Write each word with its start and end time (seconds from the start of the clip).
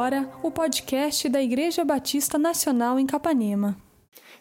agora 0.00 0.30
o 0.42 0.50
podcast 0.50 1.28
da 1.28 1.42
Igreja 1.42 1.84
Batista 1.84 2.38
Nacional 2.38 2.98
em 2.98 3.06
Capanema. 3.06 3.76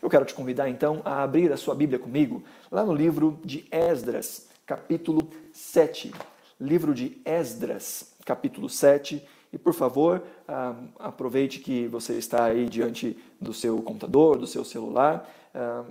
Eu 0.02 0.10
quero 0.10 0.24
te 0.24 0.34
convidar 0.34 0.70
então 0.70 1.02
a 1.04 1.22
abrir 1.22 1.52
a 1.52 1.58
sua 1.58 1.76
Bíblia 1.76 2.00
comigo 2.00 2.42
lá 2.72 2.86
no 2.86 2.94
livro 2.94 3.38
de 3.44 3.68
Esdras, 3.70 4.48
capítulo 4.66 5.30
7. 5.52 6.14
Livro 6.62 6.94
de 6.94 7.22
Esdras, 7.26 8.14
capítulo 8.24 8.70
7. 8.70 9.22
E 9.52 9.58
por 9.58 9.74
favor, 9.74 10.24
ah, 10.48 10.76
aproveite 10.98 11.60
que 11.60 11.88
você 11.88 12.14
está 12.14 12.46
aí 12.46 12.70
diante 12.70 13.22
do 13.42 13.54
seu 13.54 13.82
computador, 13.82 14.38
do 14.38 14.48
seu 14.48 14.64
celular, 14.64 15.30
ah, 15.54 15.84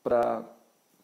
para 0.00 0.44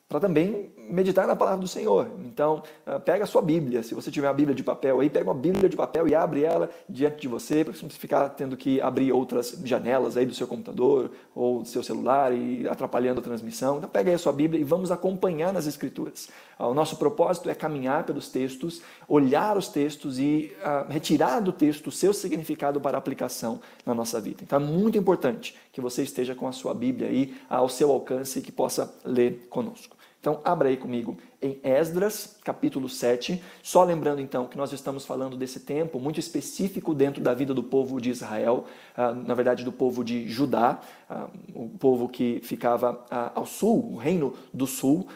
para 0.08 0.20
também 0.20 0.72
meditar 0.88 1.26
na 1.26 1.34
palavra 1.34 1.60
do 1.60 1.68
Senhor. 1.68 2.10
Então, 2.24 2.62
ah, 2.84 3.00
pega 3.00 3.24
a 3.24 3.26
sua 3.26 3.40
Bíblia, 3.40 3.82
se 3.82 3.94
você 3.94 4.10
tiver 4.10 4.28
a 4.28 4.32
Bíblia 4.32 4.54
de 4.54 4.62
papel 4.62 5.00
aí, 5.00 5.08
pega 5.08 5.24
uma 5.24 5.34
Bíblia 5.34 5.68
de 5.68 5.76
papel 5.76 6.06
e 6.06 6.14
abre 6.14 6.44
ela 6.44 6.70
diante 6.88 7.22
de 7.22 7.28
você, 7.28 7.64
para 7.64 7.72
você 7.72 7.82
não 7.82 7.90
ficar 7.90 8.28
tendo 8.30 8.56
que 8.56 8.80
abrir 8.80 9.12
outras 9.12 9.58
janelas 9.64 10.16
aí 10.16 10.26
do 10.26 10.34
seu 10.34 10.46
computador 10.46 11.10
ou 11.34 11.62
do 11.62 11.68
seu 11.68 11.82
celular 11.82 12.32
e 12.32 12.68
atrapalhando 12.68 13.20
a 13.20 13.22
transmissão. 13.22 13.78
Então, 13.78 13.88
pega 13.88 14.10
aí 14.10 14.14
a 14.14 14.18
sua 14.18 14.32
Bíblia 14.32 14.60
e 14.60 14.64
vamos 14.64 14.90
acompanhar 14.90 15.52
nas 15.52 15.66
Escrituras. 15.66 16.28
Ah, 16.58 16.68
o 16.68 16.74
nosso 16.74 16.96
propósito 16.96 17.48
é 17.48 17.54
caminhar 17.54 18.04
pelos 18.04 18.28
textos, 18.28 18.82
olhar 19.08 19.56
os 19.56 19.68
textos 19.68 20.18
e 20.18 20.52
uh, 20.60 20.90
retirar 20.90 21.40
do 21.40 21.52
texto 21.52 21.88
o 21.88 21.92
seu 21.92 22.12
significado 22.12 22.80
para 22.80 22.98
aplicação 22.98 23.60
na 23.84 23.94
nossa 23.94 24.20
vida. 24.20 24.42
Então, 24.42 24.60
é 24.60 24.62
muito 24.62 24.98
importante 24.98 25.56
que 25.72 25.80
você 25.80 26.02
esteja 26.02 26.34
com 26.34 26.46
a 26.46 26.52
sua 26.52 26.74
Bíblia 26.74 27.08
aí 27.08 27.34
ao 27.48 27.68
seu 27.68 27.90
alcance 27.90 28.38
e 28.38 28.42
que 28.42 28.52
possa 28.52 28.94
ler 29.04 29.46
conosco. 29.48 29.96
Então, 30.24 30.40
abra 30.42 30.70
aí 30.70 30.76
comigo 30.78 31.18
em 31.42 31.60
Esdras, 31.62 32.38
capítulo 32.42 32.88
7. 32.88 33.42
Só 33.62 33.84
lembrando 33.84 34.22
então 34.22 34.46
que 34.46 34.56
nós 34.56 34.72
estamos 34.72 35.04
falando 35.04 35.36
desse 35.36 35.60
tempo 35.60 36.00
muito 36.00 36.18
específico 36.18 36.94
dentro 36.94 37.22
da 37.22 37.34
vida 37.34 37.52
do 37.52 37.62
povo 37.62 38.00
de 38.00 38.08
Israel, 38.08 38.64
uh, 38.96 39.14
na 39.14 39.34
verdade 39.34 39.62
do 39.62 39.70
povo 39.70 40.02
de 40.02 40.26
Judá, 40.26 40.80
uh, 41.10 41.28
o 41.54 41.68
povo 41.78 42.08
que 42.08 42.40
ficava 42.42 42.92
uh, 42.92 43.32
ao 43.34 43.44
sul, 43.44 43.92
o 43.92 43.96
reino 43.96 44.32
do 44.50 44.66
sul. 44.66 45.06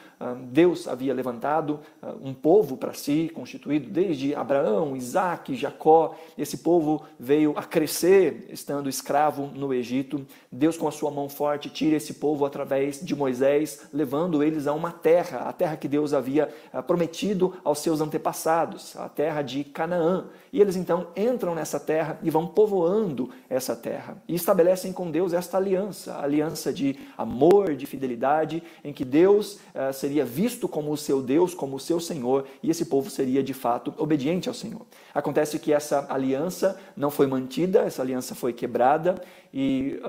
Deus 0.50 0.88
havia 0.88 1.14
levantado 1.14 1.80
um 2.20 2.34
povo 2.34 2.76
para 2.76 2.92
si, 2.92 3.30
constituído 3.32 3.88
desde 3.88 4.34
Abraão, 4.34 4.96
Isaac, 4.96 5.54
Jacó. 5.54 6.16
Esse 6.36 6.58
povo 6.58 7.04
veio 7.18 7.54
a 7.56 7.62
crescer 7.62 8.46
estando 8.50 8.88
escravo 8.88 9.46
no 9.54 9.72
Egito. 9.72 10.26
Deus, 10.50 10.76
com 10.76 10.88
a 10.88 10.92
sua 10.92 11.10
mão 11.10 11.28
forte, 11.28 11.70
tira 11.70 11.96
esse 11.96 12.14
povo 12.14 12.44
através 12.44 13.00
de 13.00 13.14
Moisés, 13.14 13.88
levando 13.92 14.42
eles 14.42 14.66
a 14.66 14.72
uma 14.72 14.90
terra, 14.90 15.40
a 15.40 15.52
terra 15.52 15.76
que 15.76 15.86
Deus 15.86 16.12
havia 16.12 16.52
ah, 16.72 16.82
prometido 16.82 17.54
aos 17.62 17.78
seus 17.78 18.00
antepassados, 18.00 18.96
a 18.96 19.08
terra 19.08 19.42
de 19.42 19.62
Canaã. 19.64 20.26
E 20.52 20.60
eles 20.60 20.76
então 20.76 21.08
entram 21.16 21.54
nessa 21.54 21.78
terra 21.78 22.18
e 22.22 22.30
vão 22.30 22.46
povoando 22.46 23.30
essa 23.48 23.76
terra 23.76 24.16
e 24.26 24.34
estabelecem 24.34 24.92
com 24.92 25.10
Deus 25.10 25.32
esta 25.32 25.56
aliança, 25.56 26.18
aliança 26.18 26.72
de 26.72 26.98
amor, 27.16 27.74
de 27.74 27.86
fidelidade, 27.86 28.62
em 28.82 28.92
que 28.92 29.04
Deus 29.04 29.54
uh, 29.54 29.92
seria 29.92 30.24
visto 30.24 30.68
como 30.68 30.92
o 30.92 30.96
seu 30.96 31.22
Deus, 31.22 31.54
como 31.54 31.76
o 31.76 31.80
seu 31.80 32.00
Senhor, 32.00 32.46
e 32.62 32.70
esse 32.70 32.86
povo 32.86 33.10
seria 33.10 33.42
de 33.42 33.54
fato 33.54 33.92
obediente 33.98 34.48
ao 34.48 34.54
Senhor. 34.54 34.82
Acontece 35.14 35.58
que 35.58 35.72
essa 35.72 36.06
aliança 36.08 36.78
não 36.96 37.10
foi 37.10 37.26
mantida, 37.26 37.80
essa 37.80 38.02
aliança 38.02 38.34
foi 38.34 38.52
quebrada 38.52 39.22
e 39.52 40.00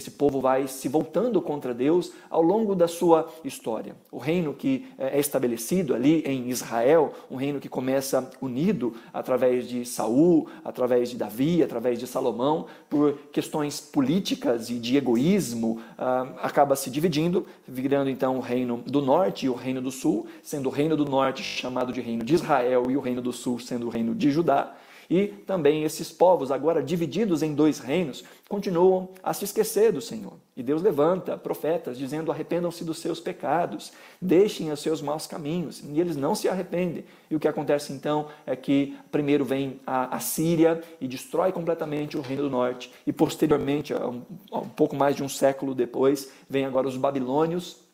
esse 0.00 0.10
povo 0.10 0.40
vai 0.40 0.66
se 0.66 0.88
voltando 0.88 1.40
contra 1.42 1.74
Deus 1.74 2.12
ao 2.28 2.42
longo 2.42 2.74
da 2.74 2.88
sua 2.88 3.30
história. 3.44 3.94
O 4.10 4.18
reino 4.18 4.54
que 4.54 4.86
é, 4.98 5.18
é 5.18 5.20
estabelecido 5.20 5.94
ali 5.94 6.22
em 6.22 6.48
Israel, 6.48 7.12
um 7.30 7.36
reino 7.36 7.60
que 7.60 7.68
começa 7.68 8.30
unido 8.40 8.94
através 9.12 9.68
de 9.68 9.84
Saul, 9.84 10.48
através 10.64 11.10
de 11.10 11.16
Davi, 11.16 11.62
através 11.62 11.98
de 11.98 12.06
Salomão, 12.06 12.66
por 12.88 13.18
questões 13.30 13.78
políticas 13.80 14.70
e 14.70 14.78
de 14.78 14.96
egoísmo, 14.96 15.80
ah, 15.98 16.26
acaba 16.42 16.74
se 16.74 16.90
dividindo, 16.90 17.46
virando 17.68 18.08
então 18.08 18.38
o 18.38 18.40
reino 18.40 18.82
do 18.86 19.02
norte 19.02 19.46
e 19.46 19.48
o 19.50 19.54
reino 19.54 19.82
do 19.82 19.90
sul, 19.90 20.26
sendo 20.42 20.68
o 20.68 20.72
reino 20.72 20.96
do 20.96 21.04
norte 21.04 21.42
chamado 21.42 21.92
de 21.92 22.00
reino 22.00 22.24
de 22.24 22.34
Israel 22.34 22.90
e 22.90 22.96
o 22.96 23.00
reino 23.00 23.20
do 23.20 23.32
sul 23.32 23.58
sendo 23.58 23.86
o 23.86 23.90
reino 23.90 24.14
de 24.14 24.30
Judá. 24.30 24.74
E 25.10 25.26
também 25.26 25.82
esses 25.82 26.12
povos, 26.12 26.52
agora 26.52 26.80
divididos 26.80 27.42
em 27.42 27.52
dois 27.52 27.80
reinos, 27.80 28.22
continuam 28.48 29.08
a 29.20 29.34
se 29.34 29.44
esquecer 29.44 29.90
do 29.90 30.00
Senhor. 30.00 30.34
E 30.56 30.62
Deus 30.62 30.82
levanta 30.82 31.36
profetas 31.36 31.98
dizendo: 31.98 32.30
arrependam-se 32.30 32.84
dos 32.84 32.98
seus 32.98 33.18
pecados, 33.18 33.92
deixem 34.22 34.70
os 34.70 34.78
seus 34.78 35.02
maus 35.02 35.26
caminhos. 35.26 35.82
E 35.82 36.00
eles 36.00 36.16
não 36.16 36.36
se 36.36 36.48
arrependem. 36.48 37.04
E 37.28 37.34
o 37.34 37.40
que 37.40 37.48
acontece 37.48 37.92
então 37.92 38.28
é 38.46 38.54
que 38.54 38.96
primeiro 39.10 39.44
vem 39.44 39.80
a, 39.84 40.14
a 40.16 40.20
Síria 40.20 40.80
e 41.00 41.08
destrói 41.08 41.50
completamente 41.50 42.16
o 42.16 42.20
reino 42.20 42.44
do 42.44 42.50
norte. 42.50 42.92
E 43.04 43.12
posteriormente, 43.12 43.92
um, 43.92 44.22
um 44.52 44.68
pouco 44.68 44.94
mais 44.94 45.16
de 45.16 45.24
um 45.24 45.28
século 45.28 45.74
depois, 45.74 46.30
vem 46.48 46.64
agora 46.64 46.86
os 46.86 46.96
babilônios 46.96 47.89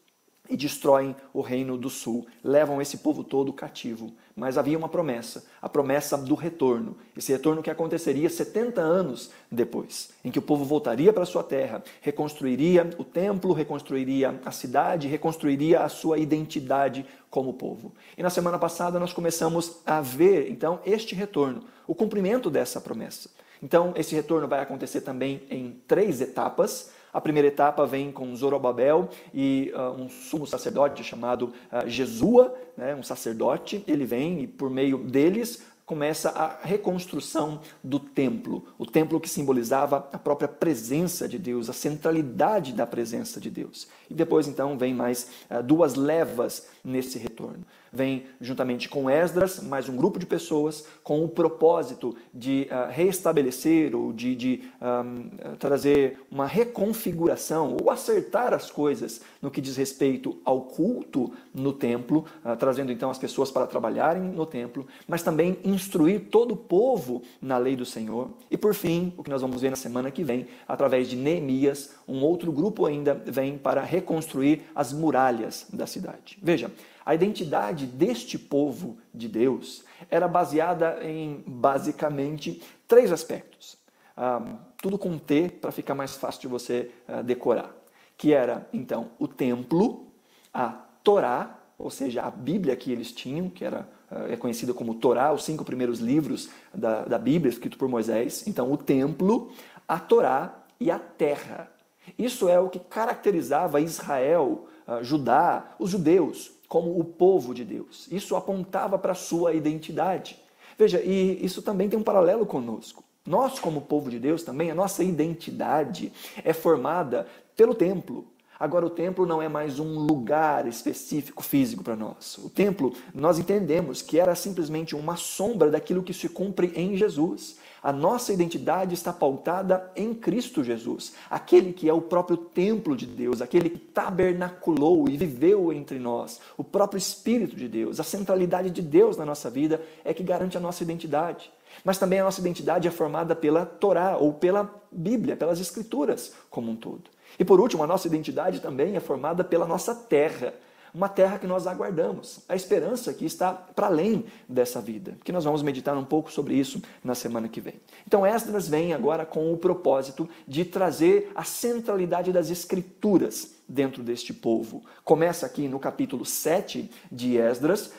e 0.48 0.56
destroem 0.56 1.14
o 1.32 1.40
reino 1.40 1.76
do 1.76 1.90
sul, 1.90 2.26
levam 2.42 2.80
esse 2.80 2.98
povo 2.98 3.24
todo 3.24 3.52
cativo. 3.52 4.12
Mas 4.34 4.58
havia 4.58 4.76
uma 4.76 4.88
promessa, 4.88 5.46
a 5.60 5.68
promessa 5.68 6.16
do 6.16 6.34
retorno. 6.34 6.96
Esse 7.16 7.32
retorno 7.32 7.62
que 7.62 7.70
aconteceria 7.70 8.28
70 8.28 8.80
anos 8.80 9.30
depois, 9.50 10.10
em 10.24 10.30
que 10.30 10.38
o 10.38 10.42
povo 10.42 10.64
voltaria 10.64 11.12
para 11.12 11.24
sua 11.24 11.42
terra, 11.42 11.82
reconstruiria 12.00 12.90
o 12.98 13.04
templo, 13.04 13.52
reconstruiria 13.52 14.40
a 14.44 14.50
cidade, 14.50 15.08
reconstruiria 15.08 15.80
a 15.80 15.88
sua 15.88 16.18
identidade 16.18 17.06
como 17.30 17.54
povo. 17.54 17.92
E 18.16 18.22
na 18.22 18.30
semana 18.30 18.58
passada 18.58 19.00
nós 19.00 19.12
começamos 19.12 19.78
a 19.86 20.00
ver 20.00 20.50
então 20.50 20.80
este 20.84 21.14
retorno, 21.14 21.64
o 21.86 21.94
cumprimento 21.94 22.50
dessa 22.50 22.80
promessa. 22.80 23.30
Então, 23.62 23.92
esse 23.96 24.14
retorno 24.14 24.46
vai 24.46 24.60
acontecer 24.60 25.00
também 25.00 25.42
em 25.50 25.80
três 25.86 26.20
etapas. 26.20 26.90
A 27.16 27.20
primeira 27.22 27.48
etapa 27.48 27.86
vem 27.86 28.12
com 28.12 28.36
Zorobabel 28.36 29.08
e 29.32 29.72
uh, 29.74 29.98
um 29.98 30.06
sumo 30.06 30.46
sacerdote 30.46 31.02
chamado 31.02 31.50
uh, 31.72 31.88
Jesua, 31.88 32.54
né, 32.76 32.94
um 32.94 33.02
sacerdote. 33.02 33.82
Ele 33.88 34.04
vem 34.04 34.42
e, 34.42 34.46
por 34.46 34.68
meio 34.68 34.98
deles, 34.98 35.62
começa 35.86 36.28
a 36.28 36.58
reconstrução 36.62 37.60
do 37.82 37.98
templo, 37.98 38.66
o 38.76 38.84
templo 38.84 39.18
que 39.18 39.30
simbolizava 39.30 40.06
a 40.12 40.18
própria 40.18 40.46
presença 40.46 41.26
de 41.26 41.38
Deus, 41.38 41.70
a 41.70 41.72
centralidade 41.72 42.74
da 42.74 42.86
presença 42.86 43.40
de 43.40 43.48
Deus. 43.48 43.88
E 44.10 44.12
depois 44.12 44.46
então 44.46 44.76
vem 44.76 44.92
mais 44.92 45.30
uh, 45.50 45.62
duas 45.62 45.94
levas 45.94 46.68
nesse 46.84 47.18
retorno. 47.18 47.64
Vem 47.96 48.26
juntamente 48.42 48.90
com 48.90 49.08
Esdras, 49.08 49.58
mais 49.62 49.88
um 49.88 49.96
grupo 49.96 50.18
de 50.18 50.26
pessoas 50.26 50.86
com 51.02 51.24
o 51.24 51.28
propósito 51.30 52.14
de 52.32 52.68
uh, 52.70 52.92
reestabelecer 52.92 53.96
ou 53.96 54.12
de, 54.12 54.36
de 54.36 54.62
um, 54.82 55.56
trazer 55.56 56.20
uma 56.30 56.46
reconfiguração 56.46 57.74
ou 57.80 57.90
acertar 57.90 58.52
as 58.52 58.70
coisas 58.70 59.22
no 59.40 59.50
que 59.50 59.62
diz 59.62 59.78
respeito 59.78 60.36
ao 60.44 60.60
culto 60.60 61.32
no 61.54 61.72
templo, 61.72 62.26
uh, 62.44 62.54
trazendo 62.54 62.92
então 62.92 63.08
as 63.08 63.16
pessoas 63.16 63.50
para 63.50 63.66
trabalharem 63.66 64.24
no 64.24 64.44
templo, 64.44 64.86
mas 65.08 65.22
também 65.22 65.56
instruir 65.64 66.26
todo 66.30 66.52
o 66.52 66.56
povo 66.56 67.22
na 67.40 67.56
lei 67.56 67.76
do 67.76 67.86
Senhor. 67.86 68.28
E 68.50 68.58
por 68.58 68.74
fim, 68.74 69.14
o 69.16 69.24
que 69.24 69.30
nós 69.30 69.40
vamos 69.40 69.62
ver 69.62 69.70
na 69.70 69.76
semana 69.76 70.10
que 70.10 70.22
vem, 70.22 70.48
através 70.68 71.08
de 71.08 71.16
Neemias, 71.16 71.94
um 72.06 72.22
outro 72.22 72.52
grupo 72.52 72.84
ainda 72.84 73.14
vem 73.14 73.56
para 73.56 73.80
reconstruir 73.80 74.64
as 74.74 74.92
muralhas 74.92 75.66
da 75.72 75.86
cidade. 75.86 76.36
Veja, 76.42 76.70
a 77.06 77.14
identidade 77.14 77.86
deste 77.86 78.36
povo 78.36 78.98
de 79.14 79.28
Deus 79.28 79.84
era 80.10 80.26
baseada 80.26 80.98
em 81.04 81.40
basicamente 81.46 82.60
três 82.88 83.12
aspectos. 83.12 83.78
Ah, 84.16 84.42
tudo 84.82 84.98
com 84.98 85.16
T 85.16 85.48
para 85.48 85.70
ficar 85.70 85.94
mais 85.94 86.16
fácil 86.16 86.40
de 86.40 86.48
você 86.48 86.90
ah, 87.06 87.22
decorar. 87.22 87.72
Que 88.18 88.32
era, 88.32 88.68
então, 88.72 89.10
o 89.20 89.28
templo, 89.28 90.08
a 90.52 90.70
Torá, 91.04 91.60
ou 91.78 91.90
seja, 91.90 92.22
a 92.22 92.30
Bíblia 92.30 92.74
que 92.74 92.90
eles 92.90 93.12
tinham, 93.12 93.48
que 93.48 93.64
era 93.64 93.88
ah, 94.10 94.26
é 94.28 94.36
conhecida 94.36 94.74
como 94.74 94.96
Torá, 94.96 95.32
os 95.32 95.44
cinco 95.44 95.64
primeiros 95.64 96.00
livros 96.00 96.50
da, 96.74 97.04
da 97.04 97.18
Bíblia, 97.18 97.50
escrito 97.50 97.78
por 97.78 97.88
Moisés. 97.88 98.48
Então, 98.48 98.72
o 98.72 98.76
templo, 98.76 99.52
a 99.86 100.00
Torá 100.00 100.64
e 100.80 100.90
a 100.90 100.98
terra. 100.98 101.70
Isso 102.18 102.48
é 102.48 102.58
o 102.58 102.68
que 102.68 102.80
caracterizava 102.80 103.80
Israel, 103.80 104.66
Judá, 105.02 105.74
os 105.80 105.90
judeus, 105.90 106.55
como 106.68 106.98
o 106.98 107.04
povo 107.04 107.54
de 107.54 107.64
Deus. 107.64 108.08
Isso 108.10 108.36
apontava 108.36 108.98
para 108.98 109.12
a 109.12 109.16
sua 109.16 109.54
identidade. 109.54 110.40
Veja, 110.78 111.00
e 111.00 111.44
isso 111.44 111.62
também 111.62 111.88
tem 111.88 111.98
um 111.98 112.02
paralelo 112.02 112.44
conosco. 112.44 113.04
Nós, 113.26 113.58
como 113.58 113.80
povo 113.80 114.10
de 114.10 114.18
Deus, 114.18 114.42
também, 114.42 114.70
a 114.70 114.74
nossa 114.74 115.02
identidade 115.02 116.12
é 116.44 116.52
formada 116.52 117.26
pelo 117.56 117.74
templo. 117.74 118.26
Agora, 118.58 118.86
o 118.86 118.90
templo 118.90 119.26
não 119.26 119.42
é 119.42 119.48
mais 119.48 119.78
um 119.78 119.98
lugar 119.98 120.66
específico 120.66 121.42
físico 121.42 121.84
para 121.84 121.96
nós. 121.96 122.38
O 122.38 122.48
templo, 122.48 122.94
nós 123.14 123.38
entendemos 123.38 124.00
que 124.00 124.18
era 124.18 124.34
simplesmente 124.34 124.94
uma 124.96 125.16
sombra 125.16 125.70
daquilo 125.70 126.02
que 126.02 126.14
se 126.14 126.28
cumpre 126.28 126.72
em 126.74 126.96
Jesus. 126.96 127.58
A 127.86 127.92
nossa 127.92 128.32
identidade 128.32 128.94
está 128.94 129.12
pautada 129.12 129.92
em 129.94 130.12
Cristo 130.12 130.64
Jesus, 130.64 131.12
aquele 131.30 131.72
que 131.72 131.88
é 131.88 131.92
o 131.92 132.00
próprio 132.00 132.36
templo 132.36 132.96
de 132.96 133.06
Deus, 133.06 133.40
aquele 133.40 133.70
que 133.70 133.78
tabernaculou 133.78 135.08
e 135.08 135.16
viveu 135.16 135.72
entre 135.72 135.96
nós, 135.96 136.40
o 136.56 136.64
próprio 136.64 136.98
Espírito 136.98 137.54
de 137.54 137.68
Deus, 137.68 138.00
a 138.00 138.02
centralidade 138.02 138.70
de 138.70 138.82
Deus 138.82 139.16
na 139.16 139.24
nossa 139.24 139.48
vida 139.48 139.80
é 140.04 140.12
que 140.12 140.24
garante 140.24 140.56
a 140.56 140.60
nossa 140.60 140.82
identidade. 140.82 141.48
Mas 141.84 141.96
também 141.96 142.18
a 142.18 142.24
nossa 142.24 142.40
identidade 142.40 142.88
é 142.88 142.90
formada 142.90 143.36
pela 143.36 143.64
Torá 143.64 144.16
ou 144.16 144.32
pela 144.32 144.68
Bíblia, 144.90 145.36
pelas 145.36 145.60
Escrituras 145.60 146.32
como 146.50 146.72
um 146.72 146.74
todo. 146.74 147.04
E 147.38 147.44
por 147.44 147.60
último, 147.60 147.84
a 147.84 147.86
nossa 147.86 148.08
identidade 148.08 148.58
também 148.58 148.96
é 148.96 149.00
formada 149.00 149.44
pela 149.44 149.64
nossa 149.64 149.94
terra, 149.94 150.54
uma 150.96 151.10
terra 151.10 151.38
que 151.38 151.46
nós 151.46 151.66
aguardamos, 151.66 152.40
a 152.48 152.56
esperança 152.56 153.12
que 153.12 153.26
está 153.26 153.52
para 153.52 153.88
além 153.88 154.24
dessa 154.48 154.80
vida, 154.80 155.18
que 155.22 155.30
nós 155.30 155.44
vamos 155.44 155.62
meditar 155.62 155.94
um 155.94 156.04
pouco 156.04 156.32
sobre 156.32 156.54
isso 156.54 156.80
na 157.04 157.14
semana 157.14 157.50
que 157.50 157.60
vem. 157.60 157.74
Então, 158.06 158.26
Esdras 158.26 158.66
vem 158.66 158.94
agora 158.94 159.26
com 159.26 159.52
o 159.52 159.58
propósito 159.58 160.26
de 160.48 160.64
trazer 160.64 161.30
a 161.34 161.44
centralidade 161.44 162.32
das 162.32 162.48
Escrituras 162.48 163.56
dentro 163.68 164.02
deste 164.02 164.32
povo. 164.32 164.82
Começa 165.04 165.44
aqui 165.44 165.68
no 165.68 165.78
capítulo 165.78 166.24
7 166.24 166.90
de 167.12 167.36
Esdras, 167.36 167.92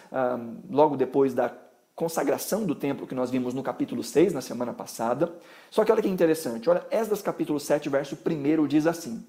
logo 0.68 0.98
depois 0.98 1.36
da 1.36 1.54
consagração 1.96 2.66
do 2.66 2.74
templo 2.74 3.06
que 3.06 3.14
nós 3.14 3.30
vimos 3.30 3.54
no 3.54 3.62
capítulo 3.62 4.04
6 4.04 4.34
na 4.34 4.42
semana 4.42 4.74
passada. 4.74 5.32
Só 5.70 5.86
que 5.86 5.92
olha 5.92 6.02
que 6.02 6.10
interessante, 6.10 6.68
olha, 6.68 6.84
Esdras 6.90 7.22
capítulo 7.22 7.60
7, 7.60 7.90
verso 7.90 8.18
1 8.26 8.66
diz 8.66 8.88
assim: 8.88 9.24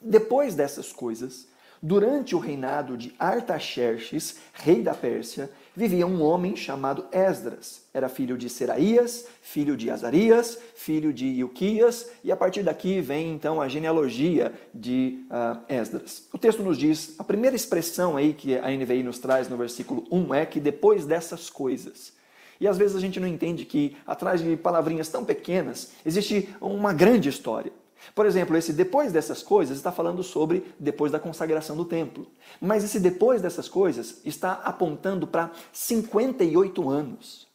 Depois 0.00 0.54
dessas 0.54 0.90
coisas, 0.90 1.52
Durante 1.86 2.34
o 2.34 2.38
reinado 2.38 2.96
de 2.96 3.12
Artaxerxes, 3.18 4.38
rei 4.54 4.80
da 4.80 4.94
Pérsia, 4.94 5.50
vivia 5.76 6.06
um 6.06 6.22
homem 6.22 6.56
chamado 6.56 7.04
Esdras. 7.12 7.82
Era 7.92 8.08
filho 8.08 8.38
de 8.38 8.48
Seraías, 8.48 9.26
filho 9.42 9.76
de 9.76 9.90
Azarias, 9.90 10.58
filho 10.74 11.12
de 11.12 11.26
Ilquias, 11.26 12.08
e 12.24 12.32
a 12.32 12.36
partir 12.38 12.62
daqui 12.62 13.02
vem 13.02 13.34
então 13.34 13.60
a 13.60 13.68
genealogia 13.68 14.50
de 14.74 15.26
uh, 15.28 15.60
Esdras. 15.68 16.26
O 16.32 16.38
texto 16.38 16.62
nos 16.62 16.78
diz, 16.78 17.16
a 17.18 17.22
primeira 17.22 17.54
expressão 17.54 18.16
aí 18.16 18.32
que 18.32 18.56
a 18.56 18.70
NVI 18.70 19.02
nos 19.02 19.18
traz 19.18 19.50
no 19.50 19.58
versículo 19.58 20.06
1 20.10 20.32
é 20.36 20.46
que 20.46 20.60
depois 20.60 21.04
dessas 21.04 21.50
coisas. 21.50 22.14
E 22.58 22.66
às 22.66 22.78
vezes 22.78 22.96
a 22.96 23.00
gente 23.00 23.20
não 23.20 23.28
entende 23.28 23.66
que 23.66 23.94
atrás 24.06 24.42
de 24.42 24.56
palavrinhas 24.56 25.10
tão 25.10 25.22
pequenas 25.22 25.92
existe 26.02 26.48
uma 26.62 26.94
grande 26.94 27.28
história. 27.28 27.72
Por 28.14 28.26
exemplo, 28.26 28.56
esse 28.56 28.72
depois 28.72 29.12
dessas 29.12 29.42
coisas 29.42 29.76
está 29.76 29.92
falando 29.92 30.22
sobre 30.22 30.74
depois 30.78 31.12
da 31.12 31.18
consagração 31.18 31.76
do 31.76 31.84
templo. 31.84 32.26
Mas 32.60 32.82
esse 32.82 32.98
depois 32.98 33.40
dessas 33.40 33.68
coisas 33.68 34.20
está 34.24 34.52
apontando 34.52 35.26
para 35.26 35.52
58 35.72 36.88
anos. 36.88 37.46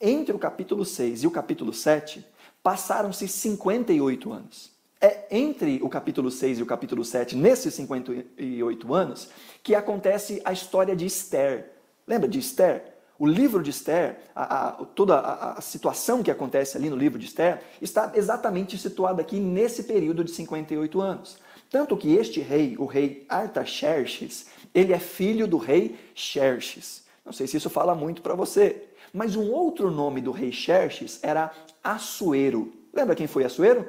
Entre 0.00 0.34
o 0.34 0.38
capítulo 0.38 0.84
6 0.84 1.24
e 1.24 1.26
o 1.26 1.30
capítulo 1.30 1.72
7, 1.72 2.24
passaram-se 2.62 3.26
58 3.26 4.32
anos. 4.32 4.70
É 5.00 5.26
entre 5.30 5.78
o 5.82 5.88
capítulo 5.88 6.30
6 6.30 6.58
e 6.58 6.62
o 6.62 6.66
capítulo 6.66 7.04
7, 7.04 7.36
nesses 7.36 7.74
58 7.74 8.94
anos, 8.94 9.28
que 9.62 9.74
acontece 9.74 10.42
a 10.44 10.52
história 10.52 10.94
de 10.94 11.06
Esther. 11.06 11.72
Lembra 12.06 12.28
de 12.28 12.38
Esther? 12.38 12.97
O 13.18 13.26
livro 13.26 13.62
de 13.62 13.70
Esther, 13.70 14.20
a, 14.34 14.68
a, 14.68 14.72
toda 14.84 15.16
a, 15.16 15.58
a, 15.58 15.60
situação 15.60 16.22
que 16.22 16.30
acontece 16.30 16.76
ali 16.76 16.88
no 16.88 16.94
livro 16.94 17.18
de 17.18 17.26
Esther, 17.26 17.60
está 17.82 18.12
exatamente 18.14 18.78
situada 18.78 19.20
aqui 19.20 19.40
nesse 19.40 19.82
período 19.82 20.22
de 20.22 20.30
58 20.30 21.00
anos. 21.00 21.38
Tanto 21.68 21.96
que 21.96 22.14
este 22.14 22.40
rei, 22.40 22.76
o 22.78 22.86
rei 22.86 23.26
Artaxerxes, 23.28 24.46
ele 24.72 24.92
é 24.92 25.00
filho 25.00 25.48
do 25.48 25.56
rei 25.56 25.98
Xerxes. 26.14 27.04
Não 27.24 27.32
sei 27.32 27.48
se 27.48 27.56
isso 27.56 27.68
fala 27.68 27.92
muito 27.92 28.22
para 28.22 28.36
você, 28.36 28.84
mas 29.12 29.34
um 29.34 29.50
outro 29.50 29.90
nome 29.90 30.20
do 30.20 30.30
rei 30.30 30.52
Xerxes 30.52 31.18
era 31.20 31.50
Assuero. 31.82 32.72
Lembra 32.92 33.16
quem 33.16 33.26
foi 33.26 33.44
Assuero? 33.44 33.88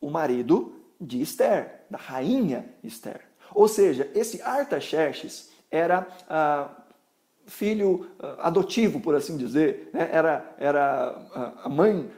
O 0.00 0.08
marido 0.08 0.72
de 1.00 1.20
Esther, 1.20 1.84
da 1.90 1.98
rainha 1.98 2.64
Esther. 2.84 3.22
Ou 3.52 3.66
seja, 3.66 4.08
esse 4.14 4.40
Artaxerxes 4.40 5.50
era 5.70 6.06
ah, 6.28 6.70
filho 7.48 8.06
uh, 8.20 8.40
adotivo, 8.40 9.00
por 9.00 9.14
assim 9.14 9.36
dizer, 9.36 9.90
né? 9.92 10.08
era, 10.12 10.54
era 10.58 11.18
uh, 11.34 11.66
a 11.66 11.68
mãe, 11.68 12.08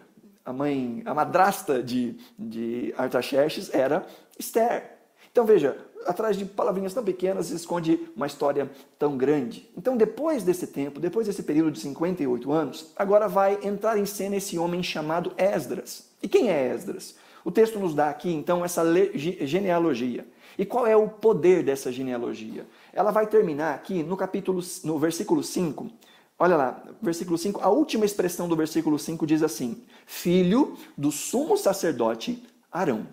a 0.45 0.53
mãe, 0.53 1.03
a 1.07 1.15
madrasta 1.15 1.83
de, 1.83 2.17
de 2.39 2.93
Artaxerxes 2.97 3.73
era 3.73 4.05
Esther. 4.39 4.99
Então 5.31 5.45
veja, 5.45 5.77
atrás 6.07 6.37
de 6.37 6.45
palavrinhas 6.45 6.93
tão 6.93 7.05
pequenas 7.05 7.47
se 7.47 7.55
esconde 7.55 8.09
uma 8.17 8.27
história 8.27 8.71
tão 8.99 9.17
grande. 9.17 9.69
Então 9.77 9.97
depois 9.97 10.43
desse 10.43 10.67
tempo, 10.67 11.01
depois 11.01 11.27
desse 11.27 11.43
período 11.43 11.73
de 11.73 11.81
58 11.81 12.53
anos, 12.53 12.93
agora 12.97 13.29
vai 13.29 13.59
entrar 13.63 13.99
em 13.99 14.07
cena 14.07 14.37
esse 14.37 14.59
homem 14.59 14.83
chamado 14.83 15.33
Esdras. 15.37 16.11
E 16.23 16.29
quem 16.29 16.51
é 16.51 16.75
Esdras? 16.75 17.15
O 17.45 17.51
texto 17.51 17.79
nos 17.79 17.95
dá 17.95 18.11
aqui 18.11 18.31
então 18.31 18.65
essa 18.65 18.83
genealogia. 19.15 20.27
E 20.61 20.67
qual 20.67 20.87
é 20.87 20.95
o 20.95 21.09
poder 21.09 21.63
dessa 21.63 21.91
genealogia? 21.91 22.67
Ela 22.93 23.11
vai 23.11 23.27
terminar 23.27 23.75
aqui 23.75 24.03
no 24.03 24.15
capítulo, 24.15 24.63
no 24.85 24.99
versículo 24.99 25.43
5. 25.43 25.91
Olha 26.39 26.55
lá, 26.55 26.85
versículo 27.01 27.39
5, 27.39 27.63
a 27.63 27.71
última 27.71 28.05
expressão 28.05 28.47
do 28.47 28.55
versículo 28.55 28.99
5 28.99 29.27
diz 29.27 29.43
assim: 29.43 29.83
Filho 30.05 30.77
do 30.99 31.11
sumo 31.11 31.57
sacerdote 31.57 32.47
Arão. 32.71 33.07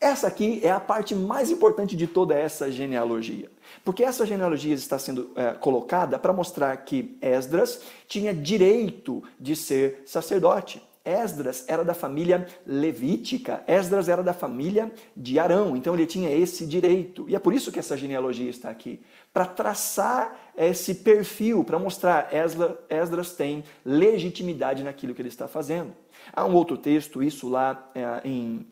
Essa 0.00 0.28
aqui 0.28 0.60
é 0.62 0.70
a 0.70 0.80
parte 0.80 1.14
mais 1.14 1.50
importante 1.50 1.94
de 1.94 2.06
toda 2.06 2.34
essa 2.34 2.72
genealogia. 2.72 3.50
Porque 3.84 4.02
essa 4.02 4.24
genealogia 4.24 4.74
está 4.74 4.98
sendo 4.98 5.30
é, 5.36 5.52
colocada 5.52 6.18
para 6.18 6.32
mostrar 6.32 6.74
que 6.78 7.18
Esdras 7.20 7.82
tinha 8.06 8.32
direito 8.32 9.22
de 9.38 9.54
ser 9.54 10.04
sacerdote. 10.06 10.82
Esdras 11.08 11.64
era 11.66 11.82
da 11.82 11.94
família 11.94 12.46
levítica, 12.66 13.64
Esdras 13.66 14.08
era 14.08 14.22
da 14.22 14.34
família 14.34 14.92
de 15.16 15.38
Arão, 15.38 15.76
então 15.76 15.94
ele 15.94 16.06
tinha 16.06 16.30
esse 16.30 16.66
direito. 16.66 17.24
E 17.28 17.34
é 17.34 17.38
por 17.38 17.54
isso 17.54 17.72
que 17.72 17.78
essa 17.78 17.96
genealogia 17.96 18.50
está 18.50 18.68
aqui 18.68 19.00
para 19.32 19.46
traçar 19.46 20.36
esse 20.56 20.96
perfil, 20.96 21.64
para 21.64 21.78
mostrar 21.78 22.30
Esdras 22.90 23.32
tem 23.32 23.64
legitimidade 23.84 24.82
naquilo 24.82 25.14
que 25.14 25.22
ele 25.22 25.28
está 25.28 25.48
fazendo. 25.48 25.94
Há 26.32 26.44
um 26.44 26.54
outro 26.54 26.76
texto, 26.76 27.22
isso 27.22 27.48
lá 27.48 27.90
é, 27.94 28.20
em, 28.24 28.66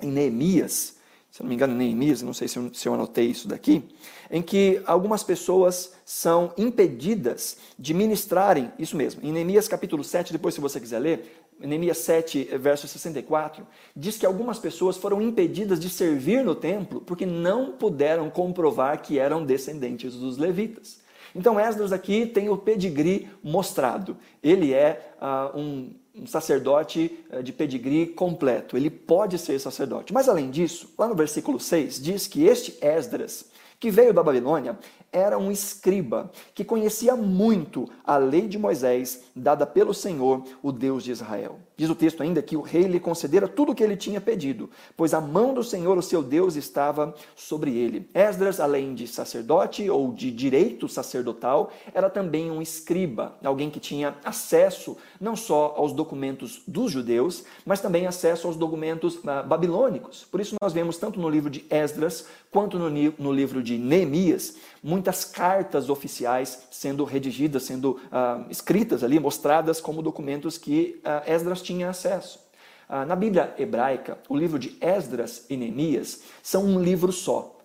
em 0.00 0.10
Neemias, 0.10 0.98
se 1.30 1.42
não 1.42 1.48
me 1.48 1.54
engano, 1.54 1.74
Neemias, 1.74 2.22
não 2.22 2.32
sei 2.32 2.48
se 2.48 2.58
eu, 2.58 2.72
se 2.72 2.88
eu 2.88 2.94
anotei 2.94 3.26
isso 3.26 3.46
daqui, 3.46 3.84
em 4.30 4.42
que 4.42 4.82
algumas 4.86 5.22
pessoas 5.22 5.92
são 6.04 6.52
impedidas 6.56 7.58
de 7.78 7.92
ministrarem, 7.92 8.72
isso 8.78 8.96
mesmo, 8.96 9.20
em 9.22 9.30
Neemias 9.30 9.68
capítulo 9.68 10.02
7, 10.02 10.32
depois 10.32 10.54
se 10.54 10.60
você 10.60 10.80
quiser 10.80 10.98
ler, 10.98 11.37
Neemias 11.60 11.98
7, 11.98 12.44
verso 12.58 12.86
64, 12.86 13.66
diz 13.94 14.16
que 14.16 14.26
algumas 14.26 14.58
pessoas 14.58 14.96
foram 14.96 15.20
impedidas 15.20 15.80
de 15.80 15.90
servir 15.90 16.44
no 16.44 16.54
templo 16.54 17.00
porque 17.00 17.26
não 17.26 17.72
puderam 17.72 18.30
comprovar 18.30 19.02
que 19.02 19.18
eram 19.18 19.44
descendentes 19.44 20.14
dos 20.14 20.38
levitas. 20.38 21.00
Então 21.34 21.58
Esdras 21.58 21.92
aqui 21.92 22.26
tem 22.26 22.48
o 22.48 22.56
pedigree 22.56 23.28
mostrado. 23.42 24.16
Ele 24.42 24.72
é 24.72 25.12
uh, 25.20 25.58
um, 25.58 25.94
um, 26.14 26.26
sacerdote 26.26 27.18
uh, 27.30 27.42
de 27.42 27.52
pedigree 27.52 28.06
completo. 28.06 28.76
Ele 28.76 28.90
pode 28.90 29.38
ser 29.38 29.58
sacerdote. 29.58 30.12
Mas 30.12 30.28
além 30.28 30.50
disso, 30.50 30.92
lá 30.98 31.06
no 31.06 31.14
versículo 31.14 31.60
6, 31.60 32.00
diz 32.00 32.26
que 32.26 32.44
este 32.44 32.76
Esdras, 32.80 33.50
que 33.78 33.90
veio 33.90 34.14
da 34.14 34.22
Babilônia, 34.22 34.78
era 35.12 35.38
um 35.38 35.50
escriba 35.50 36.30
que 36.54 36.64
conhecia 36.64 37.16
muito 37.16 37.88
a 38.04 38.16
lei 38.16 38.48
de 38.48 38.58
Moisés 38.58 39.24
dada 39.34 39.66
pelo 39.66 39.94
Senhor, 39.94 40.44
o 40.62 40.72
Deus 40.72 41.04
de 41.04 41.12
Israel. 41.12 41.58
Diz 41.78 41.88
o 41.88 41.94
texto 41.94 42.24
ainda 42.24 42.42
que 42.42 42.56
o 42.56 42.60
rei 42.60 42.82
lhe 42.82 42.98
concedera 42.98 43.46
tudo 43.46 43.70
o 43.70 43.74
que 43.74 43.84
ele 43.84 43.96
tinha 43.96 44.20
pedido, 44.20 44.68
pois 44.96 45.14
a 45.14 45.20
mão 45.20 45.54
do 45.54 45.62
Senhor, 45.62 45.96
o 45.96 46.02
seu 46.02 46.24
Deus, 46.24 46.56
estava 46.56 47.14
sobre 47.36 47.70
ele. 47.70 48.10
Esdras, 48.12 48.58
além 48.58 48.96
de 48.96 49.06
sacerdote 49.06 49.88
ou 49.88 50.12
de 50.12 50.32
direito 50.32 50.88
sacerdotal, 50.88 51.70
era 51.94 52.10
também 52.10 52.50
um 52.50 52.60
escriba, 52.60 53.36
alguém 53.44 53.70
que 53.70 53.78
tinha 53.78 54.16
acesso 54.24 54.96
não 55.20 55.36
só 55.36 55.74
aos 55.76 55.92
documentos 55.92 56.62
dos 56.66 56.90
judeus, 56.90 57.44
mas 57.64 57.80
também 57.80 58.08
acesso 58.08 58.48
aos 58.48 58.56
documentos 58.56 59.14
uh, 59.18 59.46
babilônicos. 59.46 60.24
Por 60.24 60.40
isso 60.40 60.56
nós 60.60 60.72
vemos 60.72 60.96
tanto 60.96 61.20
no 61.20 61.30
livro 61.30 61.48
de 61.48 61.64
Esdras 61.70 62.26
quanto 62.50 62.76
no, 62.76 62.90
no 62.90 63.32
livro 63.32 63.62
de 63.62 63.78
Neemias 63.78 64.56
muitas 64.82 65.24
cartas 65.24 65.90
oficiais 65.90 66.62
sendo 66.70 67.04
redigidas, 67.04 67.64
sendo 67.64 67.92
uh, 67.92 68.44
escritas 68.50 69.02
ali, 69.04 69.18
mostradas 69.18 69.80
como 69.80 70.02
documentos 70.02 70.56
que 70.56 71.00
uh, 71.04 71.30
Esdras 71.30 71.62
tinha 71.68 71.90
acesso. 71.90 72.40
Uh, 72.88 73.04
na 73.04 73.14
Bíblia 73.14 73.54
hebraica, 73.58 74.18
o 74.28 74.36
livro 74.36 74.58
de 74.58 74.76
Esdras 74.80 75.44
e 75.50 75.56
Neemias 75.56 76.22
são 76.42 76.64
um 76.64 76.82
livro 76.82 77.12
só. 77.12 77.56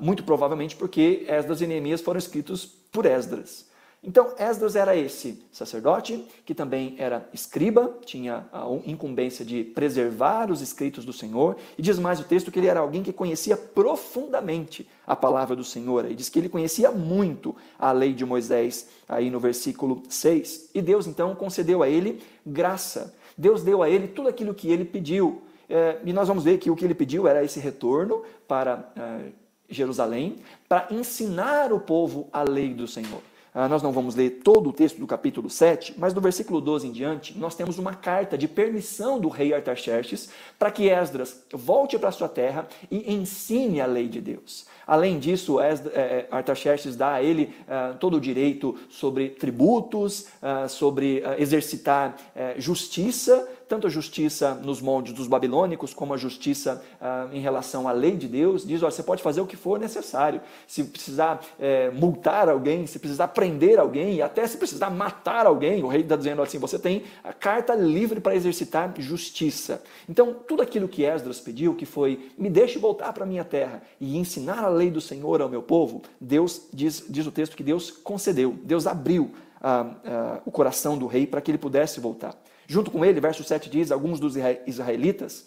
muito 0.00 0.22
provavelmente 0.22 0.76
porque 0.76 1.26
Esdras 1.28 1.60
e 1.60 1.66
Neemias 1.66 2.00
foram 2.00 2.18
escritos 2.18 2.64
por 2.90 3.04
Esdras. 3.04 3.68
Então, 4.02 4.32
Esdras 4.38 4.76
era 4.76 4.96
esse 4.96 5.42
sacerdote, 5.50 6.24
que 6.46 6.54
também 6.54 6.94
era 6.98 7.28
escriba, 7.32 7.98
tinha 8.06 8.46
a 8.52 8.64
incumbência 8.86 9.44
de 9.44 9.64
preservar 9.64 10.52
os 10.52 10.60
escritos 10.60 11.04
do 11.04 11.12
Senhor, 11.12 11.56
e 11.76 11.82
diz 11.82 11.98
mais 11.98 12.20
o 12.20 12.24
texto 12.24 12.52
que 12.52 12.60
ele 12.60 12.68
era 12.68 12.78
alguém 12.78 13.02
que 13.02 13.12
conhecia 13.12 13.56
profundamente 13.56 14.88
a 15.04 15.16
palavra 15.16 15.56
do 15.56 15.64
Senhor, 15.64 16.08
e 16.08 16.14
diz 16.14 16.28
que 16.28 16.38
ele 16.38 16.48
conhecia 16.48 16.92
muito 16.92 17.56
a 17.76 17.90
lei 17.90 18.12
de 18.12 18.24
Moisés, 18.24 18.86
aí 19.08 19.30
no 19.30 19.40
versículo 19.40 20.04
6. 20.08 20.70
E 20.72 20.80
Deus 20.80 21.08
então 21.08 21.34
concedeu 21.34 21.82
a 21.82 21.88
ele 21.88 22.22
graça, 22.46 23.12
Deus 23.38 23.62
deu 23.62 23.82
a 23.84 23.88
ele 23.88 24.08
tudo 24.08 24.28
aquilo 24.28 24.52
que 24.52 24.70
ele 24.70 24.84
pediu. 24.84 25.42
É, 25.70 25.98
e 26.04 26.12
nós 26.12 26.26
vamos 26.26 26.42
ver 26.42 26.58
que 26.58 26.70
o 26.70 26.74
que 26.74 26.84
ele 26.84 26.94
pediu 26.94 27.28
era 27.28 27.44
esse 27.44 27.60
retorno 27.60 28.24
para 28.48 28.90
é, 28.96 29.30
Jerusalém, 29.68 30.36
para 30.68 30.88
ensinar 30.90 31.72
o 31.72 31.78
povo 31.78 32.28
a 32.32 32.42
lei 32.42 32.74
do 32.74 32.88
Senhor. 32.88 33.22
Ah, 33.60 33.68
nós 33.68 33.82
não 33.82 33.90
vamos 33.90 34.14
ler 34.14 34.38
todo 34.44 34.70
o 34.70 34.72
texto 34.72 35.00
do 35.00 35.06
capítulo 35.08 35.50
7, 35.50 35.96
mas 35.98 36.14
do 36.14 36.20
versículo 36.20 36.60
12 36.60 36.86
em 36.86 36.92
diante, 36.92 37.36
nós 37.36 37.56
temos 37.56 37.76
uma 37.76 37.92
carta 37.92 38.38
de 38.38 38.46
permissão 38.46 39.18
do 39.18 39.28
rei 39.28 39.52
Artaxerxes 39.52 40.28
para 40.56 40.70
que 40.70 40.88
Esdras 40.88 41.42
volte 41.52 41.98
para 41.98 42.12
sua 42.12 42.28
terra 42.28 42.68
e 42.88 43.12
ensine 43.12 43.80
a 43.80 43.86
lei 43.86 44.06
de 44.06 44.20
Deus. 44.20 44.64
Além 44.86 45.18
disso, 45.18 45.58
é, 45.58 45.70
é, 45.72 46.28
Artaxerxes 46.30 46.94
dá 46.94 47.14
a 47.14 47.22
ele 47.22 47.52
é, 47.66 47.94
todo 47.94 48.18
o 48.18 48.20
direito 48.20 48.76
sobre 48.88 49.30
tributos, 49.30 50.26
sobre 50.68 51.24
exercitar 51.36 52.16
justiça 52.58 53.48
tanto 53.68 53.86
a 53.86 53.90
justiça 53.90 54.54
nos 54.54 54.80
moldes 54.80 55.12
dos 55.12 55.26
babilônicos, 55.26 55.92
como 55.92 56.14
a 56.14 56.16
justiça 56.16 56.82
ah, 57.00 57.28
em 57.32 57.40
relação 57.40 57.86
à 57.86 57.92
lei 57.92 58.16
de 58.16 58.26
Deus. 58.26 58.66
Diz: 58.66 58.82
olha, 58.82 58.90
você 58.90 59.02
pode 59.02 59.22
fazer 59.22 59.40
o 59.40 59.46
que 59.46 59.56
for 59.56 59.78
necessário. 59.78 60.40
Se 60.66 60.84
precisar 60.84 61.40
é, 61.58 61.90
multar 61.90 62.48
alguém, 62.48 62.86
se 62.86 62.98
precisar 62.98 63.28
prender 63.28 63.78
alguém, 63.78 64.22
até 64.22 64.46
se 64.46 64.56
precisar 64.56 64.90
matar 64.90 65.46
alguém, 65.46 65.82
o 65.82 65.88
rei 65.88 66.00
está 66.00 66.16
dizendo 66.16 66.42
assim: 66.42 66.58
você 66.58 66.78
tem 66.78 67.04
a 67.22 67.32
carta 67.32 67.74
livre 67.74 68.20
para 68.20 68.34
exercitar 68.34 68.92
justiça. 68.98 69.82
Então, 70.08 70.34
tudo 70.34 70.62
aquilo 70.62 70.88
que 70.88 71.04
Esdras 71.04 71.40
pediu, 71.40 71.74
que 71.74 71.84
foi: 71.86 72.30
me 72.38 72.48
deixe 72.48 72.78
voltar 72.78 73.12
para 73.12 73.24
a 73.24 73.26
minha 73.26 73.44
terra 73.44 73.82
e 74.00 74.16
ensinar 74.16 74.64
a 74.64 74.68
lei 74.68 74.90
do 74.90 75.00
Senhor 75.00 75.42
ao 75.42 75.48
meu 75.48 75.62
povo, 75.62 76.02
Deus, 76.20 76.62
diz, 76.72 77.04
diz 77.08 77.26
o 77.26 77.32
texto 77.32 77.56
que 77.56 77.62
Deus 77.62 77.90
concedeu, 77.90 78.56
Deus 78.64 78.86
abriu. 78.86 79.30
Ah, 79.60 79.90
ah, 80.04 80.40
o 80.46 80.52
coração 80.52 80.96
do 80.96 81.08
rei 81.08 81.26
para 81.26 81.40
que 81.40 81.50
ele 81.50 81.58
pudesse 81.58 81.98
voltar. 81.98 82.32
Junto 82.70 82.90
com 82.90 83.02
ele, 83.02 83.18
verso 83.18 83.42
7 83.42 83.70
diz: 83.70 83.90
alguns 83.90 84.20
dos 84.20 84.34
israelitas, 84.66 85.46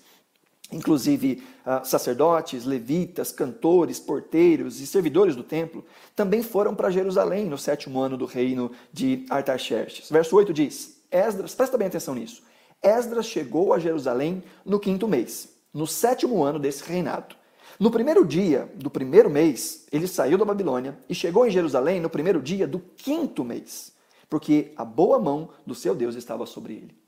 inclusive 0.71 1.43
uh, 1.63 1.85
sacerdotes, 1.85 2.65
levitas, 2.65 3.31
cantores, 3.31 3.99
porteiros 3.99 4.81
e 4.81 4.87
servidores 4.87 5.35
do 5.35 5.43
templo, 5.43 5.85
também 6.15 6.41
foram 6.41 6.73
para 6.73 6.89
Jerusalém 6.89 7.45
no 7.45 7.59
sétimo 7.59 7.99
ano 7.99 8.17
do 8.17 8.25
reino 8.25 8.71
de 8.91 9.23
Artaxerxes. 9.29 10.09
Verso 10.09 10.35
8 10.35 10.51
diz: 10.51 10.99
Esdras, 11.11 11.53
presta 11.53 11.77
bem 11.77 11.87
atenção 11.87 12.15
nisso. 12.15 12.41
Esdras 12.81 13.27
chegou 13.27 13.71
a 13.71 13.77
Jerusalém 13.77 14.43
no 14.65 14.79
quinto 14.79 15.07
mês, 15.07 15.49
no 15.71 15.85
sétimo 15.85 16.43
ano 16.43 16.57
desse 16.57 16.83
reinado. 16.83 17.35
No 17.79 17.91
primeiro 17.91 18.25
dia 18.25 18.67
do 18.75 18.89
primeiro 18.89 19.29
mês, 19.29 19.85
ele 19.91 20.07
saiu 20.07 20.39
da 20.39 20.45
Babilônia 20.45 20.97
e 21.07 21.13
chegou 21.13 21.45
em 21.45 21.51
Jerusalém 21.51 21.99
no 21.99 22.09
primeiro 22.09 22.41
dia 22.41 22.67
do 22.67 22.79
quinto 22.79 23.43
mês, 23.43 23.93
porque 24.27 24.71
a 24.75 24.83
boa 24.83 25.19
mão 25.19 25.49
do 25.67 25.75
seu 25.75 25.93
Deus 25.93 26.15
estava 26.15 26.47
sobre 26.47 26.73
ele. 26.73 27.00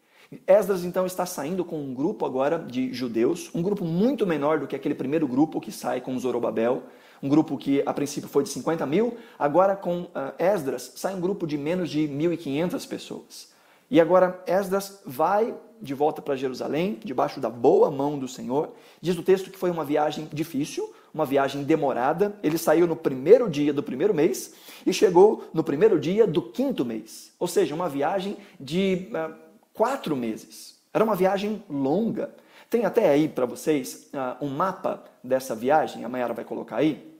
Esdras 0.47 0.83
então 0.83 1.05
está 1.05 1.25
saindo 1.25 1.65
com 1.65 1.79
um 1.79 1.93
grupo 1.93 2.25
agora 2.25 2.59
de 2.59 2.93
judeus, 2.93 3.49
um 3.53 3.61
grupo 3.61 3.83
muito 3.85 4.25
menor 4.25 4.59
do 4.59 4.67
que 4.67 4.75
aquele 4.75 4.95
primeiro 4.95 5.27
grupo 5.27 5.59
que 5.59 5.71
sai 5.71 6.01
com 6.01 6.17
Zorobabel, 6.17 6.83
um 7.21 7.29
grupo 7.29 7.57
que 7.57 7.81
a 7.85 7.93
princípio 7.93 8.29
foi 8.29 8.43
de 8.43 8.49
50 8.49 8.85
mil, 8.85 9.17
agora 9.37 9.75
com 9.75 10.01
uh, 10.01 10.33
Esdras 10.37 10.93
sai 10.95 11.15
um 11.15 11.21
grupo 11.21 11.47
de 11.47 11.57
menos 11.57 11.89
de 11.89 12.07
1.500 12.07 12.87
pessoas. 12.87 13.53
E 13.89 14.01
agora 14.01 14.43
Esdras 14.47 15.01
vai 15.05 15.53
de 15.83 15.93
volta 15.93 16.21
para 16.21 16.35
Jerusalém, 16.35 16.97
debaixo 17.03 17.41
da 17.41 17.49
boa 17.49 17.91
mão 17.91 18.17
do 18.17 18.27
Senhor. 18.27 18.71
Diz 19.01 19.17
o 19.17 19.21
texto 19.21 19.51
que 19.51 19.57
foi 19.57 19.69
uma 19.69 19.83
viagem 19.83 20.29
difícil, 20.31 20.91
uma 21.13 21.25
viagem 21.25 21.63
demorada. 21.63 22.33
Ele 22.41 22.57
saiu 22.57 22.87
no 22.87 22.95
primeiro 22.95 23.49
dia 23.49 23.73
do 23.73 23.83
primeiro 23.83 24.13
mês 24.13 24.53
e 24.85 24.93
chegou 24.93 25.43
no 25.53 25.63
primeiro 25.63 25.99
dia 25.99 26.25
do 26.25 26.41
quinto 26.41 26.85
mês. 26.85 27.33
Ou 27.37 27.47
seja, 27.47 27.75
uma 27.75 27.89
viagem 27.89 28.37
de 28.57 29.09
uh, 29.11 29.33
quatro 29.73 30.15
meses. 30.15 30.79
Era 30.93 31.03
uma 31.03 31.15
viagem 31.15 31.63
longa. 31.69 32.33
Tem 32.69 32.85
até 32.85 33.09
aí 33.09 33.27
para 33.27 33.45
vocês 33.45 34.09
uh, 34.13 34.43
um 34.43 34.49
mapa 34.49 35.03
dessa 35.23 35.55
viagem, 35.55 36.05
a 36.05 36.09
Mayara 36.09 36.33
vai 36.33 36.45
colocar 36.45 36.77
aí. 36.77 37.11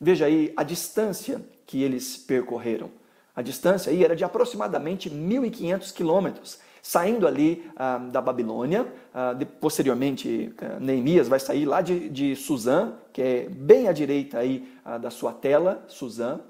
Veja 0.00 0.26
aí 0.26 0.52
a 0.56 0.62
distância 0.62 1.40
que 1.66 1.82
eles 1.82 2.16
percorreram. 2.16 2.90
A 3.34 3.42
distância 3.42 3.90
aí 3.90 4.04
era 4.04 4.16
de 4.16 4.24
aproximadamente 4.24 5.10
1.500 5.10 5.92
quilômetros, 5.92 6.58
saindo 6.82 7.26
ali 7.26 7.68
uh, 7.74 8.10
da 8.10 8.20
Babilônia. 8.20 8.82
Uh, 8.82 9.34
de, 9.36 9.44
posteriormente, 9.44 10.54
Neemias 10.80 11.28
vai 11.28 11.40
sair 11.40 11.64
lá 11.64 11.80
de, 11.80 12.08
de 12.08 12.36
Suzã, 12.36 12.94
que 13.12 13.22
é 13.22 13.48
bem 13.48 13.88
à 13.88 13.92
direita 13.92 14.38
aí 14.38 14.68
da 15.00 15.10
sua 15.10 15.32
tela, 15.32 15.84
Suzã. 15.88 16.40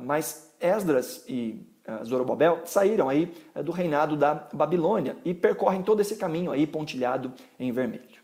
mas 0.00 0.52
Esdras 0.60 1.24
e 1.28 1.64
Zorobabel, 2.04 2.62
saíram 2.64 3.08
aí 3.08 3.32
eh, 3.54 3.62
do 3.62 3.72
reinado 3.72 4.16
da 4.16 4.34
Babilônia 4.52 5.16
e 5.24 5.32
percorrem 5.34 5.82
todo 5.82 6.00
esse 6.00 6.16
caminho 6.16 6.50
aí 6.50 6.66
pontilhado 6.66 7.32
em 7.58 7.72
vermelho. 7.72 8.18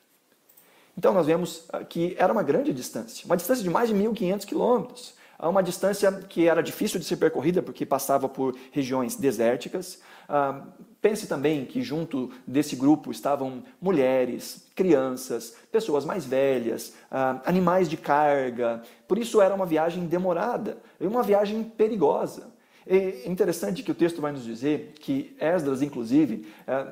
Então 0.96 1.12
nós 1.12 1.26
vemos 1.26 1.66
eh, 1.72 1.84
que 1.84 2.14
era 2.18 2.32
uma 2.32 2.42
grande 2.42 2.72
distância, 2.72 3.24
uma 3.26 3.36
distância 3.36 3.62
de 3.62 3.70
mais 3.70 3.88
de 3.88 3.94
1.500 3.94 4.44
quilômetros, 4.44 5.14
uma 5.48 5.62
distância 5.62 6.10
que 6.12 6.46
era 6.48 6.62
difícil 6.62 6.98
de 6.98 7.04
ser 7.04 7.16
percorrida 7.16 7.62
porque 7.62 7.84
passava 7.84 8.28
por 8.28 8.56
regiões 8.70 9.16
desérticas. 9.16 10.00
Ah, 10.28 10.62
pense 11.00 11.26
também 11.26 11.64
que 11.64 11.82
junto 11.82 12.30
desse 12.46 12.76
grupo 12.76 13.10
estavam 13.10 13.62
mulheres, 13.80 14.66
crianças, 14.74 15.56
pessoas 15.70 16.04
mais 16.04 16.24
velhas, 16.24 16.94
ah, 17.10 17.40
animais 17.44 17.88
de 17.88 17.96
carga. 17.96 18.82
Por 19.06 19.18
isso 19.18 19.40
era 19.40 19.54
uma 19.54 19.66
viagem 19.66 20.06
demorada 20.06 20.78
e 21.00 21.06
uma 21.06 21.22
viagem 21.22 21.62
perigosa. 21.62 22.53
É 22.86 23.28
interessante 23.28 23.82
que 23.82 23.90
o 23.90 23.94
texto 23.94 24.20
vai 24.20 24.32
nos 24.32 24.44
dizer 24.44 24.92
que 25.00 25.34
Esdras, 25.40 25.80
inclusive, 25.80 26.46
é, 26.66 26.86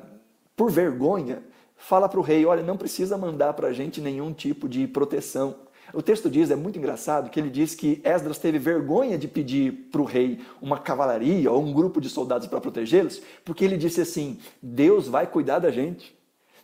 por 0.55 0.71
vergonha, 0.71 1.43
fala 1.75 2.09
para 2.09 2.19
o 2.19 2.23
rei: 2.23 2.45
olha, 2.45 2.63
não 2.63 2.77
precisa 2.77 3.17
mandar 3.17 3.53
para 3.53 3.67
a 3.67 3.73
gente 3.73 4.01
nenhum 4.01 4.33
tipo 4.33 4.67
de 4.67 4.87
proteção. 4.87 5.55
O 5.93 6.01
texto 6.01 6.29
diz, 6.29 6.49
é 6.49 6.55
muito 6.55 6.79
engraçado, 6.79 7.29
que 7.29 7.39
ele 7.39 7.49
diz 7.49 7.75
que 7.75 8.01
Esdras 8.03 8.39
teve 8.39 8.57
vergonha 8.57 9.17
de 9.17 9.27
pedir 9.27 9.89
para 9.91 10.01
o 10.01 10.05
rei 10.05 10.39
uma 10.61 10.79
cavalaria 10.79 11.51
ou 11.51 11.61
um 11.61 11.73
grupo 11.73 12.01
de 12.01 12.09
soldados 12.09 12.47
para 12.47 12.61
protegê-los, 12.61 13.21
porque 13.45 13.63
ele 13.63 13.77
disse 13.77 14.01
assim: 14.01 14.39
Deus 14.61 15.07
vai 15.07 15.27
cuidar 15.27 15.59
da 15.59 15.69
gente. 15.69 16.15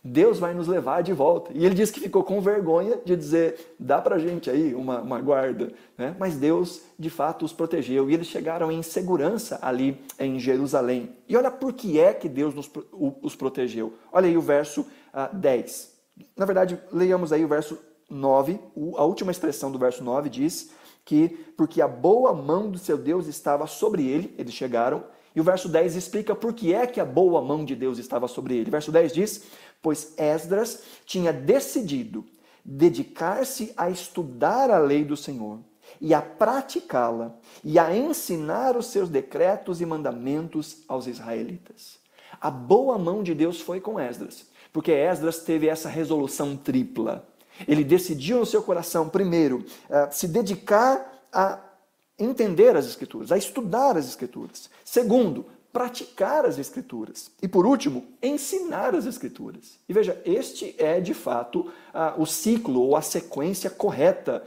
Deus 0.02 0.38
vai 0.38 0.54
nos 0.54 0.66
levar 0.66 1.02
de 1.02 1.12
volta. 1.12 1.50
E 1.54 1.64
ele 1.64 1.74
diz 1.74 1.90
que 1.90 2.00
ficou 2.00 2.24
com 2.24 2.40
vergonha 2.40 2.98
de 3.04 3.14
dizer, 3.14 3.74
dá 3.78 4.00
para 4.00 4.18
gente 4.18 4.48
aí 4.50 4.74
uma, 4.74 5.00
uma 5.00 5.20
guarda. 5.20 5.72
Né? 5.96 6.16
Mas 6.18 6.36
Deus, 6.36 6.82
de 6.98 7.10
fato, 7.10 7.44
os 7.44 7.52
protegeu. 7.52 8.10
E 8.10 8.14
eles 8.14 8.26
chegaram 8.26 8.72
em 8.72 8.82
segurança 8.82 9.58
ali 9.60 10.00
em 10.18 10.38
Jerusalém. 10.38 11.10
E 11.28 11.36
olha 11.36 11.50
por 11.50 11.74
que 11.74 12.00
é 12.00 12.14
que 12.14 12.28
Deus 12.28 12.54
nos, 12.54 12.70
os 13.22 13.36
protegeu. 13.36 13.94
Olha 14.10 14.26
aí 14.26 14.36
o 14.36 14.42
verso 14.42 14.86
ah, 15.12 15.28
10. 15.32 15.94
Na 16.36 16.46
verdade, 16.46 16.80
leiamos 16.90 17.32
aí 17.32 17.44
o 17.44 17.48
verso 17.48 17.78
9. 18.08 18.58
A 18.96 19.04
última 19.04 19.30
expressão 19.30 19.70
do 19.70 19.78
verso 19.78 20.02
9 20.02 20.30
diz 20.30 20.70
que 21.04 21.28
porque 21.56 21.82
a 21.82 21.88
boa 21.88 22.32
mão 22.32 22.70
do 22.70 22.78
seu 22.78 22.96
Deus 22.96 23.26
estava 23.26 23.66
sobre 23.66 24.06
ele, 24.06 24.34
eles 24.38 24.54
chegaram, 24.54 25.04
e 25.40 25.42
o 25.42 25.44
verso 25.44 25.70
10 25.70 25.96
explica 25.96 26.34
por 26.34 26.52
que 26.52 26.74
é 26.74 26.86
que 26.86 27.00
a 27.00 27.04
boa 27.04 27.40
mão 27.40 27.64
de 27.64 27.74
Deus 27.74 27.96
estava 27.96 28.28
sobre 28.28 28.58
ele. 28.58 28.70
Verso 28.70 28.92
10 28.92 29.10
diz: 29.10 29.44
Pois 29.80 30.12
Esdras 30.18 30.82
tinha 31.06 31.32
decidido 31.32 32.26
dedicar-se 32.62 33.72
a 33.74 33.88
estudar 33.88 34.70
a 34.70 34.78
lei 34.78 35.02
do 35.02 35.16
Senhor 35.16 35.60
e 35.98 36.12
a 36.12 36.20
praticá-la 36.20 37.34
e 37.64 37.78
a 37.78 37.96
ensinar 37.96 38.76
os 38.76 38.88
seus 38.88 39.08
decretos 39.08 39.80
e 39.80 39.86
mandamentos 39.86 40.84
aos 40.86 41.06
israelitas. 41.06 41.98
A 42.38 42.50
boa 42.50 42.98
mão 42.98 43.22
de 43.22 43.34
Deus 43.34 43.62
foi 43.62 43.80
com 43.80 43.98
Esdras, 43.98 44.44
porque 44.70 44.92
Esdras 44.92 45.38
teve 45.38 45.68
essa 45.68 45.88
resolução 45.88 46.54
tripla. 46.54 47.26
Ele 47.66 47.82
decidiu 47.82 48.40
no 48.40 48.46
seu 48.46 48.62
coração, 48.62 49.08
primeiro, 49.08 49.64
eh, 49.88 50.08
se 50.10 50.28
dedicar 50.28 51.24
a 51.32 51.58
entender 52.20 52.76
as 52.76 52.86
Escrituras, 52.86 53.32
a 53.32 53.38
estudar 53.38 53.96
as 53.96 54.06
Escrituras. 54.06 54.68
Segundo, 54.84 55.46
praticar 55.72 56.44
as 56.44 56.58
Escrituras. 56.58 57.30
E 57.42 57.48
por 57.48 57.64
último, 57.64 58.04
ensinar 58.22 58.94
as 58.94 59.06
Escrituras. 59.06 59.78
E 59.88 59.92
veja, 59.92 60.20
este 60.24 60.74
é 60.78 61.00
de 61.00 61.14
fato 61.14 61.70
o 62.18 62.26
ciclo 62.26 62.82
ou 62.82 62.94
a 62.94 63.02
sequência 63.02 63.70
correta 63.70 64.44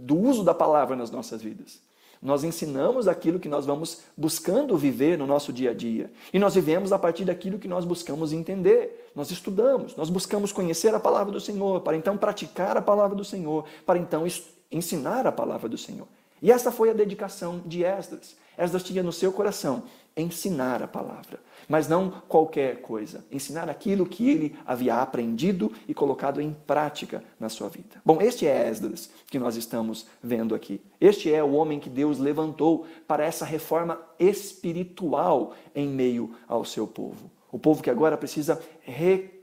do 0.00 0.16
uso 0.16 0.44
da 0.44 0.54
palavra 0.54 0.94
nas 0.94 1.10
nossas 1.10 1.42
vidas. 1.42 1.84
Nós 2.22 2.44
ensinamos 2.44 3.06
aquilo 3.06 3.38
que 3.38 3.48
nós 3.48 3.66
vamos 3.66 4.00
buscando 4.16 4.76
viver 4.76 5.18
no 5.18 5.26
nosso 5.26 5.52
dia 5.52 5.70
a 5.70 5.74
dia. 5.74 6.10
E 6.32 6.38
nós 6.38 6.54
vivemos 6.54 6.90
a 6.90 6.98
partir 6.98 7.24
daquilo 7.24 7.58
que 7.58 7.68
nós 7.68 7.84
buscamos 7.84 8.32
entender. 8.32 9.10
Nós 9.14 9.30
estudamos, 9.30 9.94
nós 9.96 10.08
buscamos 10.08 10.50
conhecer 10.50 10.94
a 10.94 11.00
palavra 11.00 11.32
do 11.32 11.40
Senhor, 11.40 11.82
para 11.82 11.96
então 11.96 12.16
praticar 12.16 12.76
a 12.76 12.82
palavra 12.82 13.14
do 13.14 13.24
Senhor, 13.24 13.64
para 13.84 13.98
então 13.98 14.24
ensinar 14.72 15.26
a 15.26 15.32
palavra 15.32 15.68
do 15.68 15.78
Senhor. 15.78 16.08
E 16.42 16.52
essa 16.52 16.70
foi 16.70 16.90
a 16.90 16.94
dedicação 16.94 17.62
de 17.64 17.84
Esdras. 17.84 18.36
Esdras 18.58 18.82
tinha 18.82 19.02
no 19.02 19.12
seu 19.12 19.32
coração 19.32 19.84
ensinar 20.16 20.82
a 20.82 20.88
palavra, 20.88 21.38
mas 21.68 21.86
não 21.88 22.10
qualquer 22.26 22.80
coisa, 22.80 23.22
ensinar 23.30 23.68
aquilo 23.68 24.06
que 24.06 24.30
ele 24.30 24.56
havia 24.64 24.96
aprendido 24.96 25.70
e 25.86 25.92
colocado 25.92 26.40
em 26.40 26.56
prática 26.66 27.22
na 27.38 27.50
sua 27.50 27.68
vida. 27.68 28.00
Bom, 28.02 28.18
este 28.22 28.46
é 28.46 28.68
Esdras 28.68 29.10
que 29.26 29.38
nós 29.38 29.56
estamos 29.56 30.06
vendo 30.22 30.54
aqui. 30.54 30.80
Este 30.98 31.32
é 31.32 31.44
o 31.44 31.52
homem 31.52 31.78
que 31.78 31.90
Deus 31.90 32.18
levantou 32.18 32.86
para 33.06 33.24
essa 33.24 33.44
reforma 33.44 34.00
espiritual 34.18 35.54
em 35.74 35.86
meio 35.86 36.34
ao 36.48 36.64
seu 36.64 36.86
povo. 36.86 37.30
O 37.52 37.58
povo 37.58 37.82
que 37.82 37.90
agora 37.90 38.16
precisa 38.16 38.60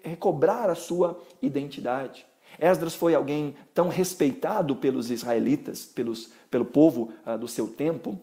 recobrar 0.01 0.69
a 0.69 0.75
sua 0.75 1.19
identidade. 1.41 2.25
Esdras 2.59 2.95
foi 2.95 3.15
alguém 3.15 3.55
tão 3.73 3.89
respeitado 3.89 4.75
pelos 4.75 5.11
israelitas, 5.11 5.85
pelos, 5.85 6.31
pelo 6.49 6.65
povo 6.65 7.11
uh, 7.25 7.37
do 7.37 7.47
seu 7.47 7.67
tempo, 7.67 8.19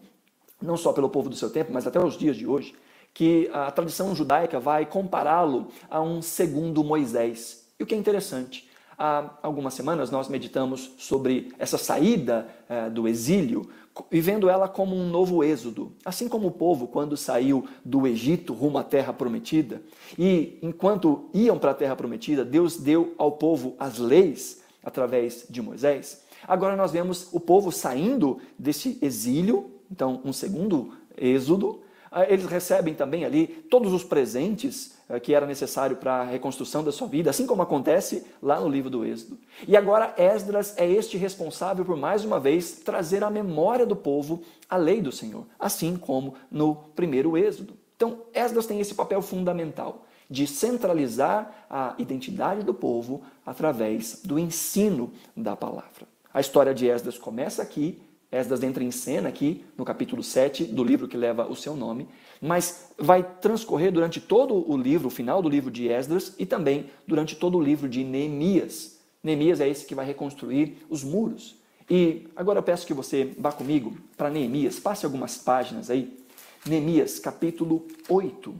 não 0.61 0.77
só 0.77 0.93
pelo 0.93 1.09
povo 1.09 1.29
do 1.29 1.35
seu 1.35 1.49
tempo, 1.49 1.71
mas 1.73 1.87
até 1.87 1.99
os 1.99 2.17
dias 2.17 2.35
de 2.35 2.47
hoje, 2.47 2.75
que 3.13 3.49
a 3.53 3.69
tradição 3.71 4.15
judaica 4.15 4.59
vai 4.59 4.85
compará-lo 4.85 5.67
a 5.89 6.01
um 6.01 6.21
segundo 6.21 6.83
Moisés. 6.83 7.65
E 7.79 7.83
o 7.83 7.85
que 7.85 7.95
é 7.95 7.97
interessante, 7.97 8.69
há 9.01 9.31
algumas 9.41 9.73
semanas 9.73 10.11
nós 10.11 10.29
meditamos 10.29 10.93
sobre 10.99 11.51
essa 11.57 11.75
saída 11.75 12.47
eh, 12.69 12.87
do 12.91 13.07
exílio, 13.07 13.67
vivendo 14.11 14.47
ela 14.47 14.67
como 14.67 14.95
um 14.95 15.09
novo 15.09 15.43
êxodo. 15.43 15.93
Assim 16.05 16.29
como 16.29 16.47
o 16.47 16.51
povo, 16.51 16.87
quando 16.87 17.17
saiu 17.17 17.65
do 17.83 18.05
Egito 18.05 18.53
rumo 18.53 18.77
à 18.77 18.83
terra 18.83 19.11
prometida, 19.11 19.81
e 20.19 20.59
enquanto 20.61 21.29
iam 21.33 21.57
para 21.57 21.71
a 21.71 21.73
terra 21.73 21.95
prometida, 21.95 22.45
Deus 22.45 22.77
deu 22.77 23.15
ao 23.17 23.31
povo 23.31 23.75
as 23.79 23.97
leis 23.97 24.61
através 24.83 25.47
de 25.49 25.63
Moisés. 25.63 26.23
Agora 26.47 26.75
nós 26.75 26.91
vemos 26.91 27.27
o 27.31 27.39
povo 27.39 27.71
saindo 27.71 28.37
desse 28.57 28.99
exílio, 29.01 29.71
então 29.89 30.21
um 30.23 30.31
segundo 30.31 30.93
êxodo, 31.17 31.81
ah, 32.11 32.25
eles 32.31 32.45
recebem 32.45 32.93
também 32.93 33.25
ali 33.25 33.47
todos 33.47 33.93
os 33.93 34.03
presentes 34.03 34.97
que 35.19 35.33
era 35.33 35.45
necessário 35.45 35.97
para 35.97 36.21
a 36.21 36.23
reconstrução 36.23 36.83
da 36.83 36.91
sua 36.91 37.07
vida, 37.07 37.29
assim 37.29 37.45
como 37.45 37.61
acontece 37.61 38.25
lá 38.41 38.59
no 38.59 38.69
livro 38.69 38.89
do 38.89 39.05
Êxodo. 39.05 39.37
E 39.67 39.75
agora 39.75 40.13
Esdras 40.17 40.73
é 40.77 40.89
este 40.89 41.17
responsável 41.17 41.83
por 41.83 41.97
mais 41.97 42.23
uma 42.23 42.39
vez 42.39 42.71
trazer 42.71 43.23
à 43.23 43.29
memória 43.29 43.85
do 43.85 43.95
povo 43.95 44.41
a 44.69 44.77
lei 44.77 45.01
do 45.01 45.11
Senhor, 45.11 45.45
assim 45.59 45.97
como 45.97 46.35
no 46.49 46.75
primeiro 46.95 47.37
Êxodo. 47.37 47.73
Então, 47.95 48.19
Esdras 48.33 48.65
tem 48.65 48.79
esse 48.79 48.95
papel 48.95 49.21
fundamental 49.21 50.05
de 50.29 50.47
centralizar 50.47 51.65
a 51.69 51.93
identidade 51.97 52.63
do 52.63 52.73
povo 52.73 53.21
através 53.45 54.21
do 54.23 54.39
ensino 54.39 55.11
da 55.35 55.55
palavra. 55.55 56.07
A 56.33 56.39
história 56.39 56.73
de 56.73 56.87
Esdras 56.87 57.17
começa 57.17 57.61
aqui 57.61 58.01
Esdras 58.31 58.63
entra 58.63 58.81
em 58.81 58.91
cena 58.91 59.27
aqui 59.27 59.65
no 59.77 59.83
capítulo 59.83 60.23
7 60.23 60.63
do 60.63 60.83
livro 60.85 61.07
que 61.07 61.17
leva 61.17 61.51
o 61.51 61.55
seu 61.55 61.75
nome, 61.75 62.07
mas 62.41 62.87
vai 62.97 63.21
transcorrer 63.41 63.91
durante 63.91 64.21
todo 64.21 64.71
o 64.71 64.77
livro, 64.77 65.09
o 65.09 65.11
final 65.11 65.41
do 65.41 65.49
livro 65.49 65.69
de 65.69 65.89
Esdras 65.89 66.33
e 66.39 66.45
também 66.45 66.89
durante 67.05 67.35
todo 67.35 67.57
o 67.57 67.61
livro 67.61 67.89
de 67.89 68.05
Neemias. 68.05 68.99
Neemias 69.21 69.59
é 69.59 69.67
esse 69.67 69.85
que 69.85 69.93
vai 69.93 70.05
reconstruir 70.05 70.77
os 70.89 71.03
muros. 71.03 71.59
E 71.89 72.27
agora 72.33 72.59
eu 72.59 72.63
peço 72.63 72.87
que 72.87 72.93
você 72.93 73.33
vá 73.37 73.51
comigo 73.51 73.93
para 74.15 74.29
Neemias, 74.29 74.79
passe 74.79 75.05
algumas 75.05 75.37
páginas 75.37 75.89
aí. 75.89 76.17
Neemias 76.65 77.19
capítulo 77.19 77.85
8. 78.07 78.55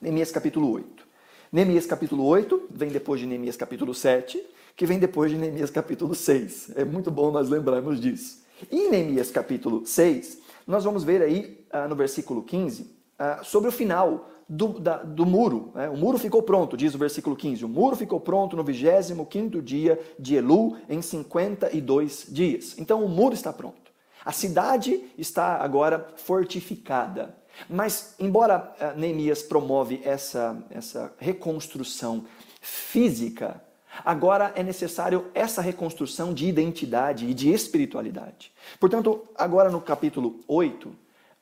Neemias 0.00 0.30
capítulo 0.30 0.70
8. 0.70 1.04
Neemias 1.52 1.84
capítulo 1.84 2.24
8 2.24 2.68
vem 2.70 2.88
depois 2.88 3.20
de 3.20 3.26
Neemias 3.26 3.56
capítulo 3.56 3.94
7, 3.94 4.42
que 4.74 4.86
vem 4.86 4.98
depois 4.98 5.30
de 5.30 5.36
Neemias 5.36 5.70
capítulo 5.70 6.14
6. 6.14 6.72
É 6.76 6.84
muito 6.84 7.10
bom 7.10 7.30
nós 7.30 7.50
lembrarmos 7.50 8.00
disso. 8.00 8.43
Em 8.70 8.90
Neemias 8.90 9.30
capítulo 9.30 9.86
6, 9.86 10.38
nós 10.66 10.84
vamos 10.84 11.04
ver 11.04 11.22
aí 11.22 11.64
ah, 11.70 11.88
no 11.88 11.94
versículo 11.94 12.42
15 12.42 12.94
ah, 13.18 13.40
sobre 13.42 13.68
o 13.68 13.72
final 13.72 14.30
do, 14.48 14.78
da, 14.78 14.98
do 14.98 15.26
muro. 15.26 15.72
Né? 15.74 15.88
O 15.88 15.96
muro 15.96 16.18
ficou 16.18 16.42
pronto, 16.42 16.76
diz 16.76 16.94
o 16.94 16.98
versículo 16.98 17.36
15. 17.36 17.64
O 17.64 17.68
muro 17.68 17.96
ficou 17.96 18.20
pronto 18.20 18.56
no 18.56 18.64
25 18.64 19.62
dia 19.62 20.00
de 20.18 20.36
Elu, 20.36 20.76
em 20.88 21.02
52 21.02 22.26
dias. 22.28 22.76
Então 22.78 23.04
o 23.04 23.08
muro 23.08 23.34
está 23.34 23.52
pronto. 23.52 23.92
A 24.24 24.32
cidade 24.32 25.04
está 25.18 25.56
agora 25.56 26.12
fortificada. 26.16 27.36
Mas, 27.68 28.14
embora 28.18 28.74
ah, 28.80 28.94
Neemias 28.94 29.42
promove 29.42 30.00
essa, 30.04 30.56
essa 30.70 31.12
reconstrução 31.18 32.24
física 32.60 33.60
Agora 34.04 34.52
é 34.54 34.62
necessário 34.62 35.26
essa 35.32 35.62
reconstrução 35.62 36.34
de 36.34 36.46
identidade 36.46 37.26
e 37.26 37.32
de 37.32 37.50
espiritualidade. 37.50 38.52
Portanto, 38.78 39.22
agora 39.34 39.70
no 39.70 39.80
capítulo 39.80 40.40
8, 40.46 40.94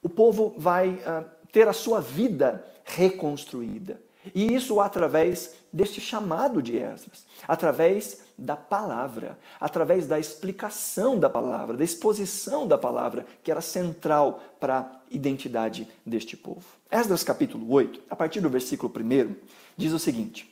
o 0.02 0.09
povo 0.09 0.54
vai 0.57 0.90
uh, 0.90 1.25
ter 1.50 1.66
a 1.66 1.73
sua 1.73 2.00
vida 2.00 2.64
reconstruída. 2.85 4.00
E 4.33 4.55
isso 4.55 4.81
através 4.81 5.55
deste 5.72 6.01
chamado 6.01 6.62
de 6.62 6.77
Esdras, 6.77 7.27
através 7.48 8.20
da 8.38 8.57
palavra, 8.57 9.37
através 9.61 10.07
da 10.07 10.18
explicação 10.18 11.18
da 11.18 11.29
palavra, 11.29 11.77
da 11.77 11.83
exposição 11.83 12.66
da 12.66 12.79
palavra, 12.79 13.27
que 13.42 13.51
era 13.51 13.61
central 13.61 14.40
para 14.61 14.79
a 14.79 14.90
identidade 15.11 15.88
deste 16.07 16.37
povo. 16.37 16.64
Esdras 16.90 17.25
capítulo 17.25 17.68
8, 17.72 18.03
a 18.09 18.14
partir 18.14 18.40
do 18.40 18.48
versículo 18.48 18.92
1, 18.94 19.35
diz 19.77 19.92
o 19.92 19.98
seguinte: 19.98 20.48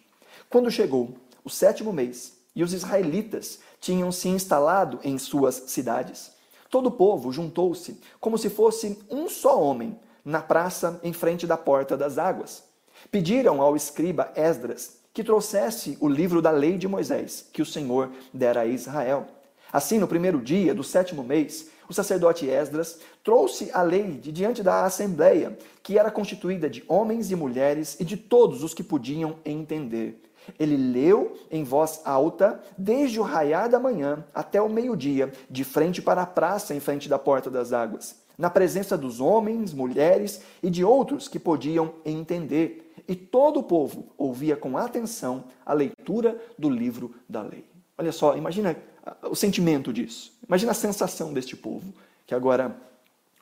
Quando 0.49 0.71
chegou 0.71 1.15
o 1.45 1.51
sétimo 1.51 1.93
mês, 1.93 2.35
e 2.55 2.63
os 2.63 2.73
israelitas 2.73 3.61
tinham 3.81 4.11
se 4.11 4.29
instalado 4.29 4.99
em 5.03 5.19
suas 5.19 5.55
cidades. 5.67 6.33
Todo 6.69 6.87
o 6.87 6.93
povo 6.93 7.33
juntou-se, 7.33 8.01
como 8.21 8.39
se 8.39 8.51
fosse 8.51 8.99
um 9.11 9.29
só 9.29 9.61
homem, 9.61 9.99
na 10.25 10.41
praça 10.41 11.01
em 11.03 11.13
frente 11.13 11.47
da 11.47 11.57
porta 11.57 11.97
das 11.97 12.19
águas. 12.19 12.63
Pediram 13.11 13.63
ao 13.63 13.75
escriba 13.75 14.33
Esdras 14.37 14.99
que 15.13 15.25
trouxesse 15.25 15.97
o 16.01 16.09
livro 16.09 16.41
da 16.41 16.51
lei 16.51 16.77
de 16.79 16.87
Moisés, 16.87 17.47
que 17.53 17.63
o 17.63 17.67
Senhor 17.67 18.11
dera 18.33 18.61
a 18.61 18.67
Israel. 18.67 19.27
Assim, 19.73 19.99
no 19.99 20.07
primeiro 20.07 20.41
dia 20.41 20.75
do 20.75 20.85
sétimo 20.85 21.23
mês, 21.23 21.69
o 21.89 21.93
sacerdote 21.93 22.49
Esdras 22.49 22.99
trouxe 23.25 23.71
a 23.73 23.83
lei 23.83 24.13
de 24.13 24.31
diante 24.31 24.63
da 24.63 24.85
assembleia, 24.85 25.59
que 25.83 25.99
era 25.99 26.11
constituída 26.11 26.71
de 26.71 26.85
homens 26.87 27.31
e 27.31 27.37
mulheres 27.37 27.97
e 27.99 28.05
de 28.05 28.17
todos 28.17 28.63
os 28.63 28.75
que 28.75 28.83
podiam 28.83 29.37
entender. 29.45 30.21
Ele 30.59 30.77
leu 30.77 31.37
em 31.51 31.65
voz 31.65 32.01
alta, 32.05 32.61
desde 32.77 33.21
o 33.21 33.23
raiar 33.23 33.69
da 33.69 33.79
manhã 33.79 34.25
até 34.35 34.61
o 34.61 34.69
meio-dia, 34.69 35.33
de 35.49 35.65
frente 35.65 36.01
para 36.03 36.23
a 36.23 36.27
praça, 36.27 36.75
em 36.75 36.81
frente 36.81 37.09
da 37.09 37.19
porta 37.19 37.51
das 37.51 37.73
águas, 37.73 38.21
na 38.37 38.49
presença 38.49 38.97
dos 38.97 39.21
homens, 39.21 39.73
mulheres 39.73 40.43
e 40.63 40.71
de 40.71 40.85
outros 40.85 41.29
que 41.29 41.39
podiam 41.39 41.95
entender. 42.05 42.93
E 43.07 43.15
todo 43.15 43.61
o 43.61 43.63
povo 43.63 44.13
ouvia 44.17 44.57
com 44.57 44.77
atenção 44.77 45.45
a 45.65 45.73
leitura 45.73 46.41
do 46.59 46.71
livro 46.71 47.15
da 47.29 47.43
lei. 47.43 47.65
Olha 47.99 48.13
só, 48.13 48.37
imagina 48.37 48.77
o 49.29 49.35
sentimento 49.35 49.93
disso. 49.93 50.33
Imagina 50.47 50.73
a 50.73 50.75
sensação 50.75 51.33
deste 51.33 51.57
povo, 51.57 51.93
que 52.27 52.35
agora 52.35 52.77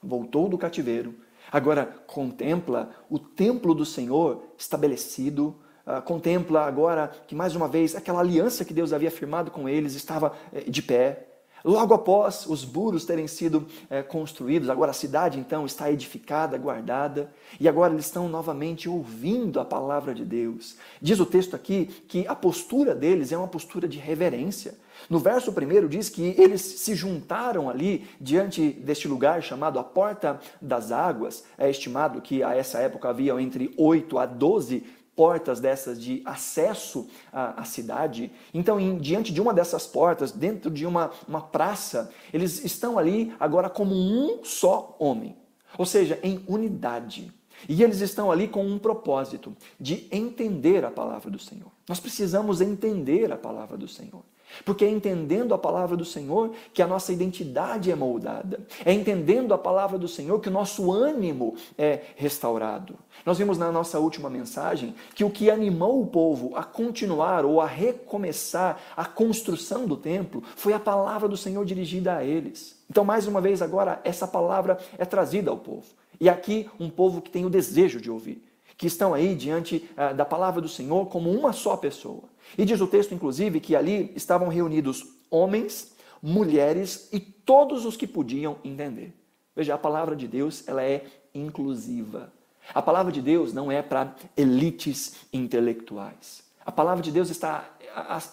voltou 0.02 0.48
do 0.48 0.58
cativeiro, 0.58 1.14
agora 1.50 1.86
contempla 2.06 2.90
o 3.08 3.18
templo 3.18 3.74
do 3.74 3.84
Senhor 3.84 4.42
estabelecido 4.56 5.54
uh, 5.88 6.03
contempla 6.03 6.61
agora 6.66 7.11
que, 7.27 7.35
mais 7.35 7.57
uma 7.57 7.66
vez, 7.66 7.96
aquela 7.96 8.20
aliança 8.20 8.64
que 8.64 8.74
Deus 8.74 8.92
havia 8.92 9.11
firmado 9.11 9.51
com 9.51 9.68
eles 9.68 9.94
estava 9.94 10.33
eh, 10.53 10.64
de 10.68 10.83
pé. 10.83 11.24
Logo 11.64 11.92
após 11.92 12.46
os 12.46 12.64
muros 12.64 13.05
terem 13.05 13.27
sido 13.27 13.66
eh, 13.90 14.03
construídos, 14.03 14.70
agora 14.70 14.92
a 14.92 14.94
cidade 14.94 15.40
então 15.40 15.66
está 15.66 15.90
edificada, 15.90 16.57
guardada, 16.57 17.33
e 17.59 17.68
agora 17.68 17.92
eles 17.92 18.07
estão 18.07 18.29
novamente 18.29 18.88
ouvindo 18.88 19.59
a 19.59 19.64
palavra 19.64 20.14
de 20.14 20.24
Deus. 20.24 20.77
Diz 21.03 21.18
o 21.18 21.27
texto 21.27 21.57
aqui 21.57 21.87
que 22.07 22.27
a 22.29 22.35
postura 22.35 22.94
deles 22.94 23.33
é 23.33 23.37
uma 23.37 23.48
postura 23.48 23.88
de 23.88 23.98
reverência. 23.98 24.74
No 25.09 25.18
verso 25.18 25.53
primeiro 25.53 25.88
diz 25.88 26.09
que 26.09 26.35
eles 26.38 26.61
se 26.61 26.94
juntaram 26.94 27.68
ali 27.68 28.07
diante 28.20 28.70
deste 28.70 29.07
lugar 29.07 29.42
chamado 29.42 29.79
a 29.79 29.85
Porta 29.85 30.40
das 30.61 30.92
Águas. 30.92 31.44
É 31.57 31.70
estimado 31.70 32.20
que 32.20 32.42
a 32.42 32.55
essa 32.55 32.79
época 32.79 33.09
havia 33.09 33.40
entre 33.40 33.72
8 33.77 34.18
a 34.18 34.27
12 34.27 34.85
portas 35.18 35.59
dessas 35.59 36.00
de 36.00 36.22
acesso 36.24 37.09
à, 37.33 37.62
à 37.62 37.64
cidade. 37.64 38.31
Então, 38.54 38.78
em, 38.78 38.96
diante 38.98 39.33
de 39.33 39.40
uma 39.40 39.52
dessas 39.52 39.85
portas, 39.85 40.31
dentro 40.31 40.70
de 40.70 40.87
uma, 40.87 41.11
uma 41.26 41.40
praça, 41.40 42.09
eles 42.33 42.64
estão 42.64 42.96
ali 42.96 43.35
agora 43.40 43.68
como 43.68 43.96
um 43.96 44.44
só 44.44 44.94
homem, 44.96 45.35
ou 45.76 45.85
seja, 45.85 46.20
em 46.22 46.40
unidade. 46.46 47.33
E 47.68 47.83
eles 47.83 48.00
estão 48.00 48.31
ali 48.31 48.46
com 48.46 48.64
um 48.64 48.78
propósito 48.78 49.57
de 49.81 50.07
entender 50.12 50.85
a 50.85 50.90
palavra 50.92 51.28
do 51.28 51.38
Senhor. 51.40 51.72
Nós 51.88 51.98
precisamos 51.98 52.61
entender 52.61 53.33
a 53.33 53.37
palavra 53.37 53.76
do 53.76 53.88
Senhor. 53.88 54.22
Porque 54.64 54.84
é 54.84 54.90
entendendo 54.90 55.54
a 55.54 55.58
palavra 55.58 55.96
do 55.96 56.04
Senhor 56.04 56.52
que 56.72 56.82
a 56.82 56.87
nossa 56.87 57.12
identidade 57.12 57.90
é 57.90 57.94
moldada. 57.94 58.61
É 58.84 58.92
entendendo 58.92 59.52
a 59.54 59.58
palavra 59.58 59.98
do 59.98 60.08
Senhor 60.08 60.40
que 60.40 60.48
o 60.48 60.52
nosso 60.52 60.90
ânimo 60.90 61.54
é 61.76 62.02
restaurado. 62.16 62.96
Nós 63.24 63.38
vimos 63.38 63.58
na 63.58 63.70
nossa 63.70 63.98
última 63.98 64.30
mensagem 64.30 64.94
que 65.14 65.24
o 65.24 65.30
que 65.30 65.50
animou 65.50 66.02
o 66.02 66.06
povo 66.06 66.56
a 66.56 66.64
continuar 66.64 67.44
ou 67.44 67.61
a 67.61 67.66
recomeçar 67.66 68.80
a 68.96 69.04
construção 69.04 69.87
do 69.87 69.96
templo 69.96 70.42
foi 70.56 70.72
a 70.72 70.80
palavra 70.80 71.28
do 71.28 71.37
Senhor 71.37 71.64
dirigida 71.64 72.16
a 72.16 72.24
eles. 72.24 72.78
Então, 72.90 73.04
mais 73.04 73.26
uma 73.26 73.40
vez, 73.40 73.61
agora, 73.61 74.00
essa 74.02 74.26
palavra 74.26 74.78
é 74.96 75.04
trazida 75.04 75.50
ao 75.50 75.58
povo. 75.58 75.87
E 76.20 76.28
aqui, 76.28 76.68
um 76.80 76.88
povo 76.88 77.20
que 77.20 77.30
tem 77.30 77.44
o 77.44 77.50
desejo 77.50 78.00
de 78.00 78.11
ouvir, 78.11 78.42
que 78.76 78.87
estão 78.87 79.12
aí 79.12 79.34
diante 79.34 79.88
ah, 79.96 80.12
da 80.12 80.24
palavra 80.24 80.61
do 80.61 80.68
Senhor 80.68 81.06
como 81.06 81.30
uma 81.30 81.52
só 81.52 81.76
pessoa. 81.76 82.24
E 82.56 82.64
diz 82.64 82.80
o 82.80 82.87
texto, 82.87 83.14
inclusive, 83.14 83.61
que 83.61 83.76
ali 83.76 84.12
estavam 84.14 84.48
reunidos 84.48 85.04
homens, 85.30 85.92
mulheres 86.22 87.08
e 87.12 87.20
todos 87.20 87.84
os 87.84 87.96
que 87.96 88.06
podiam 88.06 88.56
entender. 88.64 89.14
Veja, 89.54 89.74
a 89.74 89.78
palavra 89.78 90.14
de 90.14 90.26
Deus 90.26 90.66
ela 90.66 90.82
é 90.82 91.04
inclusiva. 91.34 92.32
A 92.74 92.82
palavra 92.82 93.11
de 93.12 93.22
Deus 93.22 93.52
não 93.52 93.72
é 93.72 93.82
para 93.82 94.14
elites 94.37 95.16
intelectuais. 95.32 96.42
A 96.64 96.72
palavra 96.72 97.02
de 97.02 97.11
Deus 97.11 97.30
está 97.30 97.68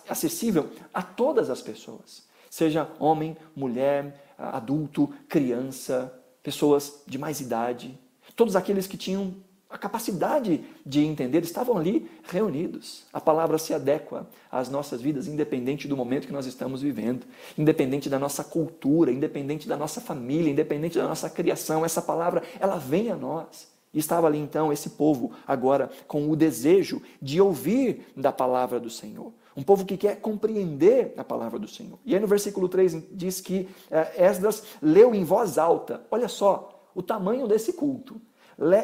acessível 0.09 0.69
a 0.93 1.01
todas 1.01 1.49
as 1.49 1.61
pessoas, 1.61 2.27
seja 2.49 2.89
homem, 2.99 3.37
mulher, 3.55 4.33
adulto, 4.37 5.13
criança. 5.29 6.13
pessoas 6.43 7.01
de 7.07 7.17
mais 7.17 7.39
idade, 7.39 7.97
todos 8.35 8.55
aqueles 8.55 8.85
que 8.85 8.97
tinham 8.97 9.33
a 9.75 9.77
capacidade 9.77 10.63
de 10.85 11.03
entender 11.03 11.43
estavam 11.43 11.77
ali 11.77 12.09
reunidos. 12.23 13.03
A 13.11 13.19
palavra 13.19 13.57
se 13.57 13.73
adequa 13.73 14.25
às 14.49 14.69
nossas 14.69 15.01
vidas, 15.01 15.27
independente 15.27 15.85
do 15.85 15.97
momento 15.97 16.27
que 16.27 16.33
nós 16.33 16.45
estamos 16.45 16.81
vivendo, 16.81 17.25
independente 17.57 18.09
da 18.09 18.17
nossa 18.17 18.41
cultura, 18.41 19.11
independente 19.11 19.67
da 19.67 19.75
nossa 19.75 19.99
família, 19.99 20.49
independente 20.49 20.97
da 20.97 21.05
nossa 21.05 21.29
criação. 21.29 21.83
Essa 21.83 22.01
palavra, 22.01 22.41
ela 22.57 22.77
vem 22.77 23.11
a 23.11 23.17
nós. 23.17 23.67
E 23.93 23.99
estava 23.99 24.27
ali 24.27 24.37
então 24.37 24.71
esse 24.71 24.91
povo, 24.91 25.33
agora 25.45 25.89
com 26.07 26.29
o 26.31 26.37
desejo 26.37 27.01
de 27.21 27.41
ouvir 27.41 28.07
da 28.15 28.31
palavra 28.31 28.79
do 28.79 28.89
Senhor. 28.89 29.33
Um 29.57 29.63
povo 29.63 29.83
que 29.83 29.97
quer 29.97 30.21
compreender 30.21 31.13
a 31.17 31.23
palavra 31.23 31.59
do 31.59 31.67
Senhor. 31.67 31.99
E 32.05 32.15
aí 32.15 32.21
no 32.21 32.27
versículo 32.27 32.69
3 32.69 33.03
diz 33.11 33.41
que 33.41 33.67
é, 33.91 34.25
Esdras 34.25 34.63
leu 34.81 35.13
em 35.13 35.25
voz 35.25 35.57
alta. 35.57 36.01
Olha 36.09 36.29
só 36.29 36.89
o 36.95 37.03
tamanho 37.03 37.45
desse 37.45 37.73
culto. 37.73 38.21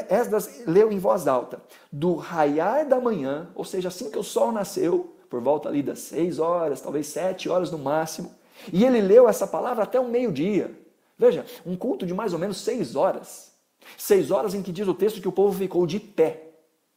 Esdras 0.09 0.63
leu 0.67 0.91
em 0.91 0.99
voz 0.99 1.27
alta, 1.27 1.61
do 1.91 2.15
raiar 2.15 2.87
da 2.87 2.99
manhã, 2.99 3.49
ou 3.55 3.63
seja, 3.63 3.87
assim 3.87 4.11
que 4.11 4.19
o 4.19 4.23
sol 4.23 4.51
nasceu, 4.51 5.15
por 5.29 5.39
volta 5.41 5.69
ali 5.69 5.81
das 5.81 5.99
seis 5.99 6.39
horas, 6.39 6.81
talvez 6.81 7.07
sete 7.07 7.47
horas 7.47 7.71
no 7.71 7.77
máximo, 7.77 8.33
e 8.71 8.83
ele 8.83 9.01
leu 9.01 9.29
essa 9.29 9.47
palavra 9.47 9.83
até 9.83 9.99
o 9.99 10.07
meio-dia. 10.07 10.77
Veja, 11.17 11.45
um 11.65 11.75
culto 11.75 12.05
de 12.05 12.13
mais 12.13 12.33
ou 12.33 12.39
menos 12.39 12.57
seis 12.57 12.95
horas. 12.95 13.51
Seis 13.97 14.29
horas 14.29 14.53
em 14.53 14.61
que 14.61 14.71
diz 14.71 14.87
o 14.87 14.93
texto 14.93 15.21
que 15.21 15.27
o 15.27 15.31
povo 15.31 15.57
ficou 15.57 15.87
de 15.87 15.99
pé, 15.99 16.49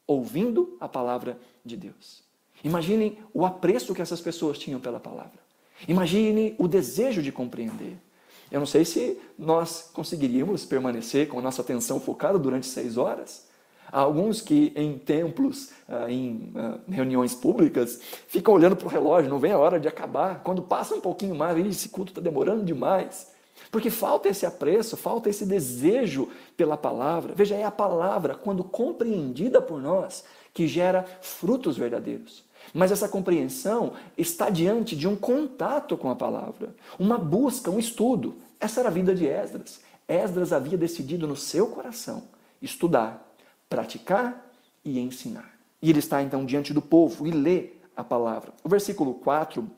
ouvindo 0.06 0.76
a 0.80 0.88
palavra 0.88 1.38
de 1.64 1.76
Deus. 1.76 2.22
Imaginem 2.62 3.18
o 3.32 3.44
apreço 3.44 3.94
que 3.94 4.02
essas 4.02 4.20
pessoas 4.20 4.58
tinham 4.58 4.80
pela 4.80 4.98
palavra. 4.98 5.38
Imagine 5.86 6.54
o 6.58 6.66
desejo 6.66 7.22
de 7.22 7.30
compreender. 7.30 7.96
Eu 8.54 8.60
não 8.60 8.66
sei 8.68 8.84
se 8.84 9.18
nós 9.36 9.90
conseguiríamos 9.92 10.64
permanecer 10.64 11.26
com 11.26 11.40
a 11.40 11.42
nossa 11.42 11.60
atenção 11.60 11.98
focada 11.98 12.38
durante 12.38 12.68
seis 12.68 12.96
horas. 12.96 13.48
Há 13.90 13.98
alguns 13.98 14.40
que 14.40 14.72
em 14.76 14.96
templos, 14.96 15.72
ah, 15.88 16.08
em 16.08 16.52
ah, 16.54 16.78
reuniões 16.88 17.34
públicas, 17.34 17.98
ficam 18.28 18.54
olhando 18.54 18.76
para 18.76 18.86
o 18.86 18.90
relógio, 18.90 19.28
não 19.28 19.40
vem 19.40 19.50
a 19.50 19.58
hora 19.58 19.80
de 19.80 19.88
acabar. 19.88 20.40
Quando 20.44 20.62
passa 20.62 20.94
um 20.94 21.00
pouquinho 21.00 21.34
mais, 21.34 21.58
esse 21.66 21.88
culto 21.88 22.12
está 22.12 22.20
demorando 22.20 22.62
demais. 22.62 23.26
Porque 23.72 23.90
falta 23.90 24.28
esse 24.28 24.46
apreço, 24.46 24.96
falta 24.96 25.28
esse 25.28 25.44
desejo 25.44 26.28
pela 26.56 26.76
palavra. 26.76 27.34
Veja, 27.34 27.56
é 27.56 27.64
a 27.64 27.72
palavra, 27.72 28.36
quando 28.36 28.62
compreendida 28.62 29.60
por 29.60 29.82
nós, 29.82 30.22
que 30.52 30.68
gera 30.68 31.04
frutos 31.20 31.76
verdadeiros. 31.76 32.44
Mas 32.72 32.92
essa 32.92 33.08
compreensão 33.08 33.94
está 34.16 34.48
diante 34.48 34.94
de 34.94 35.08
um 35.08 35.16
contato 35.16 35.96
com 35.96 36.08
a 36.08 36.14
palavra, 36.16 36.74
uma 37.00 37.18
busca, 37.18 37.68
um 37.68 37.80
estudo. 37.80 38.43
Essa 38.64 38.80
era 38.80 38.88
a 38.88 38.92
vida 38.92 39.14
de 39.14 39.26
Esdras. 39.26 39.78
Esdras 40.08 40.50
havia 40.50 40.78
decidido 40.78 41.28
no 41.28 41.36
seu 41.36 41.66
coração 41.66 42.22
estudar, 42.62 43.30
praticar 43.68 44.50
e 44.82 44.98
ensinar. 44.98 45.54
E 45.82 45.90
ele 45.90 45.98
está 45.98 46.22
então 46.22 46.46
diante 46.46 46.72
do 46.72 46.80
povo 46.80 47.26
e 47.26 47.30
lê 47.30 47.72
a 47.94 48.02
palavra. 48.02 48.54
O 48.64 48.68
versículo 48.70 49.12
4 49.16 49.70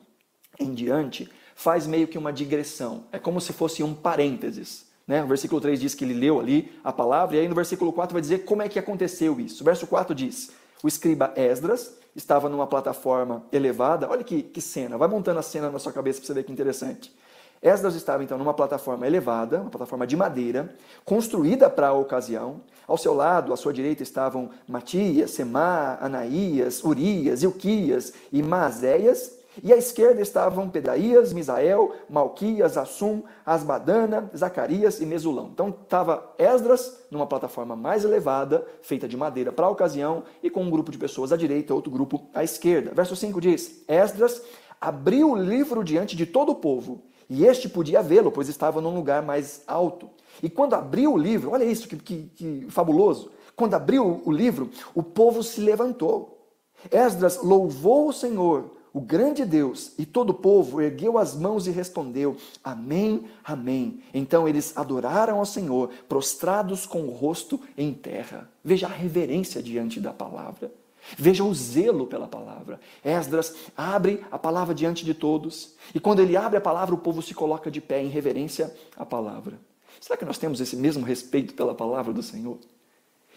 em 0.57 0.73
diante 0.73 1.29
faz 1.53 1.85
meio 1.85 2.07
que 2.07 2.17
uma 2.17 2.31
digressão. 2.31 3.03
É 3.11 3.19
como 3.19 3.41
se 3.41 3.51
fosse 3.51 3.83
um 3.83 3.93
parênteses. 3.93 4.85
Né? 5.05 5.21
O 5.21 5.27
versículo 5.27 5.59
3 5.59 5.81
diz 5.81 5.93
que 5.93 6.05
ele 6.05 6.13
leu 6.13 6.39
ali 6.39 6.71
a 6.81 6.93
palavra, 6.93 7.35
e 7.35 7.41
aí 7.41 7.47
no 7.49 7.55
versículo 7.55 7.91
4 7.91 8.13
vai 8.13 8.21
dizer 8.21 8.45
como 8.45 8.61
é 8.61 8.69
que 8.69 8.79
aconteceu 8.79 9.37
isso. 9.37 9.63
O 9.63 9.65
verso 9.65 9.85
4 9.85 10.15
diz: 10.15 10.49
O 10.81 10.87
escriba 10.87 11.33
Esdras 11.35 11.93
estava 12.15 12.47
numa 12.47 12.65
plataforma 12.65 13.45
elevada. 13.51 14.09
Olha 14.09 14.23
que, 14.23 14.43
que 14.43 14.61
cena, 14.61 14.97
vai 14.97 15.09
montando 15.09 15.39
a 15.39 15.43
cena 15.43 15.69
na 15.69 15.77
sua 15.77 15.91
cabeça 15.91 16.19
para 16.19 16.27
você 16.27 16.33
ver 16.35 16.43
que 16.43 16.53
interessante. 16.53 17.13
Esdras 17.61 17.95
estava 17.95 18.23
então 18.23 18.37
numa 18.37 18.53
plataforma 18.53 19.07
elevada, 19.07 19.61
uma 19.61 19.69
plataforma 19.69 20.05
de 20.05 20.15
madeira, 20.15 20.75
construída 21.03 21.69
para 21.69 21.89
a 21.89 21.93
ocasião. 21.93 22.61
Ao 22.87 22.97
seu 22.97 23.13
lado, 23.13 23.51
à 23.51 23.57
sua 23.57 23.73
direita, 23.73 24.03
estavam 24.03 24.49
Matias, 24.67 25.31
Semá, 25.31 25.97
Anaías, 25.99 26.83
Urias, 26.83 27.43
Ilquias 27.43 28.13
e 28.31 28.41
Maazéias. 28.43 29.37
E 29.63 29.73
à 29.73 29.77
esquerda 29.77 30.21
estavam 30.21 30.69
Pedaías, 30.69 31.33
Misael, 31.33 31.95
Malquias, 32.07 32.77
Assum, 32.77 33.23
Asbadana, 33.43 34.29
Zacarias 34.35 35.01
e 35.01 35.05
Mesulão. 35.05 35.49
Então 35.51 35.69
estava 35.69 36.31
Esdras 36.37 37.05
numa 37.09 37.25
plataforma 37.25 37.75
mais 37.75 38.05
elevada, 38.05 38.63
feita 38.83 39.07
de 39.07 39.17
madeira 39.17 39.51
para 39.51 39.65
a 39.65 39.69
ocasião, 39.69 40.23
e 40.43 40.49
com 40.49 40.61
um 40.61 40.69
grupo 40.69 40.91
de 40.91 40.97
pessoas 40.99 41.31
à 41.31 41.37
direita, 41.37 41.73
outro 41.73 41.91
grupo 41.91 42.29
à 42.35 42.43
esquerda. 42.43 42.91
Verso 42.93 43.15
5 43.15 43.41
diz: 43.41 43.83
Esdras 43.87 44.43
abriu 44.79 45.31
o 45.31 45.35
livro 45.35 45.83
diante 45.83 46.15
de 46.15 46.27
todo 46.27 46.51
o 46.51 46.55
povo, 46.55 47.03
e 47.29 47.45
este 47.45 47.67
podia 47.67 48.01
vê-lo, 48.01 48.31
pois 48.31 48.49
estava 48.49 48.81
num 48.81 48.93
lugar 48.93 49.21
mais 49.21 49.61
alto. 49.67 50.09
E 50.41 50.49
quando 50.49 50.73
abriu 50.73 51.13
o 51.13 51.17
livro, 51.17 51.51
olha 51.51 51.63
isso 51.63 51.87
que, 51.87 51.97
que, 51.97 52.23
que 52.35 52.67
fabuloso! 52.69 53.31
Quando 53.55 53.73
abriu 53.73 54.21
o 54.23 54.31
livro, 54.31 54.69
o 54.93 55.01
povo 55.01 55.41
se 55.41 55.59
levantou. 55.59 56.53
Esdras 56.91 57.41
louvou 57.41 58.09
o 58.09 58.13
Senhor 58.13 58.77
o 58.97 58.99
grande 58.99 59.45
Deus 59.45 59.91
e 59.99 60.07
todo 60.07 60.31
o 60.31 60.33
povo 60.33 60.81
ergueu 60.81 61.19
as 61.19 61.35
mãos 61.35 61.67
e 61.67 61.69
respondeu: 61.69 62.35
Amém, 62.63 63.25
Amém. 63.43 64.01
Então 64.11 64.47
eles 64.47 64.75
adoraram 64.75 65.37
ao 65.37 65.45
Senhor, 65.45 65.91
prostrados 66.09 66.87
com 66.87 67.03
o 67.03 67.11
rosto 67.11 67.61
em 67.77 67.93
terra. 67.93 68.49
Veja 68.63 68.87
a 68.87 68.89
reverência 68.89 69.61
diante 69.61 69.99
da 69.99 70.11
palavra. 70.11 70.71
Veja 71.15 71.43
o 71.43 71.53
zelo 71.53 72.07
pela 72.07 72.27
palavra. 72.27 72.79
Esdras 73.03 73.55
abre 73.75 74.25
a 74.31 74.39
palavra 74.39 74.73
diante 74.73 75.05
de 75.05 75.13
todos, 75.13 75.75
e 75.93 75.99
quando 75.99 76.21
ele 76.21 76.35
abre 76.35 76.57
a 76.57 76.61
palavra, 76.61 76.95
o 76.95 76.97
povo 76.97 77.21
se 77.21 77.33
coloca 77.33 77.69
de 77.69 77.79
pé 77.79 78.01
em 78.01 78.09
reverência 78.09 78.75
à 78.95 79.05
palavra. 79.05 79.59
Será 80.01 80.17
que 80.17 80.25
nós 80.25 80.37
temos 80.37 80.59
esse 80.59 80.75
mesmo 80.75 81.05
respeito 81.05 81.53
pela 81.53 81.73
palavra 81.73 82.13
do 82.13 82.23
Senhor? 82.23 82.57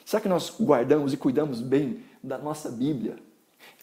Será 0.04 0.20
que 0.20 0.28
nós 0.28 0.52
guardamos 0.60 1.12
e 1.12 1.16
cuidamos 1.16 1.60
bem 1.60 2.02
da 2.22 2.36
nossa 2.38 2.70
Bíblia? 2.70 3.16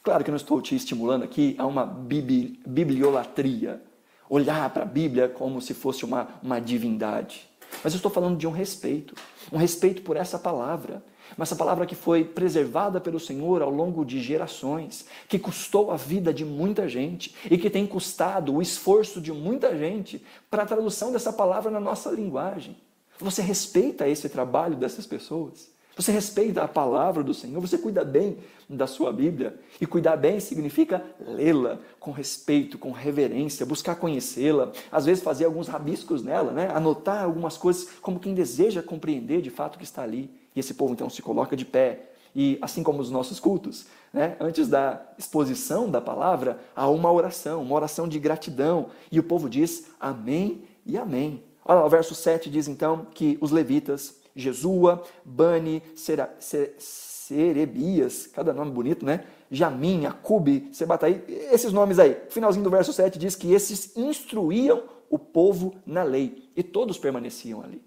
Claro 0.04 0.24
que 0.24 0.30
eu 0.30 0.34
não 0.34 0.38
estou 0.38 0.62
te 0.62 0.76
estimulando 0.76 1.24
aqui 1.24 1.56
a 1.58 1.66
uma 1.66 1.86
bibliolatria, 1.86 3.82
olhar 4.30 4.70
para 4.70 4.84
a 4.84 4.86
Bíblia 4.86 5.28
como 5.30 5.62
se 5.62 5.74
fosse 5.74 6.06
uma, 6.06 6.30
uma 6.42 6.60
divindade. 6.60 7.50
Mas 7.84 7.94
eu 7.94 7.98
estou 7.98 8.12
falando 8.12 8.38
de 8.38 8.48
um 8.48 8.52
respeito, 8.52 9.16
um 9.52 9.58
respeito 9.58 10.02
por 10.02 10.16
essa 10.16 10.40
palavra, 10.40 11.04
mas 11.36 11.50
essa 11.50 11.56
palavra 11.56 11.86
que 11.86 11.96
foi 11.96 12.24
preservada 12.24 13.02
pelo 13.02 13.20
Senhor 13.20 13.62
ao 13.62 13.70
longo 13.70 14.06
de 14.06 14.22
gerações, 14.22 15.06
que 15.28 15.40
custou 15.40 15.92
a 15.92 15.98
vida 15.98 16.34
de 16.34 16.46
muita 16.46 16.88
gente 16.88 17.34
e 17.50 17.58
que 17.58 17.70
tem 17.70 17.86
custado 17.86 18.54
o 18.56 18.62
esforço 18.62 19.20
de 19.20 19.32
muita 19.32 19.78
gente 19.78 20.24
para 20.50 20.64
a 20.64 20.66
tradução 20.66 21.12
dessa 21.12 21.34
palavra 21.34 21.72
na 21.72 21.80
nossa 21.80 22.10
linguagem. 22.12 22.78
Você 23.20 23.42
respeita 23.42 24.08
esse 24.08 24.30
trabalho 24.30 24.76
dessas 24.76 25.06
pessoas? 25.08 25.70
Você 25.98 26.12
respeita 26.12 26.62
a 26.62 26.68
palavra 26.68 27.24
do 27.24 27.34
Senhor, 27.34 27.60
você 27.60 27.76
cuida 27.76 28.06
bem 28.06 28.38
da 28.70 28.86
sua 28.86 29.12
Bíblia. 29.12 29.60
E 29.82 29.86
cuidar 29.88 30.16
bem 30.16 30.40
significa 30.40 31.04
lê-la 31.20 31.80
com 32.00 32.12
respeito, 32.12 32.78
com 32.78 32.92
reverência, 32.92 33.66
buscar 33.66 33.96
conhecê-la, 33.96 34.72
às 34.92 35.06
vezes 35.06 35.24
fazer 35.24 35.46
alguns 35.46 35.68
rabiscos 35.68 36.22
nela, 36.22 36.52
né? 36.52 36.70
anotar 36.72 37.24
algumas 37.24 37.58
coisas 37.58 37.90
como 38.00 38.20
quem 38.20 38.36
deseja 38.36 38.84
compreender 38.84 39.42
de 39.42 39.50
fato 39.50 39.76
o 39.76 39.78
que 39.80 39.84
está 39.84 40.04
ali. 40.04 40.30
E 40.56 40.60
esse 40.60 40.76
povo 40.76 40.94
então 40.94 41.10
se 41.10 41.24
coloca 41.24 41.58
de 41.58 41.66
pé. 41.66 42.12
E 42.36 42.60
assim 42.62 42.84
como 42.84 43.02
os 43.02 43.10
nossos 43.10 43.40
cultos, 43.40 43.88
né? 44.14 44.38
antes 44.40 44.68
da 44.68 45.02
exposição 45.18 45.90
da 45.90 46.00
palavra, 46.00 46.60
há 46.76 46.88
uma 46.88 47.12
oração, 47.12 47.64
uma 47.64 47.74
oração 47.74 48.08
de 48.08 48.20
gratidão. 48.20 48.90
E 49.12 49.20
o 49.20 49.24
povo 49.24 49.50
diz 49.50 49.88
amém 50.00 50.62
e 50.86 50.96
amém. 50.96 51.44
Olha 51.70 51.80
lá, 51.80 51.86
o 51.86 51.90
verso 51.90 52.16
7 52.16 52.50
diz 52.50 52.68
então 52.70 53.08
que 53.14 53.38
os 53.42 53.52
levitas 53.52 54.17
Jesua, 54.38 55.04
Bani, 55.26 55.84
Sera, 55.96 56.34
Serebias, 56.38 58.28
cada 58.28 58.54
nome 58.54 58.72
bonito, 58.72 59.06
né? 59.06 59.26
Jamim, 59.52 60.06
Acube, 60.06 60.70
Sebataí, 60.72 61.24
esses 61.52 61.74
nomes 61.74 62.00
aí. 62.00 62.16
Finalzinho 62.30 62.64
do 62.64 62.70
verso 62.70 62.94
7 62.94 63.20
diz 63.20 63.36
que 63.36 63.52
esses 63.52 63.98
instruíam 63.98 64.84
o 65.10 65.18
povo 65.18 65.76
na 65.86 66.04
lei 66.04 66.50
e 66.56 66.64
todos 66.64 66.98
permaneciam 66.98 67.62
ali. 67.62 67.82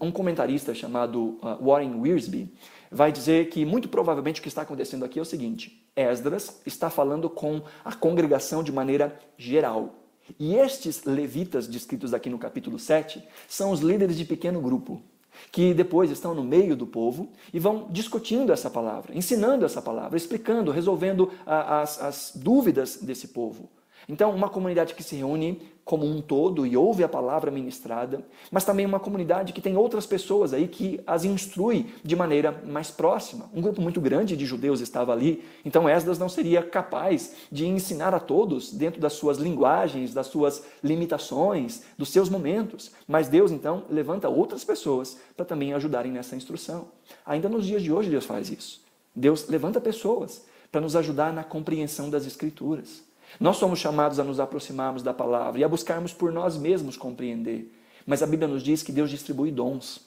Um 0.00 0.12
comentarista 0.12 0.72
chamado 0.74 1.38
uh, 1.42 1.58
Warren 1.60 2.00
Wiersbe 2.00 2.54
vai 2.90 3.10
dizer 3.10 3.48
que 3.48 3.64
muito 3.64 3.88
provavelmente 3.88 4.40
o 4.40 4.42
que 4.42 4.48
está 4.48 4.62
acontecendo 4.62 5.04
aqui 5.04 5.18
é 5.18 5.22
o 5.22 5.24
seguinte: 5.24 5.84
Esdras 5.96 6.60
está 6.64 6.88
falando 6.88 7.28
com 7.28 7.62
a 7.84 7.92
congregação 7.92 8.62
de 8.62 8.70
maneira 8.70 9.18
geral. 9.36 9.96
E 10.38 10.54
estes 10.54 11.04
levitas 11.04 11.66
descritos 11.66 12.14
aqui 12.14 12.30
no 12.30 12.38
capítulo 12.38 12.78
7 12.78 13.26
são 13.48 13.72
os 13.72 13.80
líderes 13.80 14.16
de 14.16 14.24
pequeno 14.24 14.60
grupo 14.60 15.02
que 15.50 15.74
depois 15.74 16.10
estão 16.10 16.34
no 16.34 16.44
meio 16.44 16.76
do 16.76 16.86
povo 16.86 17.28
e 17.52 17.58
vão 17.58 17.86
discutindo 17.90 18.52
essa 18.52 18.70
palavra, 18.70 19.16
ensinando 19.16 19.64
essa 19.64 19.82
palavra, 19.82 20.16
explicando, 20.16 20.70
resolvendo 20.70 21.30
as, 21.46 22.00
as 22.00 22.32
dúvidas 22.34 22.96
desse 22.96 23.28
povo. 23.28 23.68
Então, 24.08 24.34
uma 24.34 24.48
comunidade 24.48 24.94
que 24.94 25.02
se 25.02 25.16
reúne 25.16 25.60
como 25.90 26.06
um 26.06 26.22
todo 26.22 26.64
e 26.64 26.76
ouve 26.76 27.02
a 27.02 27.08
palavra 27.08 27.50
ministrada, 27.50 28.24
mas 28.48 28.64
também 28.64 28.86
uma 28.86 29.00
comunidade 29.00 29.52
que 29.52 29.60
tem 29.60 29.76
outras 29.76 30.06
pessoas 30.06 30.52
aí 30.52 30.68
que 30.68 31.00
as 31.04 31.24
instrui 31.24 31.92
de 32.04 32.14
maneira 32.14 32.62
mais 32.64 32.92
próxima. 32.92 33.50
Um 33.52 33.60
grupo 33.60 33.82
muito 33.82 34.00
grande 34.00 34.36
de 34.36 34.46
judeus 34.46 34.80
estava 34.80 35.12
ali, 35.12 35.42
então 35.64 35.88
Esdras 35.88 36.16
não 36.16 36.28
seria 36.28 36.62
capaz 36.62 37.34
de 37.50 37.66
ensinar 37.66 38.14
a 38.14 38.20
todos 38.20 38.72
dentro 38.72 39.00
das 39.00 39.14
suas 39.14 39.38
linguagens, 39.38 40.14
das 40.14 40.28
suas 40.28 40.64
limitações, 40.80 41.82
dos 41.98 42.10
seus 42.10 42.28
momentos. 42.28 42.92
Mas 43.08 43.26
Deus 43.26 43.50
então 43.50 43.82
levanta 43.90 44.28
outras 44.28 44.62
pessoas 44.62 45.18
para 45.36 45.44
também 45.44 45.72
ajudarem 45.72 46.12
nessa 46.12 46.36
instrução. 46.36 46.86
Ainda 47.26 47.48
nos 47.48 47.66
dias 47.66 47.82
de 47.82 47.92
hoje 47.92 48.10
Deus 48.10 48.26
faz 48.26 48.48
isso. 48.48 48.80
Deus 49.12 49.48
levanta 49.48 49.80
pessoas 49.80 50.44
para 50.70 50.80
nos 50.80 50.94
ajudar 50.94 51.32
na 51.32 51.42
compreensão 51.42 52.08
das 52.08 52.26
escrituras. 52.26 53.09
Nós 53.38 53.56
somos 53.56 53.78
chamados 53.78 54.18
a 54.18 54.24
nos 54.24 54.40
aproximarmos 54.40 55.02
da 55.02 55.14
palavra 55.14 55.60
e 55.60 55.64
a 55.64 55.68
buscarmos 55.68 56.12
por 56.12 56.32
nós 56.32 56.56
mesmos 56.56 56.96
compreender. 56.96 57.72
Mas 58.06 58.22
a 58.22 58.26
Bíblia 58.26 58.48
nos 58.48 58.62
diz 58.62 58.82
que 58.82 58.92
Deus 58.92 59.10
distribui 59.10 59.52
dons. 59.52 60.00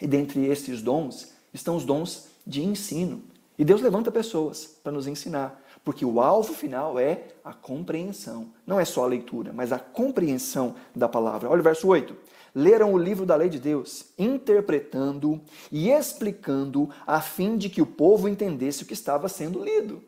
E 0.00 0.06
dentre 0.06 0.46
esses 0.46 0.82
dons 0.82 1.32
estão 1.52 1.76
os 1.76 1.84
dons 1.84 2.28
de 2.46 2.64
ensino. 2.64 3.22
E 3.58 3.64
Deus 3.64 3.82
levanta 3.82 4.10
pessoas 4.10 4.64
para 4.82 4.90
nos 4.90 5.06
ensinar, 5.06 5.62
porque 5.84 6.02
o 6.02 6.18
alvo 6.18 6.54
final 6.54 6.98
é 6.98 7.28
a 7.44 7.52
compreensão. 7.52 8.48
Não 8.66 8.80
é 8.80 8.86
só 8.86 9.04
a 9.04 9.06
leitura, 9.06 9.52
mas 9.52 9.70
a 9.70 9.78
compreensão 9.78 10.74
da 10.96 11.06
palavra. 11.06 11.50
Olha 11.50 11.60
o 11.60 11.64
verso 11.64 11.86
8. 11.86 12.16
Leram 12.54 12.94
o 12.94 12.98
livro 12.98 13.26
da 13.26 13.36
lei 13.36 13.50
de 13.50 13.58
Deus, 13.58 14.06
interpretando 14.18 15.40
e 15.70 15.90
explicando, 15.90 16.88
a 17.06 17.20
fim 17.20 17.58
de 17.58 17.68
que 17.68 17.82
o 17.82 17.86
povo 17.86 18.28
entendesse 18.28 18.82
o 18.82 18.86
que 18.86 18.94
estava 18.94 19.28
sendo 19.28 19.62
lido. 19.62 20.02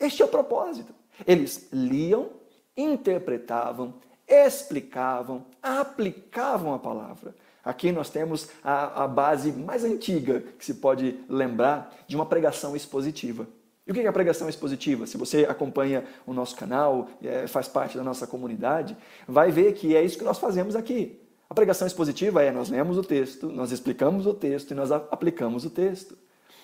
Este 0.00 0.22
é 0.22 0.24
o 0.24 0.28
propósito. 0.28 0.94
Eles 1.26 1.68
liam, 1.72 2.30
interpretavam, 2.76 3.94
explicavam, 4.26 5.46
aplicavam 5.62 6.74
a 6.74 6.78
palavra. 6.78 7.34
Aqui 7.64 7.90
nós 7.90 8.10
temos 8.10 8.48
a, 8.62 9.04
a, 9.04 9.08
base 9.08 9.50
mais 9.52 9.84
antiga 9.84 10.42
que 10.58 10.64
se 10.64 10.74
pode 10.74 11.18
lembrar 11.28 11.94
de 12.06 12.14
uma 12.14 12.26
pregação 12.26 12.76
expositiva. 12.76 13.46
E 13.86 13.90
o 13.90 13.94
que 13.94 14.00
é 14.00 14.06
a 14.06 14.12
pregação 14.12 14.48
expositiva? 14.48 15.06
Se 15.06 15.16
você 15.16 15.46
acompanha 15.48 16.04
o 16.26 16.32
nosso 16.34 16.56
canal, 16.56 17.08
é, 17.22 17.46
faz 17.46 17.68
parte 17.68 17.96
da 17.96 18.04
nossa 18.04 18.26
comunidade, 18.26 18.96
vai 19.26 19.50
ver 19.50 19.72
que 19.74 19.96
é 19.96 20.02
isso 20.02 20.18
que 20.18 20.24
nós 20.24 20.38
fazemos 20.38 20.76
aqui. 20.76 21.20
A 21.48 21.54
pregação 21.54 21.86
expositiva 21.86 22.42
é 22.42 22.50
nós 22.50 22.68
lemos 22.68 22.98
o 22.98 23.02
texto, 23.02 23.48
nós 23.48 23.72
explicamos 23.72 24.26
o 24.26 24.34
texto 24.34 24.70
e 24.70 24.74
nós 24.74 24.90
aplicamos 24.90 25.64
o 25.64 25.70
texto. 25.70 26.16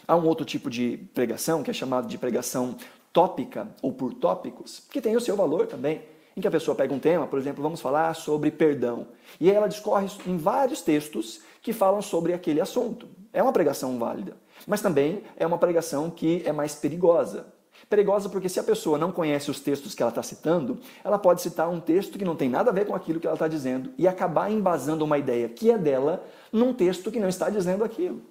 Há 0.06 0.16
um 0.16 0.26
outro 0.26 0.44
tipo 0.44 0.68
de 0.68 0.98
pregação 1.14 1.62
que 1.62 1.70
é 1.70 1.74
chamado 1.74 2.08
de 2.08 2.18
pregação 2.18 2.76
tópica 3.12 3.68
ou 3.82 3.92
por 3.92 4.14
tópicos, 4.14 4.82
que 4.90 5.00
tem 5.00 5.16
o 5.16 5.20
seu 5.20 5.36
valor 5.36 5.66
também, 5.66 6.02
em 6.36 6.40
que 6.40 6.48
a 6.48 6.50
pessoa 6.50 6.74
pega 6.74 6.94
um 6.94 6.98
tema, 6.98 7.26
por 7.26 7.38
exemplo, 7.38 7.62
vamos 7.62 7.80
falar 7.80 8.14
sobre 8.14 8.50
perdão, 8.50 9.08
e 9.40 9.50
ela 9.50 9.68
discorre 9.68 10.08
em 10.26 10.36
vários 10.36 10.80
textos 10.80 11.40
que 11.60 11.72
falam 11.72 12.00
sobre 12.00 12.32
aquele 12.32 12.60
assunto. 12.60 13.08
É 13.32 13.42
uma 13.42 13.52
pregação 13.52 13.98
válida, 13.98 14.36
mas 14.66 14.80
também 14.80 15.22
é 15.36 15.46
uma 15.46 15.58
pregação 15.58 16.10
que 16.10 16.42
é 16.44 16.52
mais 16.52 16.74
perigosa. 16.74 17.46
Perigosa 17.88 18.28
porque 18.28 18.48
se 18.48 18.60
a 18.60 18.64
pessoa 18.64 18.98
não 18.98 19.10
conhece 19.10 19.50
os 19.50 19.60
textos 19.60 19.94
que 19.94 20.02
ela 20.02 20.10
está 20.10 20.22
citando, 20.22 20.78
ela 21.02 21.18
pode 21.18 21.40
citar 21.40 21.68
um 21.68 21.80
texto 21.80 22.18
que 22.18 22.24
não 22.24 22.36
tem 22.36 22.48
nada 22.48 22.70
a 22.70 22.74
ver 22.74 22.86
com 22.86 22.94
aquilo 22.94 23.18
que 23.18 23.26
ela 23.26 23.34
está 23.34 23.48
dizendo 23.48 23.92
e 23.96 24.06
acabar 24.06 24.50
embasando 24.50 25.04
uma 25.04 25.18
ideia 25.18 25.48
que 25.48 25.70
é 25.70 25.78
dela 25.78 26.24
num 26.52 26.72
texto 26.72 27.10
que 27.10 27.18
não 27.18 27.28
está 27.28 27.50
dizendo 27.50 27.82
aquilo. 27.82 28.22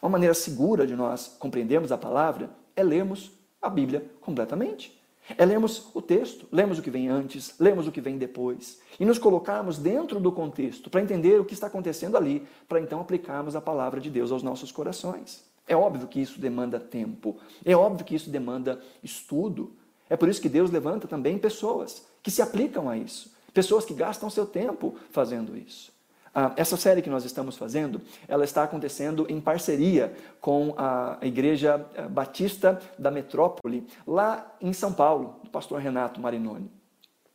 Uma 0.00 0.10
maneira 0.10 0.34
segura 0.34 0.86
de 0.86 0.94
nós 0.94 1.36
compreendermos 1.38 1.92
a 1.92 1.98
palavra 1.98 2.50
é 2.74 2.82
lermos 2.82 3.30
a 3.62 3.70
Bíblia 3.70 4.04
completamente. 4.20 5.00
É 5.38 5.46
lermos 5.46 5.88
o 5.94 6.02
texto, 6.02 6.46
lemos 6.50 6.80
o 6.80 6.82
que 6.82 6.90
vem 6.90 7.08
antes, 7.08 7.54
lemos 7.60 7.86
o 7.86 7.92
que 7.92 8.00
vem 8.00 8.18
depois 8.18 8.80
e 8.98 9.04
nos 9.04 9.18
colocarmos 9.18 9.78
dentro 9.78 10.18
do 10.18 10.32
contexto 10.32 10.90
para 10.90 11.00
entender 11.00 11.40
o 11.40 11.44
que 11.44 11.54
está 11.54 11.68
acontecendo 11.68 12.16
ali, 12.16 12.44
para 12.68 12.80
então 12.80 13.00
aplicarmos 13.00 13.54
a 13.54 13.60
palavra 13.60 14.00
de 14.00 14.10
Deus 14.10 14.32
aos 14.32 14.42
nossos 14.42 14.72
corações. 14.72 15.44
É 15.66 15.76
óbvio 15.76 16.08
que 16.08 16.20
isso 16.20 16.40
demanda 16.40 16.80
tempo, 16.80 17.36
é 17.64 17.74
óbvio 17.74 18.04
que 18.04 18.16
isso 18.16 18.30
demanda 18.30 18.80
estudo. 19.02 19.72
É 20.10 20.16
por 20.16 20.28
isso 20.28 20.42
que 20.42 20.48
Deus 20.48 20.72
levanta 20.72 21.06
também 21.06 21.38
pessoas 21.38 22.04
que 22.20 22.30
se 22.30 22.42
aplicam 22.42 22.90
a 22.90 22.98
isso, 22.98 23.32
pessoas 23.54 23.84
que 23.84 23.94
gastam 23.94 24.28
seu 24.28 24.44
tempo 24.44 24.96
fazendo 25.10 25.56
isso. 25.56 25.91
Ah, 26.34 26.52
essa 26.56 26.78
série 26.78 27.02
que 27.02 27.10
nós 27.10 27.24
estamos 27.26 27.58
fazendo, 27.58 28.00
ela 28.26 28.44
está 28.44 28.62
acontecendo 28.62 29.26
em 29.28 29.38
parceria 29.38 30.14
com 30.40 30.74
a 30.78 31.18
Igreja 31.20 31.86
eh, 31.94 32.08
Batista 32.08 32.80
da 32.98 33.10
Metrópole, 33.10 33.86
lá 34.06 34.56
em 34.58 34.72
São 34.72 34.94
Paulo, 34.94 35.40
do 35.44 35.50
pastor 35.50 35.78
Renato 35.78 36.20
Marinoni, 36.20 36.70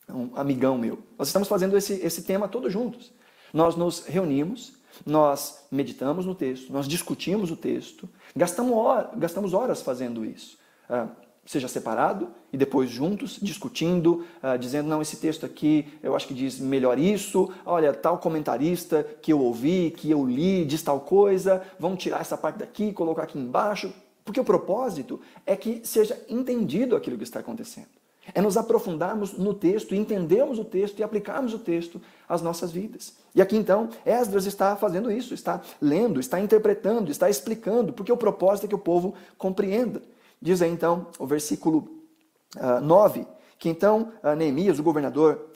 um 0.09 0.35
amigão 0.35 0.79
meu. 0.79 0.97
Nós 1.15 1.27
estamos 1.27 1.47
fazendo 1.47 1.77
esse, 1.77 1.93
esse 1.93 2.23
tema 2.23 2.47
todos 2.47 2.73
juntos. 2.73 3.13
Nós 3.53 3.75
nos 3.75 4.03
reunimos, 4.05 4.73
nós 5.05 5.67
meditamos 5.71 6.25
no 6.25 6.33
texto, 6.33 6.73
nós 6.73 6.87
discutimos 6.87 7.51
o 7.51 7.55
texto, 7.55 8.09
gastamos, 8.35 8.75
gastamos 9.15 9.53
horas 9.53 9.79
fazendo 9.79 10.25
isso. 10.25 10.57
Ah, 10.89 11.07
seja 11.47 11.67
separado 11.69 12.27
e 12.51 12.57
depois 12.57 12.89
juntos, 12.89 13.39
discutindo, 13.41 14.25
uh, 14.43 14.57
dizendo, 14.59 14.89
não, 14.89 15.01
esse 15.01 15.15
texto 15.15 15.45
aqui 15.45 15.87
eu 16.03 16.15
acho 16.15 16.27
que 16.27 16.33
diz 16.33 16.59
melhor 16.59 16.99
isso, 16.99 17.49
olha, 17.65 17.93
tal 17.93 18.17
comentarista 18.19 19.03
que 19.21 19.31
eu 19.31 19.39
ouvi, 19.39 19.91
que 19.91 20.11
eu 20.11 20.25
li, 20.25 20.65
diz 20.65 20.83
tal 20.83 20.99
coisa, 20.99 21.63
vamos 21.79 22.03
tirar 22.03 22.19
essa 22.19 22.37
parte 22.37 22.59
daqui, 22.59 22.91
colocar 22.91 23.23
aqui 23.23 23.39
embaixo, 23.39 23.91
porque 24.25 24.41
o 24.41 24.43
propósito 24.43 25.21
é 25.45 25.55
que 25.55 25.81
seja 25.85 26.21
entendido 26.27 26.97
aquilo 26.97 27.17
que 27.17 27.23
está 27.23 27.39
acontecendo. 27.39 27.87
É 28.33 28.41
nos 28.41 28.57
aprofundarmos 28.57 29.31
no 29.37 29.53
texto, 29.53 29.95
entendermos 29.95 30.59
o 30.59 30.65
texto 30.65 30.99
e 30.99 31.03
aplicarmos 31.03 31.53
o 31.53 31.59
texto 31.59 32.01
às 32.27 32.41
nossas 32.41 32.73
vidas. 32.73 33.13
E 33.33 33.41
aqui 33.41 33.55
então, 33.55 33.87
Esdras 34.05 34.45
está 34.45 34.75
fazendo 34.75 35.09
isso, 35.09 35.33
está 35.33 35.61
lendo, 35.81 36.19
está 36.19 36.41
interpretando, 36.41 37.09
está 37.09 37.29
explicando, 37.29 37.93
porque 37.93 38.11
o 38.11 38.17
propósito 38.17 38.65
é 38.65 38.67
que 38.67 38.75
o 38.75 38.79
povo 38.79 39.13
compreenda. 39.37 40.01
Diz 40.41 40.61
aí 40.61 40.71
então 40.71 41.07
o 41.17 41.25
versículo 41.25 41.79
uh, 42.55 42.77
ah, 42.77 42.81
9, 42.81 43.25
que 43.57 43.69
então 43.69 44.13
uh, 44.23 44.35
Neemias, 44.35 44.79
o 44.79 44.83
governador, 44.83 45.51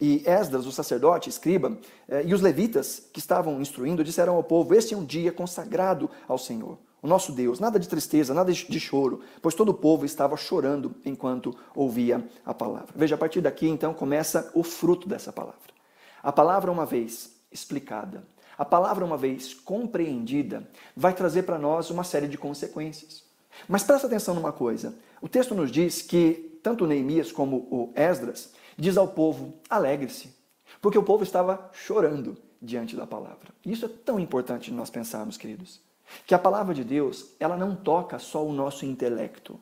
e 0.00 0.22
Esdras, 0.26 0.64
o 0.66 0.72
sacerdote, 0.72 1.28
escriba, 1.28 1.70
uh, 1.70 2.26
e 2.26 2.32
os 2.32 2.40
levitas 2.40 3.08
que 3.12 3.18
estavam 3.18 3.60
instruindo 3.60 4.04
disseram 4.04 4.36
ao 4.36 4.44
povo: 4.44 4.74
Este 4.74 4.94
é 4.94 4.96
um 4.96 5.04
dia 5.04 5.32
consagrado 5.32 6.10
ao 6.28 6.38
Senhor, 6.38 6.78
o 7.02 7.06
nosso 7.06 7.32
Deus. 7.32 7.60
Nada 7.60 7.78
de 7.78 7.88
tristeza, 7.88 8.34
nada 8.34 8.52
de 8.52 8.80
choro, 8.80 9.20
pois 9.40 9.54
todo 9.54 9.70
o 9.70 9.74
povo 9.74 10.04
estava 10.04 10.36
chorando 10.36 10.94
enquanto 11.04 11.56
ouvia 11.74 12.24
a 12.44 12.52
palavra. 12.52 12.92
Veja, 12.94 13.14
a 13.14 13.18
partir 13.18 13.40
daqui 13.40 13.68
então 13.68 13.94
começa 13.94 14.50
o 14.54 14.62
fruto 14.62 15.08
dessa 15.08 15.32
palavra. 15.32 15.70
A 16.22 16.30
palavra, 16.30 16.70
uma 16.70 16.84
vez 16.84 17.30
explicada, 17.50 18.22
a 18.56 18.64
palavra, 18.64 19.04
uma 19.04 19.16
vez 19.16 19.54
compreendida, 19.54 20.68
vai 20.94 21.14
trazer 21.14 21.44
para 21.44 21.58
nós 21.58 21.88
uma 21.88 22.04
série 22.04 22.28
de 22.28 22.36
consequências. 22.36 23.29
Mas 23.68 23.82
presta 23.82 24.06
atenção 24.06 24.34
numa 24.34 24.52
coisa. 24.52 24.94
O 25.20 25.28
texto 25.28 25.54
nos 25.54 25.70
diz 25.70 26.02
que 26.02 26.58
tanto 26.62 26.86
Neemias 26.86 27.32
como 27.32 27.68
o 27.70 27.92
Esdras 27.94 28.52
diz 28.76 28.96
ao 28.96 29.08
povo: 29.08 29.54
alegre-se, 29.68 30.34
porque 30.80 30.98
o 30.98 31.02
povo 31.02 31.22
estava 31.22 31.70
chorando 31.72 32.36
diante 32.60 32.96
da 32.96 33.06
palavra. 33.06 33.48
Isso 33.64 33.86
é 33.86 33.88
tão 33.88 34.20
importante 34.20 34.70
nós 34.70 34.90
pensarmos, 34.90 35.36
queridos, 35.36 35.80
que 36.26 36.34
a 36.34 36.38
palavra 36.38 36.74
de 36.74 36.84
Deus, 36.84 37.34
ela 37.38 37.56
não 37.56 37.74
toca 37.74 38.18
só 38.18 38.44
o 38.44 38.52
nosso 38.52 38.84
intelecto. 38.84 39.58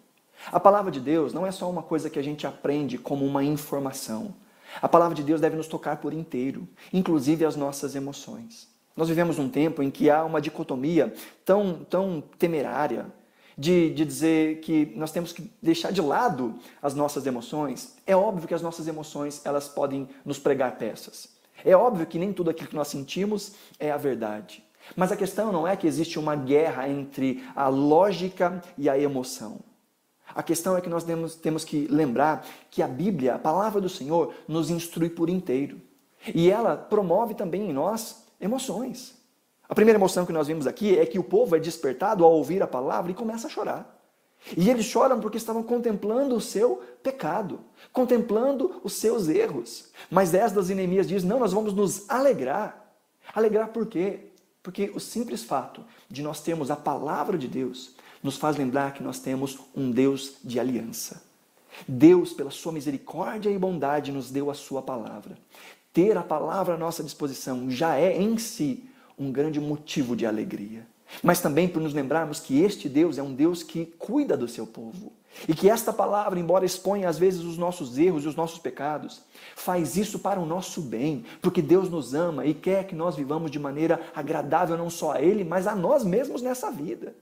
A 0.52 0.60
palavra 0.60 0.90
de 0.90 1.00
Deus 1.00 1.32
não 1.32 1.46
é 1.46 1.50
só 1.50 1.68
uma 1.68 1.82
coisa 1.82 2.08
que 2.08 2.18
a 2.18 2.22
gente 2.22 2.46
aprende 2.46 2.96
como 2.96 3.24
uma 3.24 3.42
informação. 3.42 4.34
A 4.80 4.88
palavra 4.88 5.14
de 5.14 5.22
Deus 5.22 5.40
deve 5.40 5.56
nos 5.56 5.66
tocar 5.66 5.96
por 5.96 6.12
inteiro, 6.12 6.68
inclusive 6.92 7.44
as 7.44 7.56
nossas 7.56 7.94
emoções. 7.94 8.68
Nós 8.96 9.08
vivemos 9.08 9.38
um 9.38 9.48
tempo 9.48 9.82
em 9.82 9.90
que 9.90 10.10
há 10.10 10.24
uma 10.24 10.40
dicotomia 10.40 11.12
tão, 11.44 11.84
tão 11.84 12.20
temerária 12.38 13.06
de, 13.58 13.90
de 13.90 14.04
dizer 14.04 14.60
que 14.60 14.92
nós 14.94 15.10
temos 15.10 15.32
que 15.32 15.50
deixar 15.60 15.90
de 15.90 16.00
lado 16.00 16.54
as 16.80 16.94
nossas 16.94 17.26
emoções, 17.26 17.96
é 18.06 18.14
óbvio 18.14 18.46
que 18.46 18.54
as 18.54 18.62
nossas 18.62 18.86
emoções 18.86 19.44
elas 19.44 19.66
podem 19.66 20.08
nos 20.24 20.38
pregar 20.38 20.78
peças. 20.78 21.36
É 21.64 21.76
óbvio 21.76 22.06
que 22.06 22.20
nem 22.20 22.32
tudo 22.32 22.50
aquilo 22.50 22.68
que 22.68 22.76
nós 22.76 22.86
sentimos 22.86 23.52
é 23.80 23.90
a 23.90 23.96
verdade. 23.96 24.62
Mas 24.94 25.10
a 25.10 25.16
questão 25.16 25.50
não 25.50 25.66
é 25.66 25.76
que 25.76 25.88
existe 25.88 26.18
uma 26.18 26.36
guerra 26.36 26.88
entre 26.88 27.44
a 27.54 27.68
lógica 27.68 28.62
e 28.78 28.88
a 28.88 28.96
emoção. 28.96 29.58
A 30.32 30.42
questão 30.42 30.76
é 30.76 30.80
que 30.80 30.88
nós 30.88 31.02
temos, 31.02 31.34
temos 31.34 31.64
que 31.64 31.88
lembrar 31.88 32.46
que 32.70 32.80
a 32.80 32.86
Bíblia, 32.86 33.34
a 33.34 33.38
palavra 33.38 33.80
do 33.80 33.88
Senhor, 33.88 34.32
nos 34.46 34.70
instrui 34.70 35.10
por 35.10 35.28
inteiro. 35.28 35.80
E 36.32 36.48
ela 36.48 36.76
promove 36.76 37.34
também 37.34 37.68
em 37.68 37.72
nós 37.72 38.24
emoções. 38.40 39.17
A 39.68 39.74
primeira 39.74 39.98
emoção 39.98 40.24
que 40.24 40.32
nós 40.32 40.46
vimos 40.46 40.66
aqui 40.66 40.98
é 40.98 41.04
que 41.04 41.18
o 41.18 41.24
povo 41.24 41.54
é 41.54 41.60
despertado 41.60 42.24
ao 42.24 42.32
ouvir 42.32 42.62
a 42.62 42.66
palavra 42.66 43.12
e 43.12 43.14
começa 43.14 43.46
a 43.46 43.50
chorar. 43.50 43.98
E 44.56 44.70
eles 44.70 44.86
choram 44.86 45.20
porque 45.20 45.36
estavam 45.36 45.62
contemplando 45.62 46.34
o 46.34 46.40
seu 46.40 46.82
pecado, 47.02 47.60
contemplando 47.92 48.80
os 48.82 48.94
seus 48.94 49.28
erros. 49.28 49.90
Mas 50.10 50.32
Esdras 50.32 50.70
e 50.70 50.74
Neemias 50.74 51.06
diz: 51.06 51.22
não, 51.22 51.38
nós 51.38 51.52
vamos 51.52 51.74
nos 51.74 52.08
alegrar. 52.08 52.94
Alegrar 53.34 53.68
por 53.68 53.86
quê? 53.86 54.20
Porque 54.62 54.90
o 54.94 55.00
simples 55.00 55.42
fato 55.42 55.84
de 56.08 56.22
nós 56.22 56.40
termos 56.40 56.70
a 56.70 56.76
palavra 56.76 57.36
de 57.36 57.46
Deus 57.46 57.94
nos 58.22 58.36
faz 58.36 58.56
lembrar 58.56 58.94
que 58.94 59.02
nós 59.02 59.18
temos 59.18 59.58
um 59.76 59.90
Deus 59.90 60.36
de 60.42 60.58
aliança. 60.58 61.22
Deus, 61.86 62.32
pela 62.32 62.50
sua 62.50 62.72
misericórdia 62.72 63.50
e 63.50 63.58
bondade, 63.58 64.10
nos 64.10 64.30
deu 64.30 64.50
a 64.50 64.54
sua 64.54 64.80
palavra. 64.80 65.36
Ter 65.92 66.16
a 66.16 66.22
palavra 66.22 66.74
à 66.74 66.78
nossa 66.78 67.02
disposição 67.04 67.70
já 67.70 67.96
é 67.96 68.16
em 68.16 68.38
si 68.38 68.87
um 69.18 69.32
grande 69.32 69.60
motivo 69.60 70.14
de 70.14 70.26
alegria. 70.26 70.86
Mas 71.22 71.40
também 71.40 71.68
por 71.68 71.80
nos 71.80 71.94
lembrarmos 71.94 72.38
que 72.38 72.60
este 72.60 72.88
Deus 72.88 73.18
é 73.18 73.22
um 73.22 73.34
Deus 73.34 73.62
que 73.62 73.86
cuida 73.98 74.36
do 74.36 74.46
seu 74.46 74.66
povo. 74.66 75.12
E 75.46 75.54
que 75.54 75.70
esta 75.70 75.92
palavra, 75.92 76.38
embora 76.38 76.64
exponha 76.64 77.08
às 77.08 77.18
vezes 77.18 77.42
os 77.42 77.56
nossos 77.56 77.98
erros 77.98 78.24
e 78.24 78.28
os 78.28 78.34
nossos 78.34 78.58
pecados, 78.58 79.22
faz 79.54 79.96
isso 79.96 80.18
para 80.18 80.40
o 80.40 80.46
nosso 80.46 80.80
bem, 80.80 81.24
porque 81.40 81.62
Deus 81.62 81.88
nos 81.88 82.14
ama 82.14 82.44
e 82.44 82.54
quer 82.54 82.86
que 82.86 82.94
nós 82.94 83.14
vivamos 83.14 83.50
de 83.50 83.58
maneira 83.58 84.00
agradável 84.14 84.76
não 84.76 84.90
só 84.90 85.12
a 85.12 85.22
Ele, 85.22 85.44
mas 85.44 85.66
a 85.66 85.76
nós 85.76 86.04
mesmos 86.04 86.42
nessa 86.42 86.70
vida. 86.70 87.14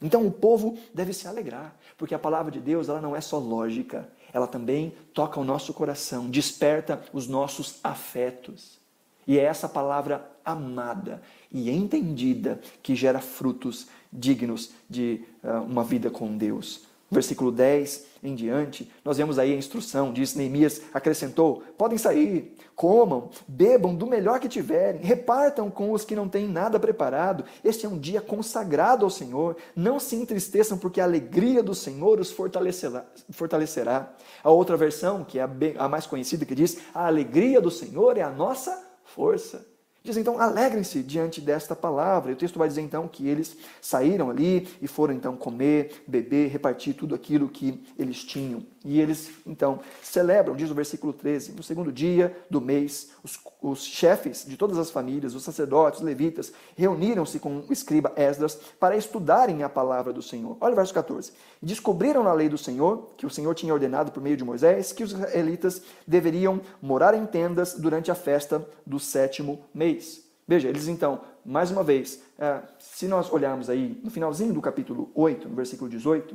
Então 0.00 0.26
o 0.26 0.30
povo 0.30 0.78
deve 0.92 1.12
se 1.12 1.28
alegrar, 1.28 1.76
porque 1.96 2.14
a 2.14 2.18
palavra 2.18 2.50
de 2.50 2.60
Deus 2.60 2.88
ela 2.88 3.00
não 3.00 3.14
é 3.14 3.20
só 3.20 3.38
lógica, 3.38 4.08
ela 4.32 4.46
também 4.46 4.94
toca 5.14 5.38
o 5.38 5.44
nosso 5.44 5.72
coração, 5.72 6.28
desperta 6.28 7.02
os 7.12 7.28
nossos 7.28 7.78
afetos. 7.82 8.78
E 9.26 9.38
é 9.38 9.42
essa 9.42 9.68
palavra 9.68 10.28
amada 10.44 11.22
e 11.50 11.70
entendida 11.70 12.60
que 12.82 12.94
gera 12.94 13.20
frutos 13.20 13.88
dignos 14.12 14.70
de 14.88 15.24
uh, 15.42 15.62
uma 15.62 15.84
vida 15.84 16.10
com 16.10 16.36
Deus 16.36 16.86
versículo 17.12 17.52
10 17.52 18.06
em 18.24 18.34
diante, 18.34 18.90
nós 19.04 19.18
vemos 19.18 19.38
aí 19.38 19.52
a 19.52 19.56
instrução, 19.56 20.12
diz 20.12 20.34
Neemias 20.34 20.80
acrescentou: 20.94 21.62
podem 21.76 21.98
sair, 21.98 22.56
comam, 22.74 23.28
bebam 23.46 23.94
do 23.94 24.06
melhor 24.06 24.40
que 24.40 24.48
tiverem, 24.48 25.02
repartam 25.02 25.70
com 25.70 25.92
os 25.92 26.04
que 26.04 26.16
não 26.16 26.28
têm 26.28 26.48
nada 26.48 26.80
preparado. 26.80 27.44
Este 27.62 27.84
é 27.84 27.88
um 27.88 27.98
dia 27.98 28.20
consagrado 28.20 29.04
ao 29.04 29.10
Senhor. 29.10 29.56
Não 29.76 30.00
se 30.00 30.16
entristeçam, 30.16 30.78
porque 30.78 31.00
a 31.00 31.04
alegria 31.04 31.62
do 31.62 31.74
Senhor 31.74 32.18
os 32.18 32.30
fortalecerá. 32.30 33.04
fortalecerá. 33.30 34.14
A 34.42 34.50
outra 34.50 34.76
versão, 34.76 35.22
que 35.22 35.38
é 35.38 35.46
a 35.76 35.88
mais 35.88 36.06
conhecida, 36.06 36.46
que 36.46 36.54
diz: 36.54 36.78
a 36.94 37.06
alegria 37.06 37.60
do 37.60 37.70
Senhor 37.70 38.16
é 38.16 38.22
a 38.22 38.30
nossa 38.30 38.82
força. 39.04 39.71
Diz 40.04 40.16
então, 40.16 40.40
alegrem-se 40.40 41.02
diante 41.02 41.40
desta 41.40 41.76
palavra. 41.76 42.30
E 42.30 42.34
o 42.34 42.36
texto 42.36 42.58
vai 42.58 42.66
dizer 42.66 42.80
então 42.80 43.06
que 43.06 43.28
eles 43.28 43.56
saíram 43.80 44.30
ali 44.30 44.68
e 44.80 44.88
foram 44.88 45.14
então 45.14 45.36
comer, 45.36 46.02
beber, 46.06 46.48
repartir 46.48 46.94
tudo 46.94 47.14
aquilo 47.14 47.48
que 47.48 47.84
eles 47.96 48.24
tinham. 48.24 48.66
E 48.84 49.00
eles 49.00 49.30
então 49.46 49.80
celebram, 50.02 50.56
diz 50.56 50.70
o 50.70 50.74
versículo 50.74 51.12
13, 51.12 51.52
no 51.52 51.62
segundo 51.62 51.92
dia 51.92 52.36
do 52.50 52.60
mês, 52.60 53.10
os, 53.22 53.38
os 53.60 53.84
chefes 53.84 54.44
de 54.44 54.56
todas 54.56 54.76
as 54.76 54.90
famílias, 54.90 55.34
os 55.34 55.44
sacerdotes, 55.44 56.00
os 56.00 56.04
levitas, 56.04 56.52
reuniram-se 56.76 57.38
com 57.38 57.58
o 57.68 57.72
escriba 57.72 58.12
Esdras 58.16 58.56
para 58.80 58.96
estudarem 58.96 59.62
a 59.62 59.68
palavra 59.68 60.12
do 60.12 60.22
Senhor. 60.22 60.56
Olha 60.60 60.72
o 60.72 60.76
verso 60.76 60.92
14. 60.92 61.32
Descobriram 61.62 62.24
na 62.24 62.32
lei 62.32 62.48
do 62.48 62.58
Senhor, 62.58 63.10
que 63.16 63.26
o 63.26 63.30
Senhor 63.30 63.54
tinha 63.54 63.72
ordenado 63.72 64.10
por 64.10 64.22
meio 64.22 64.36
de 64.36 64.44
Moisés, 64.44 64.92
que 64.92 65.04
os 65.04 65.12
israelitas 65.12 65.82
deveriam 66.06 66.60
morar 66.80 67.14
em 67.14 67.24
tendas 67.24 67.74
durante 67.74 68.10
a 68.10 68.14
festa 68.14 68.66
do 68.84 68.98
sétimo 68.98 69.64
mês. 69.72 70.24
Veja, 70.46 70.68
eles 70.68 70.88
então, 70.88 71.20
mais 71.44 71.70
uma 71.70 71.84
vez, 71.84 72.20
é, 72.36 72.60
se 72.78 73.06
nós 73.06 73.32
olharmos 73.32 73.70
aí 73.70 74.00
no 74.02 74.10
finalzinho 74.10 74.52
do 74.52 74.60
capítulo 74.60 75.10
8, 75.14 75.48
no 75.48 75.54
versículo 75.54 75.88
18, 75.88 76.34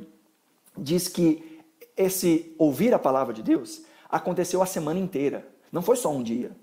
diz 0.76 1.08
que 1.08 1.57
esse 1.98 2.54
ouvir 2.56 2.94
a 2.94 2.98
palavra 2.98 3.34
de 3.34 3.42
Deus 3.42 3.82
aconteceu 4.08 4.62
a 4.62 4.66
semana 4.66 4.98
inteira, 4.98 5.46
não 5.70 5.82
foi 5.82 5.96
só 5.96 6.10
um 6.10 6.22
dia. 6.22 6.56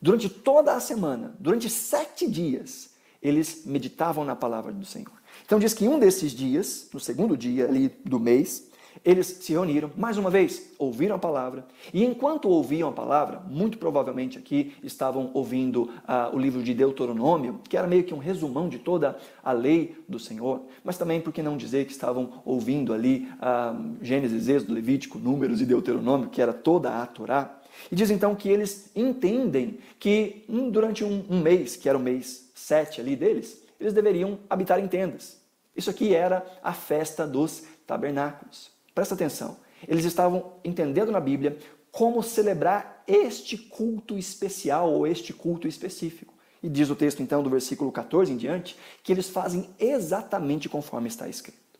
Durante 0.00 0.28
toda 0.28 0.74
a 0.74 0.80
semana, 0.80 1.36
durante 1.40 1.68
sete 1.68 2.30
dias, 2.30 2.90
eles 3.20 3.64
meditavam 3.66 4.24
na 4.24 4.36
palavra 4.36 4.72
do 4.72 4.86
Senhor. 4.86 5.12
Então 5.44 5.58
diz 5.58 5.74
que 5.74 5.88
um 5.88 5.98
desses 5.98 6.32
dias, 6.32 6.88
no 6.92 7.00
segundo 7.00 7.36
dia 7.36 7.66
ali 7.66 7.88
do 8.04 8.20
mês, 8.20 8.70
eles 9.04 9.26
se 9.26 9.52
reuniram, 9.52 9.90
mais 9.96 10.18
uma 10.18 10.30
vez, 10.30 10.72
ouviram 10.78 11.16
a 11.16 11.18
palavra, 11.18 11.66
e 11.92 12.04
enquanto 12.04 12.48
ouviam 12.48 12.88
a 12.88 12.92
palavra, 12.92 13.40
muito 13.48 13.78
provavelmente 13.78 14.38
aqui 14.38 14.74
estavam 14.82 15.30
ouvindo 15.34 15.82
uh, 15.82 16.34
o 16.34 16.38
livro 16.38 16.62
de 16.62 16.74
Deuteronômio, 16.74 17.60
que 17.68 17.76
era 17.76 17.86
meio 17.86 18.04
que 18.04 18.14
um 18.14 18.18
resumão 18.18 18.68
de 18.68 18.78
toda 18.78 19.18
a 19.42 19.52
lei 19.52 19.96
do 20.08 20.18
Senhor, 20.18 20.62
mas 20.82 20.98
também, 20.98 21.20
por 21.20 21.32
que 21.32 21.42
não 21.42 21.56
dizer 21.56 21.86
que 21.86 21.92
estavam 21.92 22.42
ouvindo 22.44 22.92
ali 22.92 23.28
uh, 23.34 23.96
Gênesis, 24.02 24.48
Êxodo, 24.48 24.74
Levítico, 24.74 25.18
Números 25.18 25.60
e 25.60 25.66
Deuteronômio, 25.66 26.28
que 26.28 26.42
era 26.42 26.52
toda 26.52 27.02
a 27.02 27.06
Torá. 27.06 27.60
E 27.92 27.94
diz 27.94 28.10
então 28.10 28.34
que 28.34 28.48
eles 28.48 28.90
entendem 28.94 29.78
que 29.98 30.44
um, 30.48 30.70
durante 30.70 31.04
um, 31.04 31.24
um 31.30 31.40
mês, 31.40 31.76
que 31.76 31.88
era 31.88 31.96
o 31.96 32.00
mês 32.00 32.50
sete 32.54 33.00
ali 33.00 33.14
deles, 33.14 33.62
eles 33.78 33.92
deveriam 33.92 34.38
habitar 34.50 34.80
em 34.80 34.88
tendas. 34.88 35.40
Isso 35.76 35.90
aqui 35.90 36.12
era 36.14 36.44
a 36.62 36.72
festa 36.72 37.26
dos 37.26 37.62
tabernáculos. 37.86 38.77
Presta 38.98 39.14
atenção. 39.14 39.58
Eles 39.86 40.04
estavam 40.04 40.54
entendendo 40.64 41.12
na 41.12 41.20
Bíblia 41.20 41.56
como 41.92 42.20
celebrar 42.20 43.04
este 43.06 43.56
culto 43.56 44.18
especial 44.18 44.92
ou 44.92 45.06
este 45.06 45.32
culto 45.32 45.68
específico. 45.68 46.34
E 46.60 46.68
diz 46.68 46.90
o 46.90 46.96
texto, 46.96 47.22
então, 47.22 47.40
do 47.40 47.48
versículo 47.48 47.92
14 47.92 48.32
em 48.32 48.36
diante, 48.36 48.76
que 49.04 49.12
eles 49.12 49.28
fazem 49.28 49.70
exatamente 49.78 50.68
conforme 50.68 51.06
está 51.06 51.28
escrito. 51.28 51.78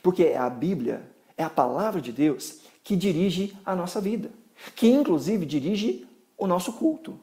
Porque 0.00 0.22
é 0.22 0.38
a 0.38 0.48
Bíblia, 0.48 1.02
é 1.36 1.42
a 1.42 1.50
palavra 1.50 2.00
de 2.00 2.12
Deus 2.12 2.60
que 2.84 2.94
dirige 2.94 3.52
a 3.66 3.74
nossa 3.74 4.00
vida, 4.00 4.30
que 4.76 4.86
inclusive 4.86 5.44
dirige 5.44 6.06
o 6.38 6.46
nosso 6.46 6.74
culto. 6.74 7.18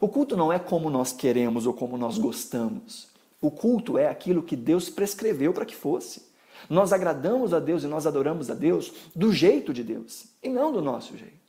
O 0.00 0.08
culto 0.08 0.38
não 0.38 0.50
é 0.50 0.58
como 0.58 0.88
nós 0.88 1.12
queremos 1.12 1.66
ou 1.66 1.74
como 1.74 1.98
nós 1.98 2.16
gostamos. 2.16 3.08
O 3.42 3.50
culto 3.50 3.98
é 3.98 4.08
aquilo 4.08 4.42
que 4.42 4.56
Deus 4.56 4.88
prescreveu 4.88 5.52
para 5.52 5.66
que 5.66 5.76
fosse. 5.76 6.34
Nós 6.68 6.92
agradamos 6.92 7.52
a 7.52 7.60
Deus 7.60 7.84
e 7.84 7.86
nós 7.86 8.06
adoramos 8.06 8.50
a 8.50 8.54
Deus 8.54 8.92
do 9.14 9.32
jeito 9.32 9.72
de 9.72 9.82
Deus 9.82 10.26
e 10.42 10.48
não 10.48 10.72
do 10.72 10.82
nosso 10.82 11.16
jeito. 11.16 11.46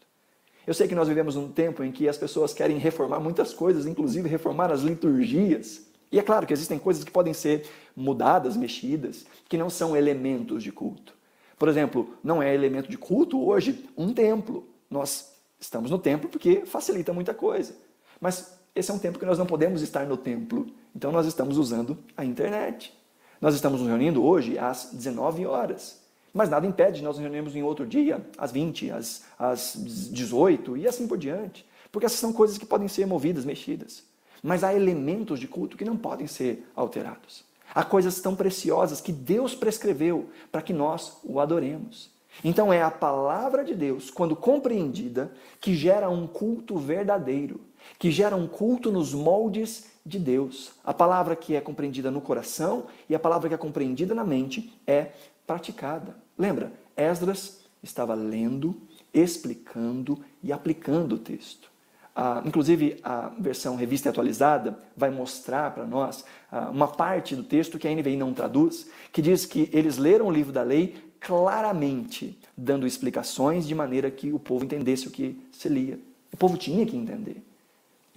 Eu 0.65 0.73
sei 0.73 0.87
que 0.87 0.95
nós 0.95 1.07
vivemos 1.07 1.35
num 1.35 1.49
tempo 1.49 1.81
em 1.83 1.91
que 1.91 2.09
as 2.09 2.17
pessoas 2.17 2.53
querem 2.53 2.77
reformar 2.77 3.21
muitas 3.21 3.53
coisas, 3.53 3.85
inclusive 3.85 4.27
reformar 4.27 4.69
as 4.71 4.81
liturgias. 4.81 5.87
E 6.11 6.19
é 6.19 6.21
claro 6.21 6.45
que 6.45 6.51
existem 6.51 6.77
coisas 6.77 7.05
que 7.05 7.11
podem 7.11 7.33
ser 7.33 7.65
mudadas, 7.95 8.57
mexidas, 8.57 9.25
que 9.47 9.57
não 9.57 9.69
são 9.69 9.95
elementos 9.95 10.61
de 10.61 10.71
culto. 10.71 11.13
Por 11.57 11.69
exemplo, 11.69 12.13
não 12.21 12.43
é 12.43 12.53
elemento 12.53 12.89
de 12.89 12.97
culto 12.97 13.41
hoje 13.47 13.87
um 13.97 14.13
templo. 14.13 14.67
Nós 14.89 15.37
estamos 15.59 15.89
no 15.89 15.97
templo 15.97 16.29
porque 16.29 16.65
facilita 16.65 17.13
muita 17.13 17.33
coisa. 17.33 17.73
Mas 18.19 18.59
esse 18.75 18.91
é 18.91 18.93
um 18.93 18.99
tempo 18.99 19.19
que 19.19 19.25
nós 19.25 19.37
não 19.37 19.45
podemos 19.45 19.81
estar 19.81 20.05
no 20.05 20.17
templo. 20.17 20.67
Então 20.95 21.11
nós 21.11 21.25
estamos 21.25 21.57
usando 21.57 21.97
a 22.15 22.25
internet. 22.25 22.93
Nós 23.39 23.53
estamos 23.53 23.79
nos 23.81 23.89
reunindo 23.89 24.23
hoje 24.23 24.57
às 24.57 24.89
19 24.91 25.45
horas. 25.45 25.99
Mas 26.33 26.49
nada 26.49 26.67
impede 26.67 26.97
de 26.97 27.03
nós 27.03 27.15
nos 27.15 27.23
reunirmos 27.23 27.55
em 27.55 27.63
outro 27.63 27.85
dia, 27.85 28.25
às 28.37 28.51
20, 28.51 28.91
às, 28.91 29.23
às 29.39 29.73
18 29.75 30.77
e 30.77 30.87
assim 30.87 31.07
por 31.07 31.17
diante. 31.17 31.65
Porque 31.91 32.05
essas 32.05 32.19
são 32.19 32.33
coisas 32.33 32.57
que 32.57 32.65
podem 32.65 32.87
ser 32.87 33.05
movidas, 33.07 33.45
mexidas. 33.45 34.03
Mas 34.43 34.63
há 34.63 34.73
elementos 34.73 35.39
de 35.39 35.47
culto 35.47 35.77
que 35.77 35.85
não 35.85 35.97
podem 35.97 36.27
ser 36.27 36.69
alterados. 36.75 37.43
Há 37.73 37.83
coisas 37.83 38.19
tão 38.19 38.35
preciosas 38.35 39.01
que 39.01 39.11
Deus 39.11 39.55
prescreveu 39.55 40.29
para 40.51 40.61
que 40.61 40.73
nós 40.73 41.17
o 41.23 41.39
adoremos. 41.39 42.09
Então 42.43 42.71
é 42.71 42.81
a 42.81 42.91
palavra 42.91 43.63
de 43.63 43.73
Deus, 43.73 44.11
quando 44.11 44.35
compreendida, 44.35 45.31
que 45.59 45.75
gera 45.75 46.09
um 46.09 46.27
culto 46.27 46.77
verdadeiro, 46.77 47.59
que 47.97 48.11
gera 48.11 48.35
um 48.35 48.47
culto 48.47 48.91
nos 48.91 49.13
moldes 49.13 49.85
de 50.07 50.17
Deus. 50.17 50.71
A 50.83 50.93
palavra 50.93 51.35
que 51.35 51.55
é 51.55 51.61
compreendida 51.61 52.09
no 52.09 52.21
coração 52.21 52.85
e 53.09 53.13
a 53.13 53.19
palavra 53.19 53.49
que 53.49 53.55
é 53.55 53.57
compreendida 53.57 54.15
na 54.15 54.23
mente 54.23 54.73
é 54.87 55.11
praticada. 55.45 56.15
Lembra, 56.37 56.71
Esdras 56.95 57.59
estava 57.83 58.13
lendo, 58.13 58.81
explicando 59.13 60.23
e 60.41 60.51
aplicando 60.51 61.15
o 61.15 61.19
texto. 61.19 61.69
Ah, 62.15 62.41
inclusive, 62.43 62.99
a 63.03 63.31
versão 63.39 63.75
revista 63.75 64.07
e 64.07 64.11
atualizada 64.11 64.79
vai 64.95 65.11
mostrar 65.11 65.71
para 65.71 65.85
nós 65.85 66.25
ah, 66.51 66.69
uma 66.71 66.87
parte 66.87 67.35
do 67.35 67.43
texto 67.43 67.77
que 67.77 67.87
a 67.87 67.93
NVI 67.93 68.17
não 68.17 68.33
traduz, 68.33 68.89
que 69.11 69.21
diz 69.21 69.45
que 69.45 69.69
eles 69.71 69.97
leram 69.97 70.25
o 70.25 70.31
livro 70.31 70.51
da 70.51 70.63
lei 70.63 70.95
claramente, 71.19 72.39
dando 72.57 72.87
explicações 72.87 73.67
de 73.67 73.75
maneira 73.75 74.09
que 74.09 74.31
o 74.31 74.39
povo 74.39 74.65
entendesse 74.65 75.07
o 75.07 75.11
que 75.11 75.39
se 75.51 75.69
lia. 75.69 75.99
O 76.33 76.37
povo 76.37 76.57
tinha 76.57 76.85
que 76.85 76.97
entender. 76.97 77.43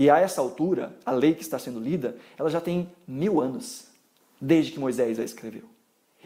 E 0.01 0.09
a 0.09 0.19
essa 0.19 0.41
altura, 0.41 0.97
a 1.05 1.13
lei 1.13 1.35
que 1.35 1.43
está 1.43 1.59
sendo 1.59 1.79
lida, 1.79 2.17
ela 2.39 2.49
já 2.49 2.59
tem 2.59 2.91
mil 3.07 3.39
anos, 3.39 3.85
desde 4.41 4.73
que 4.73 4.81
Moisés 4.81 5.21
a 5.21 5.23
escreveu. 5.23 5.65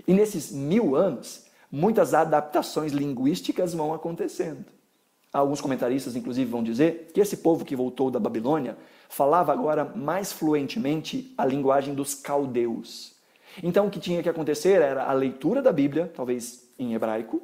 E 0.06 0.14
nesses 0.14 0.52
mil 0.52 0.94
anos, 0.94 1.46
muitas 1.72 2.14
adaptações 2.14 2.92
linguísticas 2.92 3.74
vão 3.74 3.92
acontecendo. 3.92 4.64
Alguns 5.32 5.60
comentaristas, 5.60 6.14
inclusive, 6.14 6.48
vão 6.48 6.62
dizer 6.62 7.10
que 7.12 7.20
esse 7.20 7.38
povo 7.38 7.64
que 7.64 7.74
voltou 7.74 8.12
da 8.12 8.20
Babilônia 8.20 8.78
falava 9.08 9.52
agora 9.52 9.84
mais 9.84 10.32
fluentemente 10.32 11.34
a 11.36 11.44
linguagem 11.44 11.94
dos 11.94 12.14
caldeus. 12.14 13.16
Então, 13.60 13.88
o 13.88 13.90
que 13.90 13.98
tinha 13.98 14.22
que 14.22 14.28
acontecer 14.28 14.80
era 14.80 15.02
a 15.02 15.12
leitura 15.12 15.60
da 15.60 15.72
Bíblia, 15.72 16.12
talvez 16.14 16.68
em 16.78 16.94
hebraico, 16.94 17.42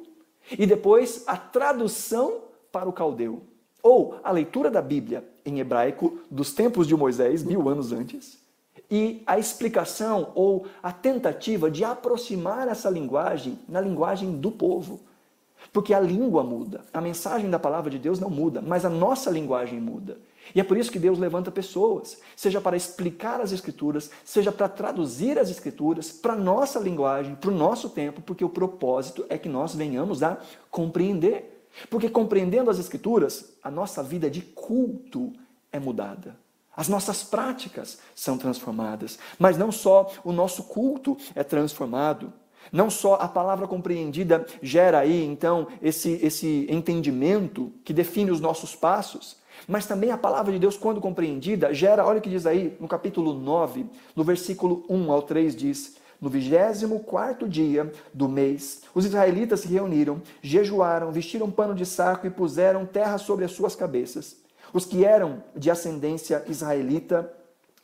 e 0.57 0.65
depois 0.65 1.25
a 1.27 1.35
tradução 1.35 2.45
para 2.71 2.87
o 2.87 2.93
caldeu. 2.93 3.43
Ou 3.83 4.17
a 4.23 4.31
leitura 4.31 4.71
da 4.71 4.81
Bíblia 4.81 5.29
em 5.45 5.59
hebraico 5.59 6.19
dos 6.29 6.53
tempos 6.53 6.87
de 6.87 6.95
Moisés, 6.95 7.43
mil 7.43 7.67
anos 7.69 7.91
antes, 7.91 8.39
e 8.89 9.23
a 9.25 9.39
explicação 9.39 10.31
ou 10.35 10.65
a 10.83 10.91
tentativa 10.91 11.71
de 11.71 11.83
aproximar 11.83 12.67
essa 12.67 12.89
linguagem 12.89 13.57
na 13.67 13.79
linguagem 13.79 14.39
do 14.39 14.51
povo. 14.51 14.99
Porque 15.71 15.93
a 15.93 15.99
língua 15.99 16.43
muda, 16.43 16.81
a 16.91 16.99
mensagem 16.99 17.49
da 17.49 17.59
palavra 17.59 17.89
de 17.89 17.99
Deus 17.99 18.19
não 18.19 18.29
muda, 18.29 18.61
mas 18.61 18.83
a 18.83 18.89
nossa 18.89 19.29
linguagem 19.29 19.79
muda. 19.79 20.17
E 20.53 20.59
é 20.59 20.63
por 20.63 20.75
isso 20.75 20.91
que 20.91 20.99
Deus 20.99 21.17
levanta 21.17 21.51
pessoas, 21.51 22.19
seja 22.35 22.59
para 22.59 22.75
explicar 22.75 23.39
as 23.39 23.51
Escrituras, 23.51 24.09
seja 24.25 24.51
para 24.51 24.67
traduzir 24.67 25.39
as 25.39 25.49
Escrituras 25.49 26.11
para 26.11 26.33
a 26.33 26.37
nossa 26.37 26.79
linguagem, 26.79 27.35
para 27.35 27.51
o 27.51 27.55
nosso 27.55 27.89
tempo, 27.89 28.21
porque 28.21 28.43
o 28.43 28.49
propósito 28.49 29.25
é 29.29 29.37
que 29.37 29.47
nós 29.47 29.73
venhamos 29.73 30.23
a 30.23 30.37
compreender. 30.69 31.50
Porque 31.89 32.09
compreendendo 32.09 32.69
as 32.69 32.79
Escrituras, 32.79 33.53
a 33.63 33.71
nossa 33.71 34.03
vida 34.03 34.29
de 34.29 34.41
culto 34.41 35.33
é 35.71 35.79
mudada. 35.79 36.35
As 36.75 36.87
nossas 36.87 37.23
práticas 37.23 37.99
são 38.15 38.37
transformadas. 38.37 39.19
Mas 39.37 39.57
não 39.57 39.71
só 39.71 40.11
o 40.23 40.31
nosso 40.31 40.63
culto 40.63 41.17
é 41.35 41.43
transformado, 41.43 42.33
não 42.71 42.89
só 42.89 43.15
a 43.15 43.27
palavra 43.27 43.67
compreendida 43.67 44.45
gera 44.61 44.99
aí, 44.99 45.23
então, 45.25 45.67
esse, 45.81 46.19
esse 46.23 46.65
entendimento 46.69 47.71
que 47.83 47.93
define 47.93 48.31
os 48.31 48.39
nossos 48.39 48.75
passos, 48.75 49.37
mas 49.67 49.85
também 49.85 50.11
a 50.11 50.17
palavra 50.17 50.51
de 50.51 50.59
Deus, 50.59 50.77
quando 50.77 51.01
compreendida, 51.01 51.73
gera, 51.73 52.05
olha 52.05 52.19
o 52.19 52.21
que 52.21 52.29
diz 52.29 52.45
aí 52.45 52.75
no 52.79 52.87
capítulo 52.87 53.33
9, 53.33 53.85
no 54.15 54.23
versículo 54.23 54.85
1 54.89 55.11
ao 55.11 55.21
3, 55.21 55.55
diz: 55.55 55.97
No 56.21 56.29
vigésimo 56.29 56.99
quarto 56.99 57.49
dia 57.49 57.91
do 58.13 58.29
mês, 58.29 58.83
os 58.93 59.05
israelitas 59.05 59.61
se 59.61 59.67
reuniram, 59.67 60.21
jejuaram, 60.41 61.11
vestiram 61.11 61.49
pano 61.49 61.73
de 61.73 61.85
saco 61.85 62.27
e 62.27 62.29
puseram 62.29 62.85
terra 62.85 63.17
sobre 63.17 63.43
as 63.43 63.51
suas 63.51 63.75
cabeças. 63.75 64.37
Os 64.71 64.85
que 64.85 65.03
eram 65.03 65.43
de 65.55 65.71
ascendência 65.71 66.45
israelita 66.47 67.33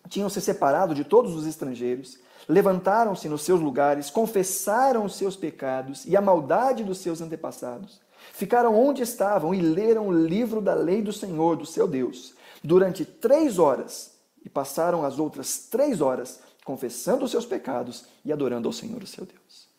tinham 0.08 0.30
se 0.30 0.40
separado 0.40 0.94
de 0.94 1.04
todos 1.04 1.36
os 1.36 1.48
estrangeiros 1.48 2.20
levantaram-se 2.48 3.28
nos 3.28 3.42
seus 3.42 3.60
lugares, 3.60 4.10
confessaram 4.10 5.06
os 5.06 5.16
seus 5.16 5.36
pecados 5.36 6.06
e 6.06 6.16
a 6.16 6.22
maldade 6.22 6.84
dos 6.84 7.00
seus 7.00 7.22
antepassados. 7.22 8.00
Ficaram 8.34 8.76
onde 8.76 9.02
estavam 9.02 9.54
e 9.54 9.62
leram 9.62 10.08
o 10.08 10.12
livro 10.12 10.62
da 10.62 10.74
lei 10.74 11.02
do 11.02 11.14
Senhor, 11.14 11.56
do 11.56 11.66
seu 11.66 11.88
Deus, 11.88 12.34
durante 12.64 13.06
três 13.06 13.60
horas, 13.60 14.16
e 14.44 14.50
passaram 14.50 15.04
as 15.04 15.20
outras 15.20 15.68
três 15.70 16.00
horas 16.00 16.40
confessando 16.68 17.24
os 17.24 17.32
seus 17.32 17.46
pecados 17.46 18.08
e 18.26 18.34
adorando 18.34 18.68
ao 18.68 18.74
Senhor, 18.74 19.02
o 19.02 19.08
seu 19.08 19.26
Deus. 19.26 19.70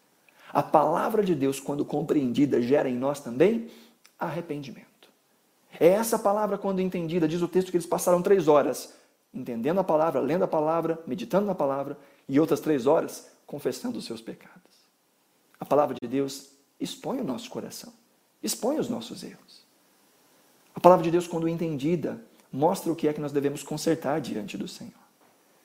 A 0.50 0.62
palavra 0.62 1.22
de 1.22 1.34
Deus, 1.34 1.60
quando 1.60 1.84
compreendida, 1.84 2.62
gera 2.62 2.88
em 2.88 2.96
nós 2.96 3.20
também 3.20 3.68
arrependimento. 4.18 5.10
É 5.78 5.88
essa 5.88 6.18
palavra, 6.18 6.56
quando 6.56 6.80
entendida, 6.80 7.28
diz 7.28 7.42
o 7.42 7.46
texto 7.46 7.70
que 7.70 7.76
eles 7.76 7.86
passaram 7.86 8.22
três 8.22 8.48
horas 8.48 8.94
entendendo 9.34 9.78
a 9.80 9.84
palavra, 9.84 10.18
lendo 10.18 10.44
a 10.44 10.48
palavra, 10.48 10.98
meditando 11.06 11.44
na 11.44 11.54
palavra 11.54 11.98
e 12.26 12.40
outras 12.40 12.58
três 12.58 12.86
horas 12.86 13.28
confessando 13.46 13.98
os 13.98 14.06
seus 14.06 14.22
pecados. 14.22 14.56
A 15.60 15.66
palavra 15.66 15.94
de 15.94 16.08
Deus 16.08 16.52
expõe 16.80 17.20
o 17.20 17.24
nosso 17.24 17.50
coração, 17.50 17.92
expõe 18.42 18.78
os 18.78 18.88
nossos 18.88 19.22
erros. 19.22 19.62
A 20.74 20.80
palavra 20.80 21.04
de 21.04 21.10
Deus, 21.10 21.26
quando 21.26 21.46
entendida, 21.46 22.18
mostra 22.50 22.90
o 22.90 22.96
que 22.96 23.08
é 23.08 23.12
que 23.12 23.20
nós 23.20 23.30
devemos 23.30 23.62
consertar 23.62 24.22
diante 24.22 24.56
do 24.56 24.66
Senhor. 24.66 25.07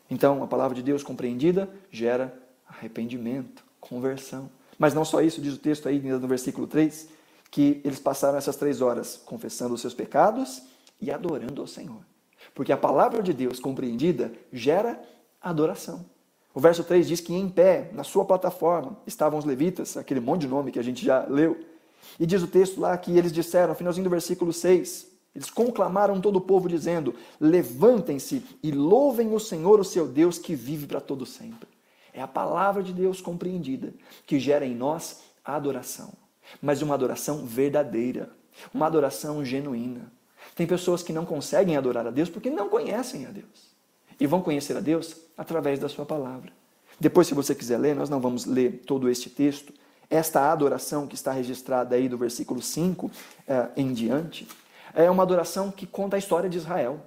Então, 0.09 0.43
a 0.43 0.47
palavra 0.47 0.75
de 0.75 0.83
Deus 0.83 1.03
compreendida 1.03 1.69
gera 1.91 2.33
arrependimento, 2.67 3.63
conversão. 3.79 4.49
Mas 4.77 4.93
não 4.93 5.05
só 5.05 5.21
isso, 5.21 5.41
diz 5.41 5.55
o 5.55 5.59
texto 5.59 5.87
aí 5.87 5.99
no 5.99 6.27
versículo 6.27 6.67
3, 6.67 7.09
que 7.49 7.81
eles 7.83 7.99
passaram 7.99 8.37
essas 8.37 8.55
três 8.55 8.81
horas 8.81 9.21
confessando 9.25 9.73
os 9.73 9.81
seus 9.81 9.93
pecados 9.93 10.63
e 10.99 11.11
adorando 11.11 11.61
ao 11.61 11.67
Senhor. 11.67 12.01
Porque 12.53 12.71
a 12.71 12.77
palavra 12.77 13.21
de 13.21 13.33
Deus 13.33 13.59
compreendida 13.59 14.33
gera 14.51 15.01
adoração. 15.41 16.05
O 16.53 16.59
verso 16.59 16.83
3 16.83 17.07
diz 17.07 17.19
que 17.19 17.33
em 17.33 17.49
pé, 17.49 17.89
na 17.93 18.03
sua 18.03 18.25
plataforma, 18.25 18.97
estavam 19.07 19.39
os 19.39 19.45
levitas, 19.45 19.97
aquele 19.97 20.19
monte 20.19 20.41
de 20.41 20.47
nome 20.47 20.71
que 20.71 20.79
a 20.79 20.83
gente 20.83 21.03
já 21.03 21.25
leu. 21.25 21.59
E 22.19 22.25
diz 22.25 22.43
o 22.43 22.47
texto 22.47 22.79
lá 22.79 22.95
que 22.97 23.17
eles 23.17 23.31
disseram, 23.31 23.69
no 23.69 23.75
finalzinho 23.75 24.03
do 24.03 24.09
versículo 24.09 24.53
6, 24.53 25.12
eles 25.35 25.49
conclamaram 25.49 26.21
todo 26.21 26.37
o 26.37 26.41
povo 26.41 26.69
dizendo: 26.69 27.15
Levantem-se 27.39 28.43
e 28.61 28.71
louvem 28.71 29.33
o 29.33 29.39
Senhor, 29.39 29.79
o 29.79 29.83
seu 29.83 30.07
Deus, 30.07 30.37
que 30.37 30.55
vive 30.55 30.85
para 30.85 31.01
todo 31.01 31.25
sempre. 31.25 31.67
É 32.13 32.21
a 32.21 32.27
palavra 32.27 32.83
de 32.83 32.93
Deus 32.93 33.19
compreendida 33.19 33.93
que 34.27 34.39
gera 34.39 34.65
em 34.65 34.75
nós 34.75 35.21
a 35.43 35.55
adoração, 35.55 36.13
mas 36.61 36.81
uma 36.81 36.93
adoração 36.93 37.45
verdadeira, 37.45 38.29
uma 38.73 38.85
adoração 38.85 39.43
genuína. 39.43 40.11
Tem 40.55 40.67
pessoas 40.67 41.01
que 41.01 41.11
não 41.11 41.25
conseguem 41.25 41.75
adorar 41.75 42.05
a 42.05 42.11
Deus 42.11 42.29
porque 42.29 42.49
não 42.49 42.69
conhecem 42.69 43.25
a 43.25 43.29
Deus. 43.29 43.73
E 44.19 44.27
vão 44.27 44.41
conhecer 44.41 44.77
a 44.77 44.79
Deus 44.79 45.17
através 45.35 45.79
da 45.79 45.89
sua 45.89 46.05
palavra. 46.05 46.51
Depois, 46.99 47.25
se 47.25 47.33
você 47.33 47.55
quiser 47.55 47.79
ler, 47.79 47.95
nós 47.95 48.09
não 48.09 48.21
vamos 48.21 48.45
ler 48.45 48.83
todo 48.85 49.09
este 49.09 49.29
texto. 49.29 49.73
Esta 50.07 50.51
adoração 50.51 51.07
que 51.07 51.15
está 51.15 51.31
registrada 51.31 51.95
aí 51.95 52.07
do 52.07 52.17
versículo 52.17 52.61
5 52.61 53.09
eh, 53.47 53.69
em 53.75 53.91
diante, 53.91 54.47
é 54.93 55.09
uma 55.09 55.23
adoração 55.23 55.71
que 55.71 55.85
conta 55.85 56.15
a 56.15 56.19
história 56.19 56.49
de 56.49 56.57
Israel. 56.57 56.99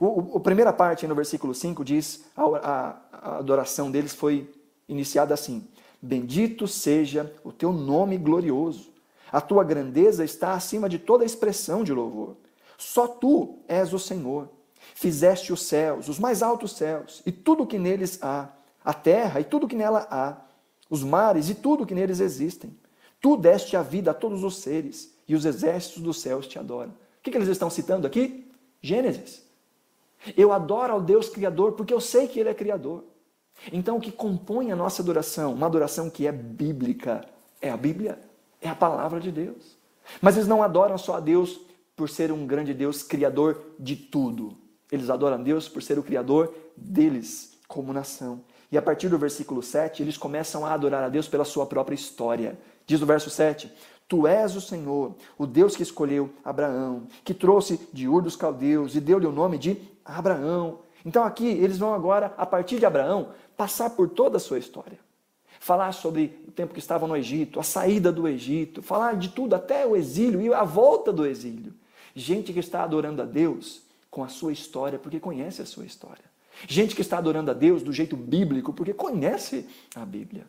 O, 0.00 0.36
a 0.36 0.40
primeira 0.40 0.72
parte 0.72 1.06
no 1.06 1.14
versículo 1.14 1.54
5 1.54 1.84
diz: 1.84 2.24
a, 2.36 2.42
a, 2.42 2.96
a 3.12 3.38
adoração 3.38 3.90
deles 3.90 4.14
foi 4.14 4.52
iniciada 4.88 5.34
assim: 5.34 5.66
Bendito 6.00 6.68
seja 6.68 7.32
o 7.42 7.52
teu 7.52 7.72
nome 7.72 8.16
glorioso. 8.18 8.94
A 9.32 9.40
tua 9.40 9.64
grandeza 9.64 10.24
está 10.24 10.52
acima 10.52 10.88
de 10.88 10.98
toda 10.98 11.24
expressão 11.24 11.82
de 11.82 11.92
louvor. 11.92 12.36
Só 12.78 13.08
tu 13.08 13.58
és 13.66 13.92
o 13.92 13.98
Senhor. 13.98 14.48
Fizeste 14.94 15.52
os 15.52 15.62
céus, 15.62 16.08
os 16.08 16.18
mais 16.18 16.42
altos 16.42 16.76
céus, 16.76 17.22
e 17.26 17.32
tudo 17.32 17.64
o 17.64 17.66
que 17.66 17.78
neles 17.78 18.18
há, 18.22 18.48
a 18.84 18.94
terra 18.94 19.40
e 19.40 19.44
tudo 19.44 19.64
o 19.64 19.68
que 19.68 19.74
nela 19.74 20.06
há, 20.10 20.36
os 20.88 21.02
mares 21.02 21.50
e 21.50 21.54
tudo 21.54 21.82
o 21.82 21.86
que 21.86 21.94
neles 21.94 22.20
existem. 22.20 22.74
Tu 23.20 23.36
deste 23.36 23.76
a 23.76 23.82
vida 23.82 24.12
a 24.12 24.14
todos 24.14 24.44
os 24.44 24.58
seres, 24.58 25.12
e 25.26 25.34
os 25.34 25.44
exércitos 25.44 26.02
dos 26.02 26.20
céus 26.20 26.46
te 26.46 26.58
adoram. 26.58 26.94
Que, 27.26 27.32
que 27.32 27.38
eles 27.38 27.48
estão 27.48 27.68
citando 27.68 28.06
aqui? 28.06 28.48
Gênesis. 28.80 29.42
Eu 30.36 30.52
adoro 30.52 30.92
ao 30.92 31.00
Deus 31.00 31.28
Criador 31.28 31.72
porque 31.72 31.92
eu 31.92 32.00
sei 32.00 32.28
que 32.28 32.38
Ele 32.38 32.48
é 32.48 32.54
Criador. 32.54 33.02
Então, 33.72 33.96
o 33.96 34.00
que 34.00 34.12
compõe 34.12 34.70
a 34.70 34.76
nossa 34.76 35.02
adoração, 35.02 35.52
uma 35.52 35.66
adoração 35.66 36.08
que 36.08 36.24
é 36.24 36.30
bíblica, 36.30 37.26
é 37.60 37.68
a 37.68 37.76
Bíblia, 37.76 38.16
é 38.60 38.68
a 38.68 38.76
palavra 38.76 39.18
de 39.18 39.32
Deus. 39.32 39.76
Mas 40.22 40.36
eles 40.36 40.46
não 40.46 40.62
adoram 40.62 40.96
só 40.96 41.16
a 41.16 41.20
Deus 41.20 41.60
por 41.96 42.08
ser 42.08 42.30
um 42.30 42.46
grande 42.46 42.72
Deus 42.72 43.02
criador 43.02 43.60
de 43.76 43.96
tudo. 43.96 44.56
Eles 44.92 45.10
adoram 45.10 45.42
Deus 45.42 45.68
por 45.68 45.82
ser 45.82 45.98
o 45.98 46.04
criador 46.04 46.54
deles 46.76 47.58
como 47.66 47.92
nação. 47.92 48.40
E 48.70 48.78
a 48.78 48.82
partir 48.82 49.08
do 49.08 49.18
versículo 49.18 49.64
7, 49.64 50.00
eles 50.00 50.16
começam 50.16 50.64
a 50.64 50.72
adorar 50.72 51.02
a 51.02 51.08
Deus 51.08 51.26
pela 51.26 51.44
sua 51.44 51.66
própria 51.66 51.96
história. 51.96 52.56
Diz 52.86 53.02
o 53.02 53.06
verso 53.06 53.30
7: 53.30 53.72
Tu 54.08 54.26
és 54.26 54.54
o 54.54 54.60
Senhor, 54.60 55.14
o 55.36 55.46
Deus 55.46 55.74
que 55.74 55.82
escolheu 55.82 56.30
Abraão, 56.44 57.08
que 57.24 57.34
trouxe 57.34 57.80
de 57.92 58.06
Ur 58.06 58.22
dos 58.22 58.36
Caldeus 58.36 58.94
e 58.94 59.00
deu-lhe 59.00 59.26
o 59.26 59.32
nome 59.32 59.58
de 59.58 59.76
Abraão. 60.04 60.80
Então 61.04 61.24
aqui 61.24 61.46
eles 61.46 61.78
vão 61.78 61.92
agora, 61.92 62.32
a 62.36 62.46
partir 62.46 62.78
de 62.78 62.86
Abraão, 62.86 63.30
passar 63.56 63.90
por 63.90 64.08
toda 64.08 64.36
a 64.36 64.40
sua 64.40 64.58
história. 64.58 64.98
Falar 65.58 65.92
sobre 65.92 66.38
o 66.46 66.52
tempo 66.52 66.72
que 66.72 66.78
estavam 66.78 67.08
no 67.08 67.16
Egito, 67.16 67.58
a 67.58 67.62
saída 67.62 68.12
do 68.12 68.28
Egito, 68.28 68.82
falar 68.82 69.16
de 69.16 69.30
tudo 69.30 69.54
até 69.54 69.86
o 69.86 69.96
exílio 69.96 70.40
e 70.40 70.54
a 70.54 70.62
volta 70.62 71.12
do 71.12 71.26
exílio. 71.26 71.74
Gente 72.14 72.52
que 72.52 72.60
está 72.60 72.84
adorando 72.84 73.22
a 73.22 73.24
Deus 73.24 73.82
com 74.10 74.22
a 74.22 74.28
sua 74.28 74.52
história, 74.52 74.98
porque 74.98 75.18
conhece 75.18 75.62
a 75.62 75.66
sua 75.66 75.84
história. 75.84 76.24
Gente 76.66 76.94
que 76.94 77.02
está 77.02 77.18
adorando 77.18 77.50
a 77.50 77.54
Deus 77.54 77.82
do 77.82 77.92
jeito 77.92 78.16
bíblico, 78.16 78.72
porque 78.72 78.94
conhece 78.94 79.66
a 79.94 80.04
Bíblia. 80.04 80.46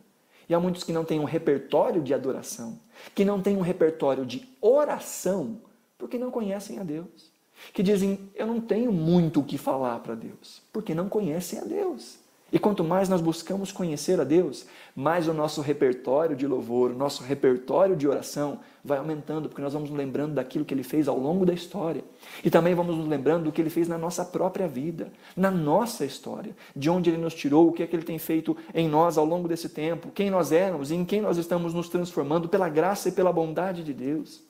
E 0.48 0.54
há 0.54 0.60
muitos 0.60 0.82
que 0.82 0.92
não 0.92 1.04
têm 1.04 1.20
um 1.20 1.24
repertório 1.24 2.02
de 2.02 2.14
adoração, 2.14 2.80
que 3.14 3.24
não 3.24 3.42
têm 3.42 3.56
um 3.56 3.60
repertório 3.60 4.24
de 4.24 4.48
oração, 4.60 5.60
porque 5.98 6.16
não 6.16 6.30
conhecem 6.30 6.78
a 6.78 6.82
Deus. 6.82 7.30
Que 7.72 7.82
dizem, 7.82 8.30
eu 8.34 8.46
não 8.46 8.60
tenho 8.60 8.92
muito 8.92 9.40
o 9.40 9.44
que 9.44 9.58
falar 9.58 9.98
para 10.00 10.14
Deus, 10.14 10.62
porque 10.72 10.94
não 10.94 11.08
conhecem 11.08 11.58
a 11.58 11.64
Deus. 11.64 12.17
E 12.50 12.58
quanto 12.58 12.82
mais 12.82 13.10
nós 13.10 13.20
buscamos 13.20 13.70
conhecer 13.70 14.18
a 14.18 14.24
Deus, 14.24 14.64
mais 14.96 15.28
o 15.28 15.34
nosso 15.34 15.60
repertório 15.60 16.34
de 16.34 16.46
louvor, 16.46 16.92
o 16.92 16.96
nosso 16.96 17.22
repertório 17.22 17.94
de 17.94 18.08
oração 18.08 18.60
vai 18.82 18.96
aumentando, 18.96 19.50
porque 19.50 19.60
nós 19.60 19.74
vamos 19.74 19.90
nos 19.90 19.98
lembrando 19.98 20.34
daquilo 20.34 20.64
que 20.64 20.72
Ele 20.72 20.82
fez 20.82 21.08
ao 21.08 21.18
longo 21.18 21.44
da 21.44 21.52
história. 21.52 22.02
E 22.42 22.48
também 22.48 22.74
vamos 22.74 22.96
nos 22.96 23.06
lembrando 23.06 23.44
do 23.44 23.52
que 23.52 23.60
Ele 23.60 23.68
fez 23.68 23.86
na 23.86 23.98
nossa 23.98 24.24
própria 24.24 24.66
vida, 24.66 25.12
na 25.36 25.50
nossa 25.50 26.06
história, 26.06 26.56
de 26.74 26.88
onde 26.88 27.10
Ele 27.10 27.18
nos 27.18 27.34
tirou, 27.34 27.68
o 27.68 27.72
que 27.72 27.82
é 27.82 27.86
que 27.86 27.94
Ele 27.94 28.02
tem 28.02 28.18
feito 28.18 28.56
em 28.74 28.88
nós 28.88 29.18
ao 29.18 29.26
longo 29.26 29.46
desse 29.46 29.68
tempo, 29.68 30.10
quem 30.14 30.30
nós 30.30 30.50
éramos 30.50 30.90
e 30.90 30.94
em 30.94 31.04
quem 31.04 31.20
nós 31.20 31.36
estamos 31.36 31.74
nos 31.74 31.90
transformando 31.90 32.48
pela 32.48 32.70
graça 32.70 33.10
e 33.10 33.12
pela 33.12 33.30
bondade 33.30 33.84
de 33.84 33.92
Deus. 33.92 34.42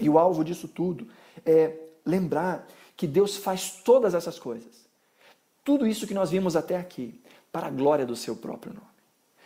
E 0.00 0.08
o 0.08 0.18
alvo 0.18 0.42
disso 0.42 0.66
tudo 0.66 1.08
é 1.44 1.74
lembrar 2.06 2.66
que 2.96 3.06
Deus 3.06 3.36
faz 3.36 3.82
todas 3.84 4.14
essas 4.14 4.38
coisas 4.38 4.85
tudo 5.66 5.84
isso 5.84 6.06
que 6.06 6.14
nós 6.14 6.30
vimos 6.30 6.54
até 6.54 6.78
aqui, 6.78 7.20
para 7.50 7.66
a 7.66 7.70
glória 7.70 8.06
do 8.06 8.14
seu 8.14 8.36
próprio 8.36 8.72
nome. 8.72 8.86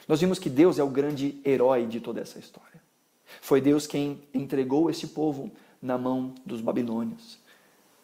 Nós 0.07 0.21
vimos 0.21 0.39
que 0.39 0.51
Deus 0.51 0.79
é 0.79 0.85
o 0.85 0.91
grande 0.91 1.41
herói 1.43 1.87
de 1.87 1.99
toda 1.99 2.21
essa 2.21 2.39
história. 2.39 2.79
Foi 3.41 3.59
Deus 3.59 3.87
quem 3.87 4.21
entregou 4.35 4.91
esse 4.91 5.07
povo 5.07 5.51
na 5.81 5.97
mão 5.97 6.35
dos 6.45 6.61
babilônios, 6.61 7.39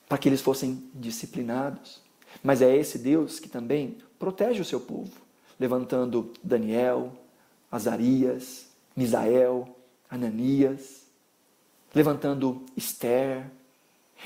para 0.09 0.17
que 0.17 0.31
eles 0.31 0.41
fossem 0.41 0.83
disciplinados. 0.95 2.01
Mas 2.43 2.63
é 2.63 2.75
esse 2.75 2.99
Deus 2.99 3.39
que 3.39 3.51
também 3.51 3.99
protege 4.19 4.63
o 4.63 4.65
seu 4.65 4.81
povo, 4.81 5.13
levantando 5.61 6.33
Daniel, 6.43 7.13
Azarias, 7.71 8.67
Misael, 8.97 9.77
Ananias, 10.09 11.03
levantando 11.95 12.65
Esther, 12.75 13.51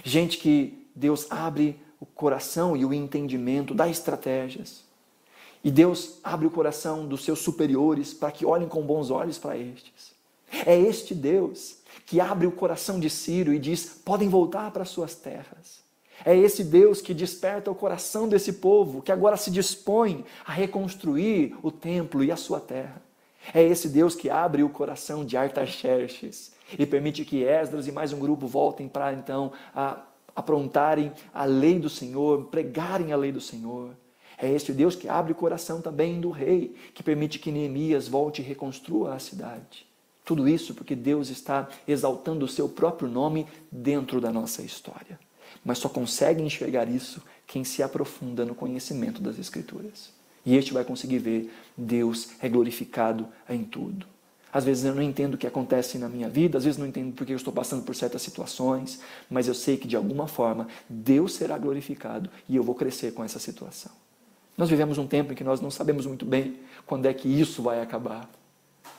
gente 0.05 0.39
que 0.39 0.87
Deus 0.95 1.27
abre 1.29 1.81
o 2.01 2.07
coração 2.07 2.77
e 2.77 2.85
o 2.85 2.95
entendimento, 2.95 3.75
dá 3.75 3.89
estratégias. 3.89 4.83
E 5.63 5.71
Deus 5.71 6.19
abre 6.25 6.47
o 6.47 6.51
coração 6.51 7.07
dos 7.07 7.23
seus 7.23 7.41
superiores 7.41 8.15
para 8.15 8.33
que 8.33 8.47
olhem 8.47 8.67
com 8.67 8.83
bons 8.83 9.11
olhos 9.11 9.39
para 9.39 9.59
estes. 9.59 10.13
É 10.67 10.77
este 10.77 11.15
Deus 11.15 11.77
que 12.07 12.19
abre 12.21 12.47
o 12.47 12.53
coração 12.53 12.99
de 12.99 13.11
Ciro 13.11 13.53
e 13.53 13.59
diz: 13.59 14.01
podem 14.05 14.29
voltar 14.29 14.71
para 14.71 14.85
suas 14.85 15.15
terras. 15.15 15.81
É 16.25 16.37
esse 16.37 16.65
Deus 16.65 17.01
que 17.01 17.15
desperta 17.15 17.71
o 17.71 17.75
coração 17.75 18.29
desse 18.29 18.55
povo, 18.55 19.01
que 19.01 19.13
agora 19.13 19.37
se 19.37 19.51
dispõe 19.51 20.25
a 20.45 20.53
reconstruir 20.53 21.57
o 21.63 21.71
templo 21.71 22.23
e 22.25 22.33
a 22.33 22.37
sua 22.37 22.61
terra. 22.61 23.01
É 23.55 23.63
esse 23.63 23.89
Deus 23.89 24.15
que 24.15 24.29
abre 24.29 24.63
o 24.63 24.69
coração 24.69 25.25
de 25.25 25.37
Artaxerxes 25.37 26.53
e 26.79 26.85
permite 26.85 27.25
que 27.25 27.43
Esdras 27.43 27.87
e 27.87 27.93
mais 27.93 28.13
um 28.13 28.19
grupo 28.19 28.47
voltem 28.47 28.87
para 28.87 29.15
então 29.15 29.53
a, 29.75 30.03
aprontarem 30.41 31.13
a 31.33 31.45
lei 31.45 31.79
do 31.79 31.89
Senhor, 31.89 32.47
pregarem 32.47 33.13
a 33.13 33.17
lei 33.17 33.31
do 33.31 33.41
Senhor. 33.41 33.91
É 34.37 34.51
este 34.51 34.73
Deus 34.73 34.97
que 34.97 35.09
abre 35.09 35.33
o 35.33 35.37
coração 35.37 35.81
também 35.81 36.21
do 36.21 36.31
rei, 36.31 36.75
que 36.95 37.03
permite 37.03 37.39
que 37.39 37.53
Neemias 37.53 38.09
volte 38.09 38.41
e 38.41 38.45
reconstrua 38.45 39.15
a 39.15 39.19
cidade. 39.19 39.87
Tudo 40.25 40.49
isso 40.49 40.75
porque 40.75 40.97
Deus 40.97 41.29
está 41.29 41.69
exaltando 41.87 42.45
o 42.45 42.49
seu 42.49 42.69
próprio 42.69 43.09
nome 43.09 43.47
dentro 43.71 44.21
da 44.21 44.33
nossa 44.33 44.63
história. 44.63 45.19
Mas 45.65 45.79
só 45.79 45.89
consegue 45.89 46.43
enxergar 46.43 46.89
isso 46.89 47.23
quem 47.47 47.65
se 47.65 47.83
aprofunda 47.83 48.45
no 48.45 48.55
conhecimento 48.55 49.21
das 49.21 49.39
Escrituras. 49.39 50.13
E 50.47 50.57
este 50.57 50.73
vai 50.73 50.85
conseguir 50.85 51.19
ver 51.19 51.53
Deus 51.77 52.31
é 52.41 52.49
glorificado 52.49 53.29
em 53.49 53.65
tudo. 53.65 54.07
Às 54.53 54.65
vezes 54.65 54.85
eu 54.85 54.95
não 54.95 55.03
entendo 55.03 55.35
o 55.35 55.39
que 55.39 55.47
acontece 55.47 55.99
na 55.99 56.09
minha 56.09 56.29
vida, 56.29 56.59
às 56.59 56.65
vezes 56.65 56.79
não 56.79 56.87
entendo 56.87 57.13
porque 57.13 57.33
eu 57.33 57.37
estou 57.37 57.53
passando 57.53 57.83
por 57.85 57.95
certas 57.95 58.23
situações, 58.23 59.01
mas 59.29 59.47
eu 59.47 59.55
sei 59.55 59.77
que 59.77 59.87
de 59.87 59.97
alguma 59.97 60.27
forma 60.27 60.67
Deus 60.89 61.35
será 61.35 61.57
glorificado 61.57 62.29
e 62.49 62.57
eu 62.57 62.63
vou 62.63 62.75
crescer 62.75 63.13
com 63.13 63.23
essa 63.23 63.39
situação. 63.39 63.93
Nós 64.57 64.69
vivemos 64.69 64.99
um 64.99 65.07
tempo 65.07 65.33
em 65.33 65.37
que 65.37 65.45
nós 65.45 65.61
não 65.61 65.71
sabemos 65.71 66.05
muito 66.05 66.25
bem 66.25 66.57
quando 66.85 67.07
é 67.07 67.15
que 67.15 67.29
isso 67.29 67.63
vai 67.63 67.81
acabar 67.81 68.29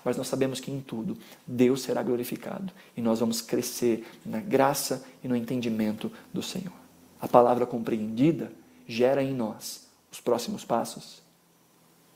mas 0.04 0.18
nós 0.18 0.28
sabemos 0.28 0.60
que 0.60 0.72
em 0.72 0.82
tudo 0.82 1.18
Deus 1.46 1.82
será 1.82 2.02
glorificado 2.02 2.74
e 2.96 3.02
nós 3.02 3.20
vamos 3.20 3.42
crescer 3.42 4.08
na 4.26 4.40
graça 4.40 5.04
e 5.24 5.28
no 5.28 5.36
entendimento 5.36 6.12
do 6.34 6.42
Senhor. 6.42 6.74
A 7.20 7.28
palavra 7.28 7.66
compreendida 7.66 8.52
gera 8.88 9.22
em 9.22 9.34
nós 9.34 9.88
os 10.12 10.20
próximos 10.20 10.66
passos. 10.66 11.22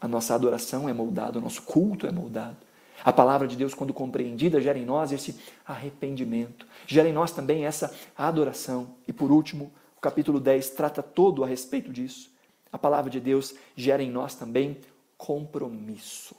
A 0.01 0.07
nossa 0.07 0.33
adoração 0.33 0.89
é 0.89 0.93
moldada, 0.93 1.38
o 1.38 1.41
nosso 1.41 1.61
culto 1.61 2.07
é 2.07 2.11
moldado. 2.11 2.57
A 3.03 3.13
palavra 3.13 3.47
de 3.47 3.55
Deus, 3.55 3.73
quando 3.73 3.93
compreendida, 3.93 4.61
gera 4.61 4.79
em 4.79 4.85
nós 4.85 5.11
esse 5.11 5.39
arrependimento, 5.65 6.65
gera 6.87 7.07
em 7.07 7.13
nós 7.13 7.31
também 7.31 7.65
essa 7.65 7.93
adoração. 8.17 8.95
E 9.07 9.13
por 9.13 9.31
último, 9.31 9.71
o 9.97 10.01
capítulo 10.01 10.39
10 10.39 10.71
trata 10.71 11.03
todo 11.03 11.43
a 11.43 11.47
respeito 11.47 11.91
disso. 11.91 12.31
A 12.71 12.77
palavra 12.77 13.09
de 13.09 13.19
Deus 13.19 13.55
gera 13.75 14.01
em 14.01 14.09
nós 14.09 14.35
também 14.35 14.77
compromisso. 15.17 16.35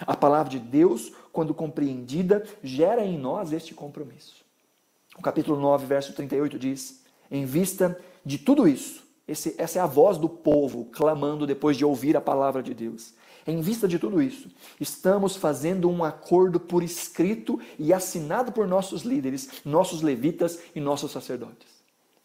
A 0.00 0.16
palavra 0.16 0.50
de 0.50 0.58
Deus, 0.58 1.12
quando 1.32 1.54
compreendida, 1.54 2.44
gera 2.62 3.04
em 3.04 3.18
nós 3.18 3.52
este 3.52 3.74
compromisso. 3.74 4.44
O 5.18 5.22
capítulo 5.22 5.58
9, 5.58 5.86
verso 5.86 6.12
38 6.12 6.58
diz: 6.58 7.02
Em 7.30 7.46
vista 7.46 7.98
de 8.24 8.38
tudo 8.38 8.68
isso, 8.68 9.02
esse, 9.26 9.54
essa 9.58 9.78
é 9.78 9.82
a 9.82 9.86
voz 9.86 10.18
do 10.18 10.28
povo 10.28 10.84
clamando 10.86 11.46
depois 11.46 11.76
de 11.76 11.84
ouvir 11.84 12.16
a 12.16 12.20
palavra 12.20 12.62
de 12.62 12.74
Deus. 12.74 13.14
Em 13.46 13.60
vista 13.60 13.86
de 13.86 13.98
tudo 13.98 14.20
isso, 14.20 14.48
estamos 14.80 15.36
fazendo 15.36 15.88
um 15.88 16.02
acordo 16.02 16.58
por 16.58 16.82
escrito 16.82 17.60
e 17.78 17.92
assinado 17.92 18.50
por 18.50 18.66
nossos 18.66 19.02
líderes, 19.02 19.62
nossos 19.64 20.02
levitas 20.02 20.58
e 20.74 20.80
nossos 20.80 21.12
sacerdotes. 21.12 21.68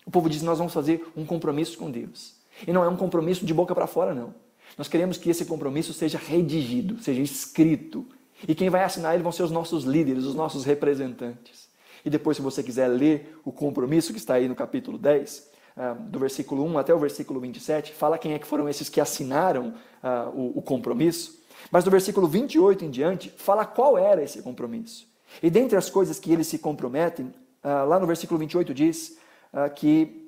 O 0.05 0.09
povo 0.09 0.29
diz: 0.29 0.41
Nós 0.41 0.57
vamos 0.57 0.73
fazer 0.73 1.07
um 1.15 1.25
compromisso 1.25 1.77
com 1.77 1.91
Deus. 1.91 2.35
E 2.65 2.73
não 2.73 2.83
é 2.83 2.89
um 2.89 2.97
compromisso 2.97 3.45
de 3.45 3.53
boca 3.53 3.75
para 3.75 3.87
fora, 3.87 4.15
não. 4.15 4.33
Nós 4.77 4.87
queremos 4.87 5.17
que 5.17 5.29
esse 5.29 5.45
compromisso 5.45 5.93
seja 5.93 6.17
redigido, 6.17 7.01
seja 7.01 7.21
escrito. 7.21 8.07
E 8.47 8.55
quem 8.55 8.69
vai 8.69 8.83
assinar 8.83 9.13
ele 9.13 9.23
vão 9.23 9.31
ser 9.31 9.43
os 9.43 9.51
nossos 9.51 9.83
líderes, 9.83 10.23
os 10.23 10.33
nossos 10.33 10.65
representantes. 10.65 11.69
E 12.03 12.09
depois, 12.09 12.37
se 12.37 12.43
você 12.43 12.63
quiser 12.63 12.87
ler 12.87 13.37
o 13.45 13.51
compromisso 13.51 14.11
que 14.11 14.17
está 14.17 14.35
aí 14.35 14.47
no 14.47 14.55
capítulo 14.55 14.97
10, 14.97 15.50
ah, 15.50 15.50
do 16.09 16.19
versículo 16.19 16.65
1 16.65 16.77
até 16.77 16.93
o 16.93 16.99
versículo 16.99 17.39
27, 17.39 17.93
fala 17.93 18.17
quem 18.17 18.33
é 18.33 18.39
que 18.39 18.45
foram 18.45 18.67
esses 18.67 18.89
que 18.89 18.99
assinaram 18.99 19.73
uh, 20.03 20.29
o, 20.33 20.59
o, 20.59 20.61
compromisso. 20.61 21.41
Mas 21.71 21.83
do 21.83 21.91
versículo 21.91 22.27
28 22.27 22.85
em 22.85 22.89
diante, 22.89 23.29
fala 23.37 23.65
qual 23.65 23.97
era 23.97 24.21
esse 24.21 24.41
compromisso. 24.41 25.07
E 25.41 25.49
dentre 25.49 25.77
as 25.77 25.89
coisas 25.89 26.19
que 26.19 26.31
eles 26.31 26.47
se 26.47 26.59
comprometem, 26.59 27.27
uh, 27.63 27.87
lá 27.87 27.99
no 27.99 28.05
versículo 28.05 28.39
28 28.39 28.73
diz 28.73 29.17
que 29.75 30.20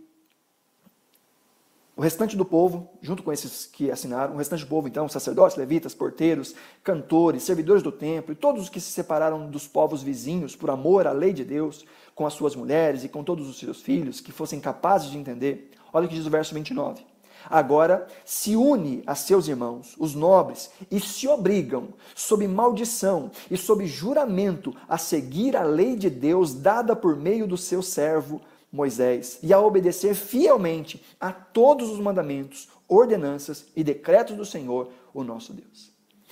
restante 2.04 2.36
do 2.36 2.45
povo, 2.45 2.89
junto 3.01 3.24
com 3.24 3.32
esses 3.32 3.66
que 3.66 3.89
assinaram, 3.89 4.36
o 4.36 4.38
restante 4.38 4.64
do 4.64 4.70
povo, 4.70 4.88
então, 4.88 5.08
sacerdotes, 5.08 5.58
levitas, 5.58 5.95
porteiros, 5.95 6.54
cantores, 6.84 7.43
servidores 7.43 7.82
do 7.82 7.91
templo 7.91 8.34
e 8.34 8.36
todos 8.36 8.64
os 8.64 8.70
que 8.70 8.80
se 8.80 8.91
separaram 8.91 9.49
dos 9.49 9.68
povos 9.68 10.04
vizinhos 10.04 10.56
por 10.56 10.70
amor 10.70 11.08
à 11.08 11.12
lei 11.12 11.34
de 11.34 11.43
Deus, 11.43 11.86
com 12.14 12.28
as 12.28 12.34
suas 12.34 12.56
mulheres 12.56 13.04
e 13.04 13.10
com 13.10 13.24
todos 13.24 13.47
os 13.47 13.58
seus 13.58 13.82
filhos, 13.82 14.20
que 14.20 14.32
fossem 14.32 14.60
capazes 14.60 15.10
de 15.10 15.18
entender. 15.18 15.72
Olha 15.91 16.06
o 16.06 16.10
que 16.10 16.16
diz 16.16 16.26
o 16.26 16.30
verso 16.30 16.54
29. 16.54 17.06
Agora 17.49 18.08
se 18.26 18.56
une 18.56 19.04
a 19.06 19.16
seus 19.16 19.47
irmãos, 19.47 19.95
os 19.97 20.14
nobres, 20.14 20.72
e 20.89 20.99
se 20.99 21.28
obrigam, 21.28 21.89
sob 22.16 22.47
maldição 22.47 23.32
e 23.49 23.58
sob 23.58 23.86
juramento, 23.86 24.76
a 24.88 24.97
seguir 24.97 25.56
a 25.56 25.64
lei 25.64 25.95
de 25.95 26.10
Deus 26.10 26.54
dada 26.54 26.95
por 26.95 27.16
meio 27.16 27.47
do 27.47 27.58
seu 27.58 27.82
servo 27.82 28.41
Moisés 28.74 29.38
e 29.43 29.53
a 29.53 29.59
obedecer 29.59 30.15
fielmente 30.15 30.99
a 31.19 31.32
todos 31.32 31.91
os 31.91 31.99
mandamentos, 31.99 32.67
ordenanças 32.88 33.67
e 33.76 33.84
decretos 33.84 34.36
do 34.36 34.43
Senhor, 34.43 34.89
o 35.13 35.24
nosso 35.24 35.53
Deus. 35.53 35.91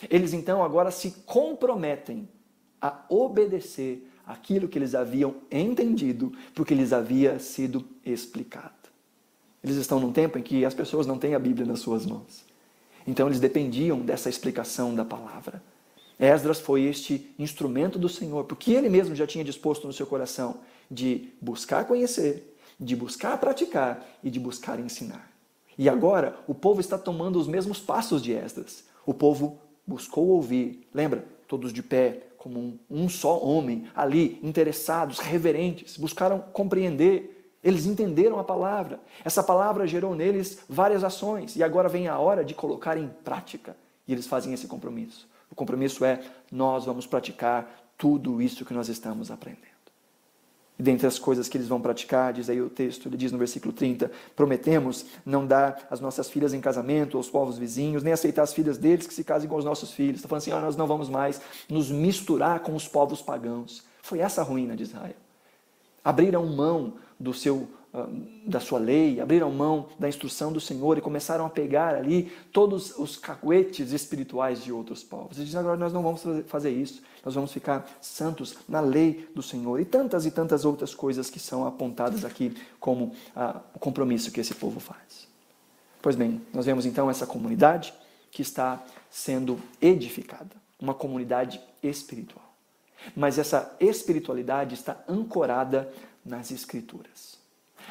Eles 0.09 0.33
então 0.33 0.63
agora 0.63 0.89
se 0.89 1.11
comprometem 1.25 2.27
a 2.81 3.05
obedecer 3.07 4.09
aquilo 4.25 4.67
que 4.67 4.79
eles 4.79 4.95
haviam 4.95 5.35
entendido, 5.51 6.33
porque 6.55 6.73
lhes 6.73 6.91
havia 6.91 7.37
sido 7.37 7.85
explicado. 8.03 8.73
Eles 9.63 9.75
estão 9.75 9.99
num 9.99 10.11
tempo 10.11 10.39
em 10.39 10.41
que 10.41 10.65
as 10.65 10.73
pessoas 10.73 11.05
não 11.05 11.19
têm 11.19 11.35
a 11.35 11.39
Bíblia 11.39 11.67
nas 11.67 11.79
suas 11.79 12.07
mãos. 12.07 12.43
Então 13.05 13.27
eles 13.27 13.39
dependiam 13.39 13.99
dessa 13.99 14.29
explicação 14.29 14.95
da 14.95 15.05
palavra. 15.05 15.61
Esdras 16.17 16.59
foi 16.59 16.83
este 16.83 17.31
instrumento 17.37 17.99
do 17.99 18.09
Senhor, 18.09 18.45
porque 18.45 18.71
ele 18.71 18.89
mesmo 18.89 19.13
já 19.13 19.27
tinha 19.27 19.43
disposto 19.43 19.85
no 19.85 19.93
seu 19.93 20.07
coração 20.07 20.59
de 20.91 21.29
buscar 21.41 21.85
conhecer, 21.85 22.57
de 22.77 22.95
buscar 22.97 23.37
praticar 23.39 24.05
e 24.21 24.29
de 24.29 24.39
buscar 24.39 24.77
ensinar. 24.77 25.31
E 25.77 25.87
agora 25.87 26.37
o 26.47 26.53
povo 26.53 26.81
está 26.81 26.97
tomando 26.97 27.39
os 27.39 27.47
mesmos 27.47 27.79
passos 27.79 28.21
de 28.21 28.33
Esdras. 28.33 28.83
O 29.05 29.13
povo 29.13 29.57
buscou 29.87 30.27
ouvir, 30.27 30.87
lembra? 30.93 31.25
Todos 31.47 31.71
de 31.71 31.81
pé, 31.81 32.27
como 32.37 32.59
um, 32.59 32.79
um 32.89 33.09
só 33.09 33.39
homem, 33.39 33.87
ali, 33.95 34.39
interessados, 34.43 35.19
reverentes, 35.19 35.97
buscaram 35.97 36.39
compreender. 36.39 37.55
Eles 37.63 37.85
entenderam 37.85 38.37
a 38.37 38.43
palavra. 38.43 38.99
Essa 39.23 39.43
palavra 39.43 39.87
gerou 39.87 40.15
neles 40.15 40.59
várias 40.67 41.03
ações 41.03 41.55
e 41.55 41.63
agora 41.63 41.87
vem 41.87 42.07
a 42.07 42.19
hora 42.19 42.43
de 42.43 42.53
colocar 42.53 42.97
em 42.97 43.07
prática. 43.23 43.77
E 44.07 44.11
eles 44.11 44.27
fazem 44.27 44.53
esse 44.53 44.67
compromisso. 44.67 45.29
O 45.49 45.55
compromisso 45.55 46.03
é: 46.03 46.21
nós 46.51 46.85
vamos 46.85 47.05
praticar 47.05 47.93
tudo 47.97 48.41
isso 48.41 48.65
que 48.65 48.73
nós 48.73 48.89
estamos 48.89 49.29
aprendendo. 49.29 49.70
E 50.79 50.83
dentre 50.83 51.05
as 51.05 51.19
coisas 51.19 51.47
que 51.47 51.57
eles 51.57 51.67
vão 51.67 51.79
praticar, 51.79 52.33
diz 52.33 52.49
aí 52.49 52.61
o 52.61 52.69
texto, 52.69 53.07
ele 53.07 53.17
diz 53.17 53.31
no 53.31 53.37
versículo 53.37 53.71
30, 53.71 54.11
prometemos 54.35 55.05
não 55.25 55.45
dar 55.45 55.87
as 55.91 55.99
nossas 55.99 56.29
filhas 56.29 56.53
em 56.53 56.61
casamento 56.61 57.17
aos 57.17 57.29
povos 57.29 57.57
vizinhos, 57.57 58.01
nem 58.03 58.13
aceitar 58.13 58.43
as 58.43 58.53
filhas 58.53 58.77
deles 58.77 59.05
que 59.05 59.13
se 59.13 59.23
casem 59.23 59.49
com 59.49 59.55
os 59.55 59.65
nossos 59.65 59.91
filhos. 59.91 60.17
Está 60.17 60.27
falando 60.27 60.41
assim, 60.41 60.53
oh, 60.53 60.59
nós 60.59 60.75
não 60.75 60.87
vamos 60.87 61.09
mais 61.09 61.41
nos 61.69 61.91
misturar 61.91 62.61
com 62.61 62.75
os 62.75 62.87
povos 62.87 63.21
pagãos. 63.21 63.83
Foi 64.01 64.19
essa 64.19 64.41
a 64.41 64.43
ruína 64.43 64.75
de 64.75 64.83
Israel. 64.83 65.15
Abriram 66.03 66.45
mão 66.47 66.95
do 67.19 67.33
seu 67.33 67.67
ah, 67.67 67.80
da 68.45 68.59
sua 68.61 68.79
lei, 68.79 69.19
abriram 69.19 69.51
mão 69.51 69.89
da 69.99 70.07
instrução 70.07 70.51
do 70.51 70.61
Senhor 70.61 70.97
e 70.97 71.01
começaram 71.01 71.45
a 71.45 71.49
pegar 71.49 71.93
ali 71.93 72.31
todos 72.53 72.97
os 72.97 73.17
cacuetes 73.17 73.91
espirituais 73.91 74.63
de 74.63 74.71
outros 74.71 75.03
povos. 75.03 75.37
E 75.37 75.43
dizem 75.43 75.59
agora 75.59 75.75
nós 75.75 75.91
não 75.91 76.01
vamos 76.01 76.23
fazer 76.47 76.71
isso, 76.71 77.01
nós 77.23 77.35
vamos 77.35 77.51
ficar 77.51 77.85
santos 77.99 78.55
na 78.67 78.79
lei 78.79 79.29
do 79.35 79.43
Senhor. 79.43 79.77
E 79.79 79.83
tantas 79.83 80.25
e 80.25 80.31
tantas 80.31 80.63
outras 80.63 80.95
coisas 80.95 81.29
que 81.29 81.39
são 81.39 81.67
apontadas 81.67 82.23
aqui 82.23 82.55
como 82.79 83.13
ah, 83.35 83.59
o 83.75 83.79
compromisso 83.79 84.31
que 84.31 84.39
esse 84.39 84.55
povo 84.55 84.79
faz. 84.79 85.27
Pois 86.01 86.15
bem, 86.15 86.41
nós 86.53 86.65
vemos 86.65 86.85
então 86.85 87.09
essa 87.09 87.27
comunidade 87.27 87.93
que 88.31 88.41
está 88.41 88.81
sendo 89.09 89.59
edificada, 89.81 90.55
uma 90.79 90.93
comunidade 90.93 91.59
espiritual. 91.83 92.53
Mas 93.15 93.37
essa 93.37 93.75
espiritualidade 93.81 94.75
está 94.75 95.03
ancorada 95.09 95.91
nas 96.23 96.51
Escrituras. 96.51 97.40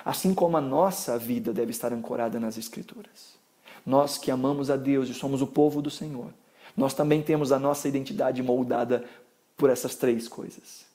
Assim 0.05 0.35
como 0.35 0.57
a 0.57 0.61
nossa 0.61 1.19
vida 1.19 1.53
deve 1.53 1.71
estar 1.71 1.93
ancorada 1.93 2.41
nas 2.41 2.57
Escrituras. 2.57 3.39
Nós 3.85 4.19
que 4.19 4.31
amamos 4.31 4.71
a 4.71 4.77
Deus 4.77 5.09
e 5.09 5.15
somos 5.15 5.43
o 5.43 5.47
povo 5.47 5.81
do 5.83 5.91
Senhor, 5.91 6.33
nós 6.77 6.95
também 6.95 7.23
temos 7.23 7.53
a 7.53 7.59
nossa 7.59 7.89
identidade 7.89 8.43
moldada 8.43 9.05
por 9.57 9.71
essas 9.71 9.95
três 9.95 10.29
coisas. 10.29 10.87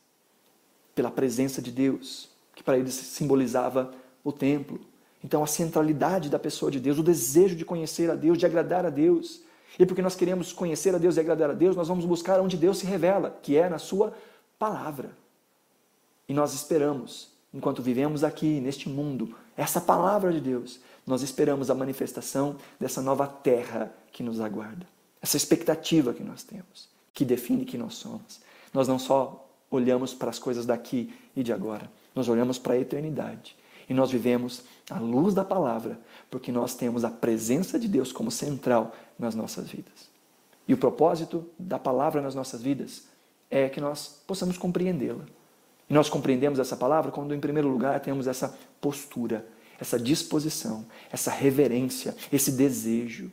pela 0.95 1.12
presença 1.12 1.62
de 1.62 1.72
Deus, 1.72 2.30
que 2.56 2.64
para 2.64 2.78
eles 2.78 2.93
simbolizava 2.93 3.93
o 4.24 4.32
templo. 4.32 4.80
Então, 5.22 5.43
a 5.43 5.47
centralidade 5.47 6.30
da 6.30 6.39
pessoa 6.39 6.72
de 6.72 6.80
Deus, 6.80 6.97
o 6.97 7.03
desejo 7.03 7.56
de 7.56 7.66
conhecer 7.66 8.10
a 8.10 8.16
Deus, 8.16 8.38
de 8.38 8.45
agradar 8.45 8.86
a 8.86 8.89
Deus. 8.89 9.41
E 9.78 9.86
porque 9.86 10.01
nós 10.01 10.16
queremos 10.16 10.53
conhecer 10.53 10.95
a 10.95 10.97
Deus 10.97 11.18
e 11.18 11.20
agradar 11.20 11.49
a 11.49 11.53
Deus, 11.53 11.76
nós 11.76 11.89
vamos 11.89 12.06
buscar 12.06 12.39
onde 12.39 12.56
Deus 12.56 12.78
se 12.78 12.86
revela, 12.86 13.38
que 13.43 13.58
é 13.58 13.68
na 13.68 13.78
Sua 13.78 14.14
palavra. 14.58 15.12
E 16.30 16.34
nós 16.34 16.53
esperamos, 16.53 17.30
enquanto 17.56 17.82
vivemos 17.82 18.24
aqui, 18.24 18.60
neste 18.60 18.89
mundo, 18.89 19.34
essa 19.56 19.80
palavra 19.80 20.34
de 20.34 20.41
Deus, 20.41 20.82
nós 21.08 21.22
esperamos 21.22 21.70
a 21.70 21.76
manifestação 21.76 22.58
dessa 22.78 23.01
nova 23.01 23.26
terra 23.26 23.95
que 24.12 24.22
nos 24.22 24.41
aguarda. 24.41 24.86
Essa 25.22 25.38
expectativa 25.38 26.14
que 26.14 26.24
nós 26.24 26.43
temos, 26.43 26.89
que 27.14 27.24
define 27.24 27.64
quem 27.64 27.80
nós 27.80 27.95
somos. 27.95 28.41
Nós 28.74 28.89
não 28.89 28.99
só 28.99 29.49
olhamos 29.72 30.14
para 30.14 30.30
as 30.30 30.38
coisas 30.38 30.66
daqui 30.66 31.14
e 31.34 31.41
de 31.41 31.53
agora, 31.53 31.89
nós 32.14 32.28
olhamos 32.28 32.60
para 32.60 32.74
a 32.74 32.80
eternidade. 32.80 33.56
E 33.88 33.93
nós 33.93 34.12
vivemos 34.12 34.64
à 34.89 34.99
luz 34.99 35.34
da 35.34 35.45
palavra, 35.45 35.99
porque 36.30 36.51
nós 36.51 36.76
temos 36.76 37.06
a 37.06 37.10
presença 37.10 37.80
de 37.80 37.88
Deus 37.88 38.12
como 38.12 38.32
central 38.32 38.93
nas 39.18 39.34
nossas 39.34 39.70
vidas. 39.70 40.10
E 40.68 40.74
o 40.74 40.78
propósito 40.78 41.47
da 41.58 41.80
palavra 41.80 42.22
nas 42.22 42.36
nossas 42.36 42.62
vidas 42.62 43.03
é 43.49 43.70
que 43.70 43.80
nós 43.80 44.22
possamos 44.28 44.58
compreendê-la. 44.58 45.24
E 45.90 45.94
nós 45.94 46.10
compreendemos 46.10 46.60
essa 46.60 46.76
palavra 46.76 47.12
quando, 47.12 47.34
em 47.34 47.40
primeiro 47.40 47.68
lugar, 47.68 48.00
temos 48.00 48.28
essa 48.28 48.58
postura, 48.82 49.46
essa 49.80 50.00
disposição, 50.00 50.86
essa 51.12 51.32
reverência, 51.32 52.16
esse 52.32 52.52
desejo. 52.52 53.32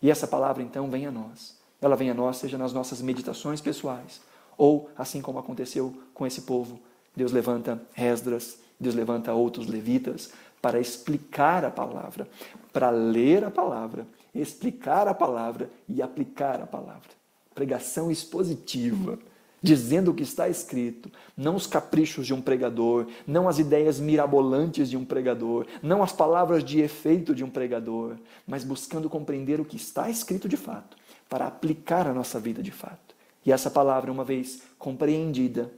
E 0.00 0.10
essa 0.10 0.26
palavra, 0.26 0.62
então, 0.62 0.88
vem 0.90 1.06
a 1.06 1.10
nós. 1.10 1.56
Ela 1.80 1.96
vem 1.96 2.10
a 2.10 2.14
nós, 2.14 2.36
seja 2.36 2.58
nas 2.58 2.72
nossas 2.72 3.00
meditações 3.00 3.60
pessoais, 3.60 4.20
ou 4.56 4.90
assim 4.96 5.22
como 5.22 5.38
aconteceu 5.38 5.94
com 6.12 6.26
esse 6.26 6.42
povo, 6.42 6.80
Deus 7.14 7.32
levanta 7.32 7.80
Esdras, 7.96 8.58
Deus 8.78 8.94
levanta 8.94 9.32
outros 9.32 9.66
levitas 9.66 10.30
para 10.60 10.80
explicar 10.80 11.64
a 11.64 11.70
palavra, 11.70 12.28
para 12.72 12.90
ler 12.90 13.44
a 13.44 13.50
palavra, 13.50 14.06
explicar 14.34 15.06
a 15.08 15.14
palavra 15.14 15.70
e 15.88 16.02
aplicar 16.02 16.60
a 16.60 16.66
palavra. 16.66 17.10
Pregação 17.54 18.10
expositiva, 18.10 19.18
dizendo 19.62 20.10
o 20.10 20.14
que 20.14 20.22
está 20.22 20.48
escrito, 20.48 21.10
não 21.36 21.56
os 21.56 21.66
caprichos 21.66 22.26
de 22.26 22.32
um 22.32 22.40
pregador, 22.40 23.06
não 23.26 23.48
as 23.48 23.58
ideias 23.58 23.98
mirabolantes 23.98 24.88
de 24.88 24.96
um 24.96 25.04
pregador, 25.04 25.66
não 25.82 26.02
as 26.02 26.12
palavras 26.12 26.62
de 26.64 26.80
efeito 26.80 27.34
de 27.34 27.44
um 27.44 27.50
pregador, 27.50 28.16
mas 28.46 28.64
buscando 28.64 29.10
compreender 29.10 29.60
o 29.60 29.64
que 29.64 29.76
está 29.76 30.08
escrito 30.08 30.48
de 30.48 30.56
fato, 30.56 30.96
para 31.28 31.46
aplicar 31.46 32.06
a 32.06 32.14
nossa 32.14 32.38
vida 32.38 32.62
de 32.62 32.70
fato. 32.70 33.14
E 33.44 33.52
essa 33.52 33.70
palavra, 33.70 34.12
uma 34.12 34.24
vez 34.24 34.62
compreendida, 34.78 35.72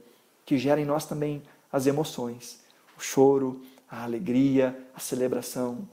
que 0.45 0.57
gera 0.57 0.81
em 0.81 0.85
nós 0.85 1.05
também 1.05 1.41
as 1.71 1.87
emoções, 1.87 2.59
o 2.97 3.01
choro, 3.01 3.61
a 3.89 4.03
alegria, 4.03 4.77
a 4.95 4.99
celebração. 4.99 5.87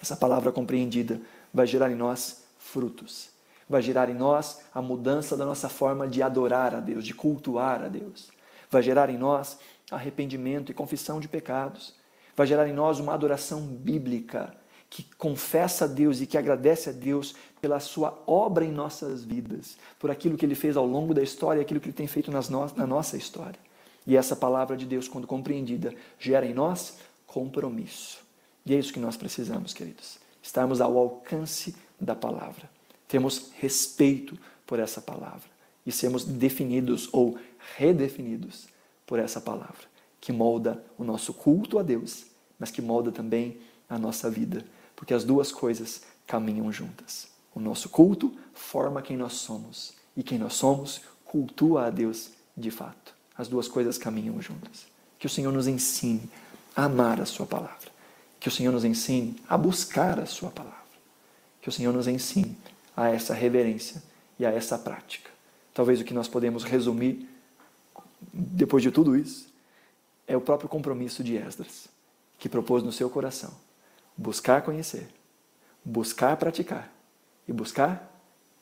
Essa 0.00 0.16
palavra 0.16 0.52
compreendida 0.52 1.20
vai 1.52 1.66
gerar 1.66 1.90
em 1.90 1.94
nós 1.94 2.44
frutos. 2.58 3.35
Vai 3.68 3.82
gerar 3.82 4.08
em 4.08 4.14
nós 4.14 4.60
a 4.72 4.80
mudança 4.80 5.36
da 5.36 5.44
nossa 5.44 5.68
forma 5.68 6.06
de 6.06 6.22
adorar 6.22 6.74
a 6.74 6.80
Deus, 6.80 7.04
de 7.04 7.14
cultuar 7.14 7.82
a 7.82 7.88
Deus. 7.88 8.30
Vai 8.70 8.82
gerar 8.82 9.10
em 9.10 9.18
nós 9.18 9.58
arrependimento 9.90 10.70
e 10.70 10.74
confissão 10.74 11.20
de 11.20 11.28
pecados. 11.28 11.94
Vai 12.36 12.46
gerar 12.46 12.68
em 12.68 12.72
nós 12.72 12.98
uma 13.00 13.14
adoração 13.14 13.62
bíblica 13.62 14.54
que 14.88 15.02
confessa 15.18 15.84
a 15.84 15.88
Deus 15.88 16.20
e 16.20 16.26
que 16.26 16.38
agradece 16.38 16.90
a 16.90 16.92
Deus 16.92 17.34
pela 17.60 17.80
sua 17.80 18.22
obra 18.26 18.64
em 18.64 18.70
nossas 18.70 19.24
vidas, 19.24 19.76
por 19.98 20.10
aquilo 20.10 20.36
que 20.36 20.46
ele 20.46 20.54
fez 20.54 20.76
ao 20.76 20.86
longo 20.86 21.12
da 21.12 21.22
história, 21.22 21.60
aquilo 21.60 21.80
que 21.80 21.86
ele 21.86 21.96
tem 21.96 22.06
feito 22.06 22.30
nas 22.30 22.48
no 22.48 22.66
na 22.76 22.86
nossa 22.86 23.16
história. 23.16 23.58
E 24.06 24.16
essa 24.16 24.36
palavra 24.36 24.76
de 24.76 24.86
Deus, 24.86 25.08
quando 25.08 25.26
compreendida, 25.26 25.92
gera 26.18 26.46
em 26.46 26.54
nós 26.54 26.98
compromisso. 27.26 28.24
E 28.64 28.74
é 28.74 28.78
isso 28.78 28.92
que 28.92 29.00
nós 29.00 29.16
precisamos, 29.16 29.74
queridos. 29.74 30.18
Estarmos 30.40 30.80
ao 30.80 30.96
alcance 30.96 31.74
da 32.00 32.14
palavra. 32.14 32.75
Temos 33.08 33.50
respeito 33.58 34.38
por 34.66 34.78
essa 34.78 35.00
palavra 35.00 35.48
e 35.84 35.92
sermos 35.92 36.24
definidos 36.24 37.08
ou 37.12 37.38
redefinidos 37.76 38.66
por 39.06 39.18
essa 39.18 39.40
palavra, 39.40 39.86
que 40.20 40.32
molda 40.32 40.84
o 40.98 41.04
nosso 41.04 41.32
culto 41.32 41.78
a 41.78 41.82
Deus, 41.82 42.26
mas 42.58 42.70
que 42.70 42.82
molda 42.82 43.12
também 43.12 43.60
a 43.88 43.98
nossa 43.98 44.28
vida, 44.28 44.64
porque 44.96 45.14
as 45.14 45.22
duas 45.24 45.52
coisas 45.52 46.02
caminham 46.26 46.72
juntas. 46.72 47.28
O 47.54 47.60
nosso 47.60 47.88
culto 47.88 48.36
forma 48.52 49.00
quem 49.00 49.16
nós 49.16 49.34
somos 49.34 49.94
e 50.16 50.22
quem 50.22 50.38
nós 50.38 50.54
somos 50.54 51.00
cultua 51.24 51.86
a 51.86 51.90
Deus 51.90 52.30
de 52.56 52.70
fato. 52.70 53.14
As 53.36 53.48
duas 53.48 53.68
coisas 53.68 53.98
caminham 53.98 54.40
juntas. 54.40 54.86
Que 55.18 55.26
o 55.26 55.30
Senhor 55.30 55.52
nos 55.52 55.66
ensine 55.66 56.28
a 56.74 56.84
amar 56.84 57.20
a 57.20 57.26
Sua 57.26 57.46
palavra. 57.46 57.90
Que 58.40 58.48
o 58.48 58.52
Senhor 58.52 58.72
nos 58.72 58.84
ensine 58.84 59.36
a 59.48 59.56
buscar 59.56 60.18
a 60.18 60.26
Sua 60.26 60.50
palavra. 60.50 60.76
Que 61.60 61.68
o 61.68 61.72
Senhor 61.72 61.92
nos 61.92 62.06
ensine 62.06 62.56
a 62.96 63.08
essa 63.10 63.34
reverência 63.34 64.02
e 64.38 64.46
a 64.46 64.50
essa 64.50 64.78
prática. 64.78 65.30
Talvez 65.74 66.00
o 66.00 66.04
que 66.04 66.14
nós 66.14 66.28
podemos 66.28 66.64
resumir, 66.64 67.28
depois 68.32 68.82
de 68.82 68.90
tudo 68.90 69.14
isso, 69.14 69.46
é 70.26 70.36
o 70.36 70.40
próprio 70.40 70.68
compromisso 70.68 71.22
de 71.22 71.36
Esdras, 71.36 71.88
que 72.38 72.48
propôs 72.48 72.82
no 72.82 72.90
seu 72.90 73.10
coração 73.10 73.54
buscar 74.16 74.62
conhecer, 74.62 75.06
buscar 75.84 76.36
praticar 76.36 76.90
e 77.46 77.52
buscar 77.52 78.10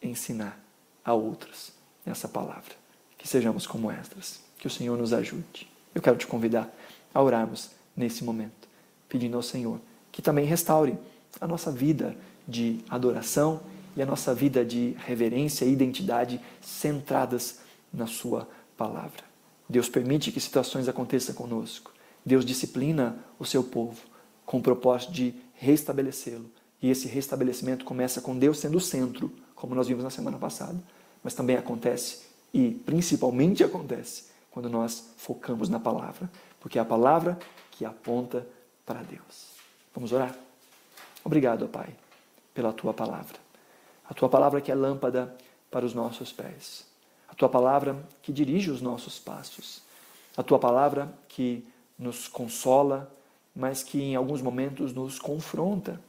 ensinar 0.03 0.59
a 1.05 1.14
outros 1.14 1.72
essa 2.05 2.28
palavra. 2.28 2.74
Que 3.16 3.28
sejamos 3.28 3.66
como 3.66 3.91
Esdras, 3.91 4.41
que 4.59 4.66
o 4.66 4.70
Senhor 4.70 4.99
nos 4.99 5.12
ajude. 5.12 5.70
Eu 5.95 6.03
quero 6.03 6.16
te 6.16 6.26
convidar 6.26 6.68
a 7.14 7.22
orarmos 7.22 7.70
nesse 7.97 8.24
momento, 8.24 8.68
pedindo 9.09 9.37
ao 9.37 9.43
Senhor 9.43 9.80
que 10.11 10.20
também 10.20 10.45
restaure 10.45 10.97
a 11.41 11.47
nossa 11.47 11.70
vida 11.70 12.16
de 12.47 12.80
adoração 12.89 13.61
e 13.97 14.03
a 14.03 14.07
nossa 14.07 14.34
vida 14.34 14.64
de 14.64 14.97
reverência 14.99 15.64
e 15.64 15.72
identidade 15.72 16.40
centradas 16.61 17.61
na 17.92 18.07
Sua 18.07 18.49
palavra. 18.76 19.22
Deus 19.68 19.88
permite 19.88 20.32
que 20.32 20.40
situações 20.40 20.88
aconteçam 20.88 21.34
conosco. 21.34 21.92
Deus 22.24 22.45
disciplina 22.45 23.16
o 23.38 23.45
seu 23.45 23.62
povo 23.62 24.01
com 24.45 24.59
o 24.59 24.62
propósito 24.62 25.12
de 25.12 25.34
restabelecê-lo. 25.55 26.51
E 26.82 26.90
esse 26.90 27.09
restabelecimento 27.09 27.84
começa 27.84 28.20
com 28.20 28.38
Deus 28.38 28.59
sendo 28.59 28.78
o 28.78 28.80
centro, 28.80 29.32
como 29.55 29.74
nós 29.74 29.88
vimos 29.88 30.05
na 30.05 30.11
semana 30.11 30.36
passada, 30.36 30.78
mas 31.22 31.34
também 31.34 31.57
acontece 31.57 32.24
e 32.53 32.70
principalmente 32.86 33.64
acontece 33.64 34.26
quando 34.51 34.70
nós 34.70 35.12
focamos 35.16 35.68
na 35.68 35.80
palavra, 35.80 36.30
porque 36.61 36.78
é 36.78 36.82
a 36.82 36.84
palavra 36.84 37.36
que 37.72 37.84
aponta 37.84 38.47
para 38.86 39.03
Deus. 39.03 39.49
Vamos 39.92 40.12
orar? 40.12 40.36
Obrigado, 41.24 41.66
Pai, 41.66 41.88
pela 42.55 42.72
tua 42.72 42.95
palavra. 42.95 43.43
A 44.09 44.14
tua 44.14 44.28
palavra 44.28 44.61
que 44.61 44.70
é 44.70 44.74
lâmpada 44.74 45.34
para 45.70 45.84
os 45.84 45.94
nossos 45.94 46.32
pés. 46.32 46.86
A 47.28 47.34
tua 47.34 47.48
palavra 47.48 47.96
que 48.22 48.32
dirige 48.32 48.70
os 48.70 48.80
nossos 48.80 49.18
passos. 49.18 49.82
A 50.36 50.42
tua 50.42 50.59
palavra 50.59 51.12
que 51.28 51.66
nos 51.98 52.28
consola, 52.28 53.11
mas 53.55 53.82
que 53.82 54.00
em 54.00 54.16
alguns 54.16 54.42
momentos 54.42 54.92
nos 54.92 55.18
confronta. 55.18 56.00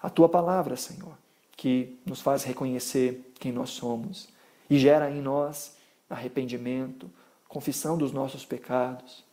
A 0.00 0.10
tua 0.10 0.28
palavra, 0.28 0.76
Senhor, 0.76 1.16
que 1.56 1.98
nos 2.04 2.20
faz 2.20 2.44
reconhecer 2.44 3.32
quem 3.38 3.52
nós 3.52 3.70
somos 3.70 4.28
e 4.70 4.78
gera 4.78 5.10
em 5.10 5.20
nós 5.20 5.76
arrependimento, 6.08 7.10
confissão 7.48 7.96
dos 7.98 8.12
nossos 8.12 8.44
pecados, 8.44 9.24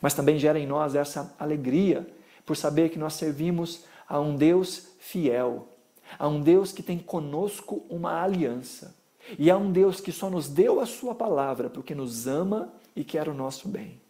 mas 0.00 0.14
também 0.14 0.38
gera 0.38 0.58
em 0.58 0.66
nós 0.66 0.94
essa 0.94 1.34
alegria 1.38 2.06
por 2.44 2.56
saber 2.56 2.88
que 2.88 2.98
nós 2.98 3.14
servimos 3.14 3.84
a 4.08 4.18
um 4.20 4.36
Deus 4.36 4.88
fiel, 4.98 5.68
a 6.16 6.28
um 6.28 6.40
Deus 6.40 6.72
que 6.72 6.82
tem 6.82 6.98
conosco 6.98 7.84
uma 7.88 8.22
aliança 8.22 8.94
e 9.36 9.50
a 9.50 9.56
um 9.56 9.72
Deus 9.72 10.00
que 10.00 10.12
só 10.12 10.30
nos 10.30 10.48
deu 10.48 10.80
a 10.80 10.86
Sua 10.86 11.14
palavra 11.14 11.68
porque 11.68 11.94
nos 11.94 12.26
ama 12.26 12.72
e 12.94 13.02
quer 13.02 13.28
o 13.28 13.34
nosso 13.34 13.68
bem. 13.68 14.00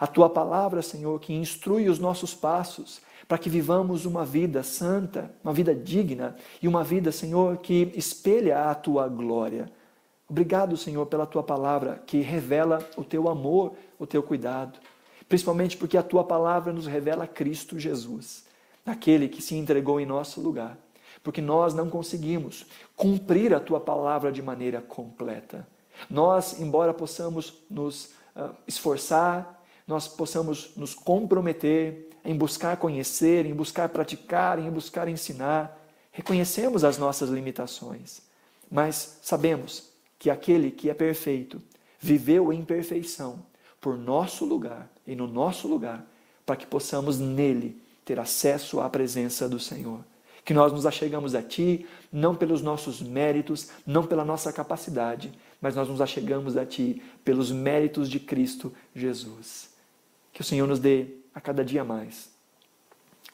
A 0.00 0.06
Tua 0.06 0.28
palavra, 0.28 0.82
Senhor, 0.82 1.18
que 1.20 1.32
instrui 1.32 1.88
os 1.88 1.98
nossos 1.98 2.34
passos 2.34 3.00
para 3.28 3.38
que 3.38 3.48
vivamos 3.48 4.04
uma 4.04 4.24
vida 4.24 4.62
santa, 4.62 5.30
uma 5.42 5.52
vida 5.52 5.74
digna 5.74 6.36
e 6.62 6.68
uma 6.68 6.84
vida, 6.84 7.10
Senhor, 7.10 7.58
que 7.58 7.92
espelha 7.94 8.70
a 8.70 8.74
Tua 8.74 9.08
glória. 9.08 9.70
Obrigado, 10.28 10.76
Senhor, 10.76 11.06
pela 11.06 11.26
Tua 11.26 11.42
palavra 11.42 12.02
que 12.06 12.20
revela 12.20 12.78
o 12.96 13.04
Teu 13.04 13.28
amor, 13.28 13.74
o 13.98 14.06
Teu 14.06 14.22
cuidado, 14.22 14.78
principalmente 15.28 15.76
porque 15.76 15.96
a 15.96 16.02
Tua 16.02 16.24
palavra 16.24 16.72
nos 16.72 16.86
revela 16.86 17.26
Cristo 17.26 17.78
Jesus, 17.78 18.44
aquele 18.84 19.28
que 19.28 19.40
se 19.40 19.54
entregou 19.56 20.00
em 20.00 20.06
nosso 20.06 20.40
lugar 20.40 20.76
porque 21.26 21.42
nós 21.42 21.74
não 21.74 21.90
conseguimos 21.90 22.66
cumprir 22.94 23.52
a 23.52 23.58
tua 23.58 23.80
palavra 23.80 24.30
de 24.30 24.40
maneira 24.40 24.80
completa. 24.80 25.66
Nós, 26.08 26.60
embora 26.60 26.94
possamos 26.94 27.64
nos 27.68 28.12
uh, 28.36 28.54
esforçar, 28.64 29.60
nós 29.88 30.06
possamos 30.06 30.76
nos 30.76 30.94
comprometer 30.94 32.10
em 32.24 32.36
buscar 32.36 32.76
conhecer, 32.76 33.44
em 33.44 33.52
buscar 33.52 33.88
praticar, 33.88 34.60
em 34.60 34.70
buscar 34.70 35.08
ensinar, 35.08 35.76
reconhecemos 36.12 36.84
as 36.84 36.96
nossas 36.96 37.28
limitações, 37.28 38.22
mas 38.70 39.18
sabemos 39.20 39.90
que 40.20 40.30
aquele 40.30 40.70
que 40.70 40.88
é 40.88 40.94
perfeito 40.94 41.60
viveu 41.98 42.52
em 42.52 42.64
perfeição, 42.64 43.44
por 43.80 43.98
nosso 43.98 44.44
lugar 44.44 44.88
e 45.04 45.16
no 45.16 45.26
nosso 45.26 45.66
lugar, 45.66 46.06
para 46.46 46.54
que 46.54 46.68
possamos 46.68 47.18
nele 47.18 47.82
ter 48.04 48.20
acesso 48.20 48.78
à 48.78 48.88
presença 48.88 49.48
do 49.48 49.58
Senhor. 49.58 50.04
Que 50.46 50.54
nós 50.54 50.72
nos 50.72 50.86
achegamos 50.86 51.34
a 51.34 51.42
Ti, 51.42 51.84
não 52.10 52.34
pelos 52.34 52.62
nossos 52.62 53.02
méritos, 53.02 53.68
não 53.84 54.06
pela 54.06 54.24
nossa 54.24 54.50
capacidade, 54.50 55.30
mas 55.60 55.76
nós 55.76 55.88
nos 55.88 56.00
achegamos 56.00 56.56
a 56.56 56.64
Ti 56.64 57.02
pelos 57.22 57.50
méritos 57.50 58.08
de 58.08 58.18
Cristo 58.18 58.72
Jesus. 58.94 59.68
Que 60.32 60.40
o 60.40 60.44
Senhor 60.44 60.66
nos 60.66 60.78
dê 60.78 61.08
a 61.34 61.40
cada 61.40 61.62
dia 61.62 61.84
mais 61.84 62.34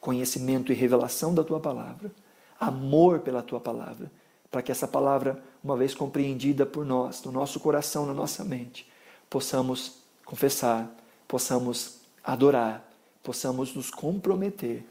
conhecimento 0.03 0.73
e 0.73 0.75
revelação 0.75 1.33
da 1.33 1.45
Tua 1.45 1.61
palavra, 1.61 2.11
amor 2.59 3.21
pela 3.21 3.41
Tua 3.41 3.61
palavra, 3.61 4.11
para 4.51 4.61
que 4.61 4.73
essa 4.73 4.89
palavra, 4.89 5.41
uma 5.63 5.77
vez 5.77 5.95
compreendida 5.95 6.67
por 6.67 6.85
nós, 6.85 7.23
no 7.23 7.31
nosso 7.31 7.61
coração, 7.61 8.05
na 8.05 8.13
nossa 8.13 8.43
mente, 8.43 8.91
possamos 9.31 10.03
confessar, 10.25 10.93
possamos 11.29 12.01
adorar, 12.25 12.85
possamos 13.23 13.73
nos 13.77 13.91
comprometer 13.91 14.85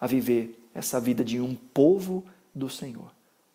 a 0.00 0.06
viver 0.06 0.61
essa 0.74 1.00
vida 1.00 1.24
de 1.24 1.40
um 1.40 1.54
povo 1.54 2.24
do 2.54 2.68
Senhor. 2.68 3.10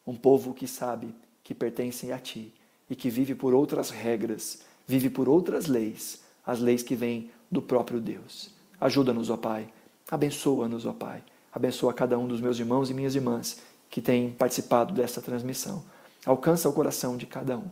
Um 0.06 0.16
povo 0.16 0.54
que 0.54 0.68
sabe 0.68 1.14
que 1.44 1.54
pertence 1.54 2.12
a 2.12 2.20
Ti 2.20 2.54
e 2.90 2.96
que 2.96 3.10
vive 3.10 3.36
por 3.36 3.54
outras 3.54 3.90
regras, 3.90 4.62
vive 4.86 5.10
por 5.10 5.28
outras 5.28 5.68
leis, 5.68 6.22
as 6.46 6.60
leis 6.60 6.84
que 6.84 6.96
vêm 6.96 7.30
do 7.52 7.62
próprio 7.62 8.00
Deus. 8.00 8.52
Ajuda-nos, 8.80 9.30
ó 9.30 9.38
Pai. 9.38 9.68
Abençoa-nos, 10.10 10.86
ó 10.86 10.94
Pai. 10.94 11.24
Abençoa 11.52 11.94
cada 11.94 12.18
um 12.18 12.28
dos 12.28 12.40
meus 12.40 12.60
irmãos 12.60 12.90
e 12.90 12.94
minhas 12.94 13.16
irmãs 13.16 13.62
que 13.90 14.02
têm 14.02 14.32
participado 14.32 14.94
dessa 14.94 15.22
transmissão. 15.22 15.84
Alcança 16.26 16.70
o 16.70 16.74
coração 16.74 17.18
de 17.18 17.26
cada 17.26 17.58
um. 17.58 17.70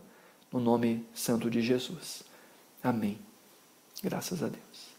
No 0.52 0.60
nome 0.60 1.04
santo 1.14 1.50
de 1.50 1.60
Jesus. 1.60 2.22
Amém. 2.82 3.18
Graças 4.02 4.42
a 4.42 4.48
Deus. 4.48 4.96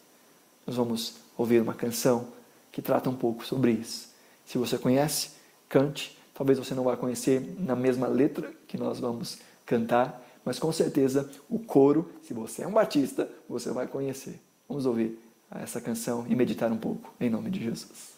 Nós 0.66 0.76
vamos 0.76 1.16
ouvir 1.38 1.62
uma 1.62 1.74
canção 1.74 2.28
que 2.72 2.82
trata 2.82 3.10
um 3.10 3.16
pouco 3.16 3.45
sobre 3.45 3.72
isso. 3.72 4.07
Se 4.48 4.58
você 4.58 4.78
conhece, 4.78 5.32
cante. 5.68 6.18
Talvez 6.34 6.58
você 6.58 6.74
não 6.74 6.84
vá 6.84 6.95
conhecer 6.95 7.56
na 7.60 7.76
mesma 7.76 8.08
letra 8.08 8.52
que 8.66 8.78
nós 8.78 9.00
vamos 9.00 9.39
cantar, 9.66 10.24
mas 10.45 10.58
com 10.58 10.72
certeza 10.72 11.30
o 11.50 11.60
coro, 11.60 12.10
se 12.24 12.34
você 12.34 12.64
é 12.64 12.68
um 12.68 12.72
batista, 12.72 13.30
você 13.50 13.72
vai 13.72 13.88
conhecer. 13.88 14.39
Vamos 14.70 14.86
ouvir 14.86 15.20
essa 15.52 15.82
canção 15.82 16.26
e 16.30 16.36
meditar 16.36 16.72
um 16.72 16.78
pouco, 16.78 17.14
em 17.20 17.30
nome 17.30 17.50
de 17.50 17.62
Jesus. 17.62 18.16